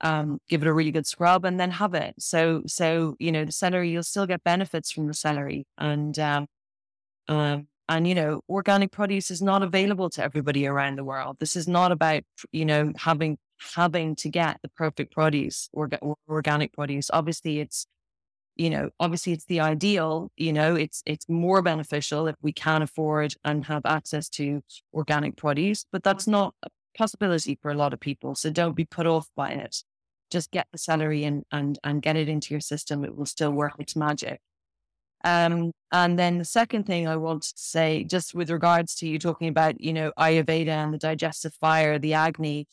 Um, 0.02 0.40
give 0.50 0.62
it 0.64 0.68
a 0.68 0.74
really 0.74 0.92
good 0.92 1.08
scrub 1.08 1.46
and 1.46 1.60
then 1.60 1.72
have 1.72 1.96
it. 1.96 2.16
So 2.20 2.64
so 2.68 3.16
you 3.20 3.32
know 3.32 3.46
the 3.46 3.52
celery, 3.52 3.90
you'll 3.90 4.04
still 4.04 4.28
get 4.28 4.44
benefits 4.44 4.92
from 4.92 5.08
the 5.08 5.14
celery, 5.16 5.66
and 5.78 6.18
um, 6.20 6.48
um, 7.28 7.68
and 7.90 8.08
you 8.08 8.16
know 8.16 8.42
organic 8.50 8.92
produce 8.92 9.32
is 9.32 9.42
not 9.42 9.64
available 9.64 10.10
to 10.12 10.24
everybody 10.24 10.68
around 10.68 10.98
the 10.98 11.04
world. 11.04 11.38
This 11.40 11.56
is 11.56 11.68
not 11.68 11.92
about 11.92 12.24
you 12.52 12.66
know 12.66 12.94
having 12.98 13.38
having 13.76 14.16
to 14.18 14.30
get 14.30 14.60
the 14.62 14.70
perfect 14.70 15.14
produce 15.14 15.70
or 15.74 15.90
organic 16.28 16.74
produce. 16.74 17.10
Obviously, 17.12 17.60
it's 17.60 17.86
you 18.56 18.70
know, 18.70 18.90
obviously 19.00 19.34
it's 19.34 19.46
the 19.46 19.60
ideal, 19.60 20.30
you 20.38 20.54
know, 20.54 20.76
it's 20.76 21.02
it's 21.06 21.28
more 21.30 21.62
beneficial 21.62 22.28
if 22.28 22.36
we 22.42 22.52
can 22.52 22.82
afford 22.82 23.34
and 23.46 23.66
have 23.66 23.84
access 23.86 24.30
to 24.30 24.62
organic 24.94 25.38
produce, 25.38 25.86
but 25.92 26.04
that's 26.04 26.28
not 26.28 26.54
a 26.64 26.70
possibility 26.98 27.58
for 27.62 27.72
a 27.72 27.76
lot 27.76 27.94
of 27.94 28.00
people. 28.00 28.36
So 28.36 28.50
don't 28.50 28.76
be 28.76 28.86
put 28.86 29.08
off 29.08 29.28
by 29.36 29.52
it. 29.52 29.78
Just 30.30 30.52
get 30.52 30.68
the 30.72 30.78
celery 30.78 31.24
and 31.24 31.44
and 31.52 31.80
and 31.84 32.02
get 32.02 32.18
it 32.18 32.30
into 32.30 32.54
your 32.54 32.62
system. 32.62 33.06
It 33.06 33.16
will 33.16 33.26
still 33.26 33.52
work 33.52 33.74
its 33.80 33.96
magic. 33.96 34.40
Um, 35.24 35.72
and 35.92 36.18
then 36.18 36.40
the 36.40 36.46
second 36.46 36.86
thing 36.86 37.08
I 37.08 37.16
want 37.16 37.44
to 37.44 37.54
say, 37.56 38.04
just 38.04 38.34
with 38.34 38.50
regards 38.50 38.96
to 38.96 39.08
you 39.08 39.20
talking 39.20 39.48
about, 39.48 39.80
you 39.80 39.94
know, 39.94 40.12
Ayurveda 40.18 40.68
and 40.68 40.94
the 40.94 40.98
digestive 40.98 41.54
fire, 41.56 42.00
the 42.00 42.14
Agni, 42.16 42.68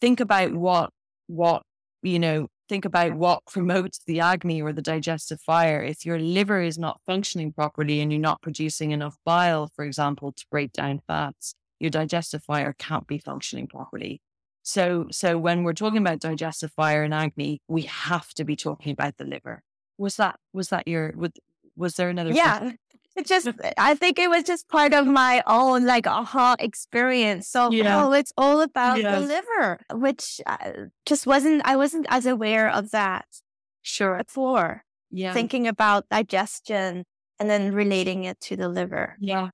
think 0.00 0.20
about 0.20 0.52
what 0.54 0.90
what 1.26 1.62
you 2.02 2.18
know 2.18 2.48
think 2.68 2.84
about 2.84 3.14
what 3.14 3.40
promotes 3.46 4.00
the 4.06 4.20
agni 4.20 4.60
or 4.60 4.72
the 4.72 4.82
digestive 4.82 5.40
fire. 5.40 5.82
If 5.82 6.04
your 6.04 6.18
liver 6.18 6.60
is 6.60 6.78
not 6.78 7.00
functioning 7.06 7.52
properly 7.52 8.00
and 8.00 8.12
you're 8.12 8.20
not 8.20 8.42
producing 8.42 8.90
enough 8.90 9.16
bile, 9.24 9.70
for 9.74 9.84
example, 9.84 10.32
to 10.32 10.44
break 10.50 10.72
down 10.72 11.00
fats, 11.06 11.54
your 11.78 11.90
digestive 11.90 12.42
fire 12.42 12.74
can't 12.78 13.06
be 13.06 13.18
functioning 13.18 13.66
properly. 13.66 14.20
So, 14.62 15.06
so 15.12 15.38
when 15.38 15.62
we're 15.62 15.74
talking 15.74 15.98
about 15.98 16.18
digestive 16.18 16.72
fire 16.72 17.04
and 17.04 17.14
agni, 17.14 17.60
we 17.68 17.82
have 17.82 18.34
to 18.34 18.44
be 18.44 18.56
talking 18.56 18.92
about 18.92 19.16
the 19.16 19.24
liver. 19.24 19.62
Was 19.96 20.16
that 20.16 20.36
was 20.52 20.68
that 20.70 20.88
your 20.88 21.12
was, 21.16 21.30
was 21.76 21.94
there 21.94 22.08
another? 22.08 22.32
Yeah, 22.32 22.58
question? 22.58 22.78
It 23.16 23.26
just 23.26 23.48
I 23.78 23.94
think 23.94 24.18
it 24.18 24.28
was 24.28 24.44
just 24.44 24.68
part 24.68 24.94
of 24.94 25.06
my 25.06 25.42
own 25.46 25.86
like 25.86 26.06
aha 26.06 26.56
experience. 26.58 27.48
So 27.48 27.70
yeah. 27.70 28.04
oh, 28.04 28.12
it's 28.12 28.32
all 28.36 28.60
about 28.60 29.00
yes. 29.00 29.20
the 29.20 29.26
liver, 29.26 29.80
which 29.92 30.40
uh, 30.46 30.72
just 31.04 31.26
wasn't 31.26 31.62
I 31.64 31.76
wasn't 31.76 32.06
as 32.08 32.26
aware 32.26 32.68
of 32.70 32.90
that. 32.90 33.26
Sure. 33.82 34.18
Before, 34.18 34.84
yeah, 35.10 35.32
thinking 35.32 35.66
about 35.66 36.08
digestion 36.10 37.04
and 37.38 37.50
then 37.50 37.72
relating 37.72 38.24
it 38.24 38.40
to 38.42 38.56
the 38.56 38.68
liver. 38.68 39.16
Yeah, 39.20 39.50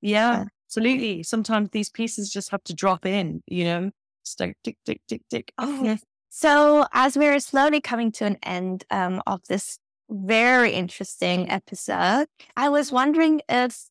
yeah, 0.00 0.46
absolutely. 0.68 1.22
Sometimes 1.22 1.70
these 1.70 1.90
pieces 1.90 2.30
just 2.30 2.50
have 2.50 2.62
to 2.64 2.74
drop 2.74 3.06
in. 3.06 3.42
You 3.46 3.64
know, 3.64 3.90
stick, 4.22 4.56
tick, 4.62 4.76
tick, 4.84 5.00
tick, 5.08 5.22
tick. 5.30 5.52
Oh. 5.58 5.96
So 6.36 6.84
as 6.92 7.16
we're 7.16 7.38
slowly 7.38 7.80
coming 7.80 8.10
to 8.10 8.24
an 8.24 8.38
end 8.42 8.82
um, 8.90 9.22
of 9.24 9.42
this 9.48 9.78
very 10.10 10.72
interesting 10.72 11.50
episode. 11.50 12.26
I 12.56 12.68
was 12.68 12.92
wondering 12.92 13.40
if 13.48 13.86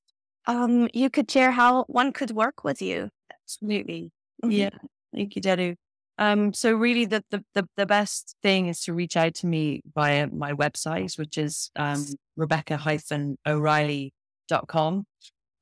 um, 0.46 0.90
you 0.94 1.10
could 1.10 1.30
share 1.30 1.52
how 1.52 1.84
one 1.88 2.12
could 2.12 2.32
work 2.32 2.64
with 2.64 2.82
you. 2.82 3.10
Absolutely. 3.44 4.12
Mm-hmm. 4.44 4.52
Yeah. 4.52 4.70
Thank 5.14 5.36
you, 5.36 5.42
Deddou. 5.42 5.76
Um, 6.18 6.54
so 6.54 6.74
really 6.74 7.06
the, 7.06 7.24
the, 7.32 7.44
the, 7.56 7.68
the, 7.76 7.88
best 7.88 8.36
thing 8.44 8.68
is 8.68 8.82
to 8.82 8.94
reach 8.94 9.18
out 9.18 9.34
to 9.36 9.48
me 9.48 9.82
via 9.96 10.28
my 10.28 10.54
website, 10.54 11.18
which 11.18 11.40
is 11.40 11.72
um, 11.76 12.06
rebecca-o'reilly.com. 12.38 15.06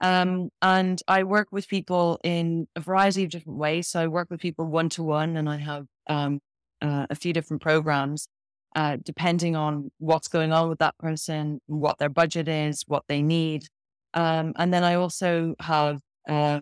Um, 0.02 0.50
and 0.62 1.02
I 1.08 1.24
work 1.24 1.48
with 1.52 1.70
people 1.70 2.20
in 2.24 2.68
a 2.76 2.82
variety 2.82 3.24
of 3.24 3.30
different 3.30 3.60
ways. 3.60 3.88
So 3.88 4.02
I 4.02 4.08
work 4.08 4.28
with 4.30 4.42
people 4.42 4.66
one 4.66 4.90
to 4.90 5.04
one 5.04 5.38
and 5.38 5.48
I 5.48 5.56
have 5.58 5.86
um, 6.08 6.42
uh, 6.82 7.06
a 7.10 7.16
few 7.16 7.32
different 7.32 7.62
programs 7.62 8.28
uh, 8.76 8.98
depending 9.04 9.56
on 9.56 9.92
what's 10.00 10.28
going 10.28 10.52
on 10.52 10.70
with 10.70 10.80
that 10.80 10.98
person, 10.98 11.60
what 11.68 11.98
their 11.98 12.10
budget 12.10 12.48
is, 12.48 12.84
what 12.88 13.04
they 13.08 13.22
need. 13.22 13.66
Um, 14.14 14.54
and 14.58 14.74
then 14.74 14.84
I 14.84 14.96
also 14.96 15.56
have, 15.60 16.00
uh, 16.28 16.62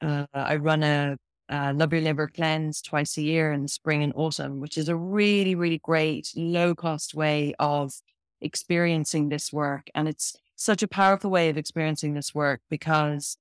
uh, 0.00 0.26
I 0.32 0.56
run 0.56 0.82
a, 0.82 1.16
a 1.48 1.72
Love 1.72 1.92
Your 1.92 2.02
Liver 2.02 2.28
cleanse 2.28 2.82
twice 2.82 3.16
a 3.18 3.22
year 3.22 3.52
in 3.52 3.62
the 3.62 3.68
spring 3.68 4.02
and 4.02 4.12
autumn, 4.16 4.60
which 4.60 4.76
is 4.76 4.88
a 4.88 4.96
really, 4.96 5.54
really 5.54 5.78
great 5.78 6.32
low 6.36 6.74
cost 6.74 7.14
way 7.14 7.54
of 7.58 7.92
experiencing 8.40 9.28
this 9.28 9.52
work. 9.52 9.88
And 9.94 10.08
it's 10.08 10.36
such 10.56 10.82
a 10.82 10.88
powerful 10.88 11.30
way 11.30 11.48
of 11.48 11.56
experiencing 11.56 12.14
this 12.14 12.34
work 12.34 12.60
because 12.68 13.36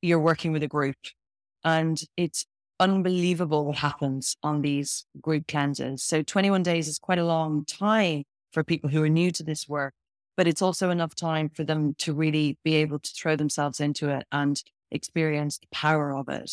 you're 0.00 0.20
working 0.20 0.52
with 0.52 0.62
a 0.62 0.68
group 0.68 0.96
and 1.64 2.00
it's 2.16 2.46
unbelievable 2.80 3.64
what 3.64 3.78
happens 3.78 4.36
on 4.42 4.62
these 4.62 5.04
group 5.20 5.46
cleanses. 5.48 6.02
So 6.02 6.22
21 6.22 6.62
days 6.62 6.88
is 6.88 6.98
quite 6.98 7.18
a 7.18 7.24
long 7.24 7.64
time 7.64 8.24
for 8.52 8.62
people 8.62 8.90
who 8.90 9.02
are 9.02 9.08
new 9.08 9.30
to 9.32 9.42
this 9.42 9.68
work, 9.68 9.94
but 10.36 10.46
it's 10.46 10.62
also 10.62 10.90
enough 10.90 11.14
time 11.14 11.48
for 11.48 11.64
them 11.64 11.94
to 11.98 12.14
really 12.14 12.56
be 12.64 12.76
able 12.76 12.98
to 12.98 13.10
throw 13.10 13.36
themselves 13.36 13.80
into 13.80 14.08
it 14.08 14.26
and 14.32 14.62
experience 14.90 15.58
the 15.58 15.66
power 15.72 16.16
of 16.16 16.28
it. 16.28 16.52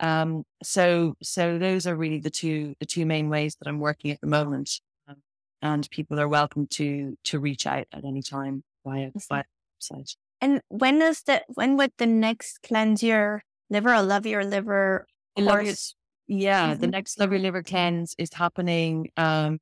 Um, 0.00 0.44
so, 0.62 1.14
so 1.22 1.58
those 1.58 1.86
are 1.86 1.94
really 1.94 2.18
the 2.18 2.30
two, 2.30 2.74
the 2.80 2.86
two 2.86 3.06
main 3.06 3.28
ways 3.28 3.56
that 3.56 3.68
I'm 3.68 3.78
working 3.78 4.10
at 4.10 4.20
the 4.20 4.26
moment. 4.26 4.80
Um, 5.08 5.16
and 5.62 5.88
people 5.90 6.18
are 6.18 6.28
welcome 6.28 6.66
to, 6.72 7.16
to 7.24 7.38
reach 7.38 7.66
out 7.66 7.86
at 7.92 8.04
any 8.04 8.20
time 8.20 8.64
via, 8.84 9.10
via 9.28 9.44
website. 9.80 10.16
And 10.40 10.60
when 10.68 11.00
is 11.00 11.22
the, 11.22 11.42
when 11.54 11.76
would 11.76 11.92
the 11.98 12.06
next 12.06 12.62
cleanse 12.66 13.00
your 13.00 13.44
liver 13.70 13.94
or 13.94 14.02
love 14.02 14.26
your 14.26 14.44
liver 14.44 15.06
course. 15.36 15.94
Yeah, 16.28 16.70
mm-hmm. 16.70 16.80
the 16.80 16.86
next 16.86 17.18
Love 17.18 17.32
Your 17.32 17.40
Liver 17.40 17.62
cleanse 17.62 18.14
is 18.18 18.32
happening. 18.32 19.10
Um, 19.16 19.58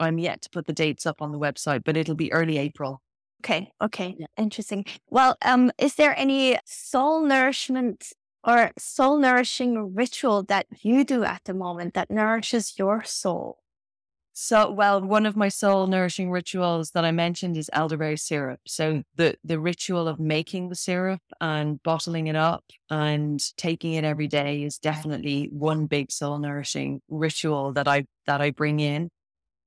I'm 0.00 0.18
yet 0.18 0.42
to 0.42 0.50
put 0.50 0.66
the 0.66 0.72
dates 0.72 1.06
up 1.06 1.22
on 1.22 1.32
the 1.32 1.38
website, 1.38 1.82
but 1.84 1.96
it'll 1.96 2.14
be 2.14 2.32
early 2.32 2.58
April. 2.58 3.00
Okay. 3.44 3.70
Okay. 3.80 4.16
Yeah. 4.18 4.26
Interesting. 4.38 4.84
Well, 5.10 5.36
um, 5.44 5.70
is 5.78 5.96
there 5.96 6.18
any 6.18 6.58
soul 6.64 7.22
nourishment 7.22 8.12
or 8.42 8.72
soul 8.78 9.18
nourishing 9.18 9.94
ritual 9.94 10.42
that 10.44 10.66
you 10.80 11.04
do 11.04 11.24
at 11.24 11.42
the 11.44 11.54
moment 11.54 11.94
that 11.94 12.10
nourishes 12.10 12.78
your 12.78 13.04
soul? 13.04 13.58
So, 14.36 14.68
well, 14.68 15.00
one 15.00 15.26
of 15.26 15.36
my 15.36 15.48
soul 15.48 15.86
nourishing 15.86 16.28
rituals 16.28 16.90
that 16.90 17.04
I 17.04 17.12
mentioned 17.12 17.56
is 17.56 17.70
elderberry 17.72 18.16
syrup. 18.16 18.58
So, 18.66 19.04
the 19.14 19.36
the 19.44 19.60
ritual 19.60 20.08
of 20.08 20.18
making 20.18 20.68
the 20.70 20.74
syrup 20.74 21.20
and 21.40 21.80
bottling 21.84 22.26
it 22.26 22.34
up 22.34 22.64
and 22.90 23.40
taking 23.56 23.92
it 23.94 24.02
every 24.04 24.26
day 24.26 24.64
is 24.64 24.78
definitely 24.78 25.48
one 25.52 25.86
big 25.86 26.10
soul 26.10 26.38
nourishing 26.38 27.00
ritual 27.08 27.72
that 27.74 27.86
I 27.86 28.06
that 28.26 28.40
I 28.40 28.50
bring 28.50 28.80
in. 28.80 29.08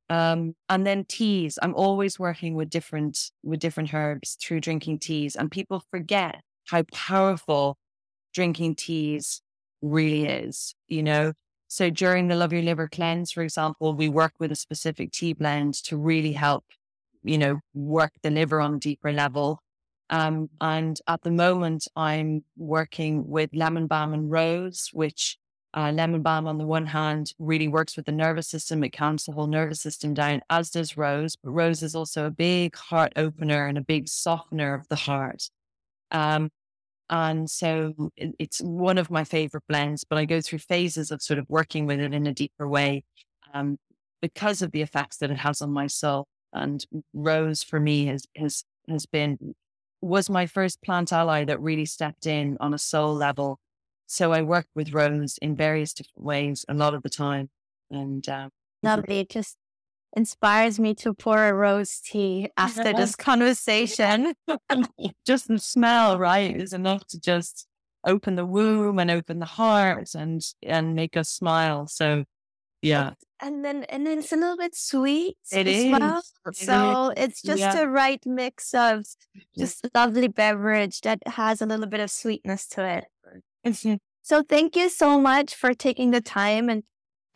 Um, 0.09 0.55
and 0.69 0.87
then 0.87 1.05
teas. 1.05 1.59
I'm 1.61 1.75
always 1.75 2.19
working 2.19 2.55
with 2.55 2.69
different 2.69 3.31
with 3.43 3.59
different 3.59 3.93
herbs 3.93 4.37
through 4.41 4.61
drinking 4.61 4.99
teas, 4.99 5.35
and 5.35 5.51
people 5.51 5.83
forget 5.91 6.41
how 6.67 6.83
powerful 6.93 7.77
drinking 8.33 8.75
teas 8.75 9.41
really 9.81 10.25
is. 10.27 10.75
You 10.87 11.03
know, 11.03 11.33
so 11.67 11.89
during 11.89 12.27
the 12.27 12.35
Love 12.35 12.53
Your 12.53 12.61
Liver 12.61 12.87
cleanse, 12.87 13.31
for 13.31 13.43
example, 13.43 13.93
we 13.93 14.09
work 14.09 14.33
with 14.39 14.51
a 14.51 14.55
specific 14.55 15.11
tea 15.11 15.33
blend 15.33 15.73
to 15.85 15.97
really 15.97 16.31
help, 16.31 16.65
you 17.23 17.37
know, 17.37 17.59
work 17.73 18.13
the 18.23 18.29
liver 18.29 18.61
on 18.61 18.75
a 18.75 18.79
deeper 18.79 19.11
level. 19.11 19.61
Um, 20.09 20.49
and 20.61 20.97
at 21.07 21.23
the 21.23 21.31
moment, 21.31 21.87
I'm 21.95 22.45
working 22.55 23.27
with 23.27 23.49
lemon 23.53 23.87
balm 23.87 24.13
and 24.13 24.31
rose, 24.31 24.89
which 24.93 25.37
uh, 25.73 25.91
lemon 25.91 26.21
balm 26.21 26.47
on 26.47 26.57
the 26.57 26.65
one 26.65 26.85
hand 26.85 27.33
really 27.37 27.67
works 27.67 27.97
with 27.97 28.05
the 28.05 28.11
nervous 28.13 28.47
system. 28.47 28.83
It 28.83 28.91
calms 28.91 29.25
the 29.25 29.33
whole 29.33 29.47
nervous 29.47 29.81
system 29.81 30.13
down, 30.13 30.41
as 30.49 30.69
does 30.69 30.95
rose. 30.95 31.35
But 31.35 31.51
rose 31.51 31.83
is 31.83 31.93
also 31.93 32.25
a 32.25 32.31
big 32.31 32.75
heart 32.77 33.11
opener 33.17 33.67
and 33.67 33.77
a 33.77 33.81
big 33.81 34.07
softener 34.07 34.73
of 34.73 34.87
the 34.87 34.95
heart. 34.95 35.49
Um, 36.11 36.49
and 37.09 37.49
so 37.49 38.11
it's 38.17 38.59
one 38.59 38.97
of 38.97 39.09
my 39.09 39.23
favorite 39.23 39.63
blends, 39.69 40.03
but 40.03 40.17
I 40.17 40.25
go 40.25 40.41
through 40.41 40.59
phases 40.59 41.09
of 41.11 41.21
sort 41.21 41.39
of 41.39 41.45
working 41.49 41.85
with 41.85 41.99
it 41.99 42.13
in 42.13 42.27
a 42.27 42.33
deeper 42.33 42.67
way 42.67 43.05
um, 43.53 43.77
because 44.21 44.61
of 44.61 44.71
the 44.71 44.81
effects 44.81 45.17
that 45.17 45.31
it 45.31 45.37
has 45.37 45.61
on 45.61 45.71
my 45.71 45.87
soul. 45.87 46.27
And 46.51 46.85
Rose 47.13 47.63
for 47.63 47.79
me 47.79 48.07
has, 48.07 48.25
has, 48.35 48.63
has 48.89 49.05
been, 49.05 49.55
was 50.01 50.29
my 50.29 50.45
first 50.47 50.81
plant 50.81 51.13
ally 51.13 51.45
that 51.45 51.61
really 51.61 51.85
stepped 51.85 52.25
in 52.25 52.57
on 52.59 52.73
a 52.73 52.77
soul 52.77 53.13
level. 53.13 53.59
So 54.05 54.33
I 54.33 54.41
work 54.41 54.67
with 54.75 54.93
Rose 54.93 55.37
in 55.41 55.55
various 55.55 55.93
different 55.93 56.25
ways 56.25 56.65
a 56.67 56.73
lot 56.73 56.93
of 56.93 57.03
the 57.03 57.09
time. 57.09 57.49
And 57.89 58.27
um, 58.27 58.49
lovely. 58.83 59.25
Just 59.29 59.55
inspires 60.17 60.79
me 60.79 60.95
to 60.95 61.13
pour 61.13 61.47
a 61.47 61.53
rose 61.53 62.01
tea 62.03 62.49
after 62.57 62.91
this 62.91 63.15
conversation. 63.29 64.33
just 65.25 65.47
the 65.47 65.59
smell, 65.59 66.17
right, 66.17 66.57
is 66.57 66.73
enough 66.73 67.05
to 67.07 67.19
just 67.19 67.67
open 68.05 68.35
the 68.35 68.45
womb 68.45 68.99
and 68.99 69.11
open 69.11 69.39
the 69.39 69.45
heart 69.45 70.09
and 70.15 70.41
and 70.63 70.95
make 70.95 71.15
us 71.15 71.29
smile. 71.29 71.87
So 71.87 72.25
yeah. 72.81 73.11
And 73.39 73.63
then 73.63 73.83
and 73.89 74.05
then 74.07 74.19
it's 74.19 74.31
a 74.31 74.35
little 74.35 74.57
bit 74.57 74.75
sweet 74.75 75.37
it 75.51 75.67
as 75.67 75.75
is. 75.75 75.91
well. 75.91 76.21
It 76.47 76.55
so 76.55 77.09
is. 77.15 77.23
it's 77.23 77.41
just 77.43 77.59
yeah. 77.59 77.79
a 77.79 77.87
right 77.87 78.23
mix 78.25 78.73
of 78.73 79.05
just 79.57 79.85
a 79.85 79.91
lovely 79.93 80.27
beverage 80.27 81.01
that 81.01 81.19
has 81.27 81.61
a 81.61 81.65
little 81.67 81.85
bit 81.85 81.99
of 81.99 82.09
sweetness 82.09 82.67
to 82.69 82.85
it. 82.97 83.05
Mm-hmm. 83.65 83.95
So 84.27 84.43
thank 84.43 84.75
you 84.75 84.89
so 84.89 85.21
much 85.21 85.55
for 85.55 85.73
taking 85.73 86.11
the 86.11 86.19
time 86.19 86.67
and 86.67 86.83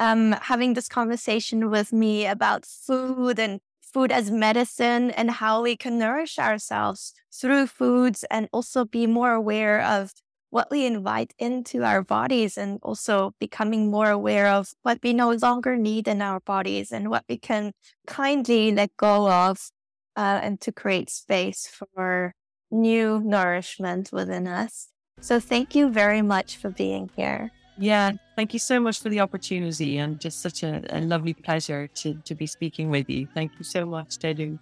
um, 0.01 0.31
having 0.41 0.73
this 0.73 0.87
conversation 0.87 1.69
with 1.69 1.93
me 1.93 2.25
about 2.25 2.65
food 2.65 3.37
and 3.37 3.59
food 3.81 4.11
as 4.11 4.31
medicine 4.31 5.11
and 5.11 5.29
how 5.29 5.61
we 5.61 5.77
can 5.77 5.99
nourish 5.99 6.39
ourselves 6.39 7.13
through 7.31 7.67
foods 7.67 8.25
and 8.31 8.49
also 8.51 8.83
be 8.83 9.05
more 9.05 9.31
aware 9.31 9.79
of 9.79 10.11
what 10.49 10.69
we 10.71 10.87
invite 10.87 11.35
into 11.37 11.83
our 11.83 12.01
bodies 12.01 12.57
and 12.57 12.79
also 12.81 13.35
becoming 13.39 13.91
more 13.91 14.09
aware 14.09 14.47
of 14.47 14.73
what 14.81 14.97
we 15.03 15.13
no 15.13 15.33
longer 15.33 15.77
need 15.77 16.07
in 16.07 16.19
our 16.19 16.39
bodies 16.39 16.91
and 16.91 17.11
what 17.11 17.23
we 17.29 17.37
can 17.37 17.71
kindly 18.07 18.71
let 18.71 18.97
go 18.97 19.29
of 19.29 19.69
uh, 20.15 20.39
and 20.41 20.59
to 20.59 20.71
create 20.71 21.11
space 21.11 21.67
for 21.67 22.33
new 22.71 23.19
nourishment 23.23 24.09
within 24.11 24.47
us. 24.47 24.87
So 25.19 25.39
thank 25.39 25.75
you 25.75 25.89
very 25.89 26.23
much 26.23 26.57
for 26.57 26.71
being 26.71 27.11
here. 27.15 27.51
Yeah, 27.81 28.11
thank 28.35 28.53
you 28.53 28.59
so 28.59 28.79
much 28.79 28.99
for 29.01 29.09
the 29.09 29.21
opportunity 29.21 29.97
and 29.97 30.21
just 30.21 30.39
such 30.39 30.61
a, 30.61 30.83
a 30.95 31.01
lovely 31.01 31.33
pleasure 31.33 31.87
to, 31.87 32.13
to 32.25 32.35
be 32.35 32.45
speaking 32.45 32.91
with 32.91 33.09
you. 33.09 33.27
Thank 33.33 33.53
you 33.57 33.63
so 33.63 33.87
much, 33.87 34.19
Deddou. 34.19 34.59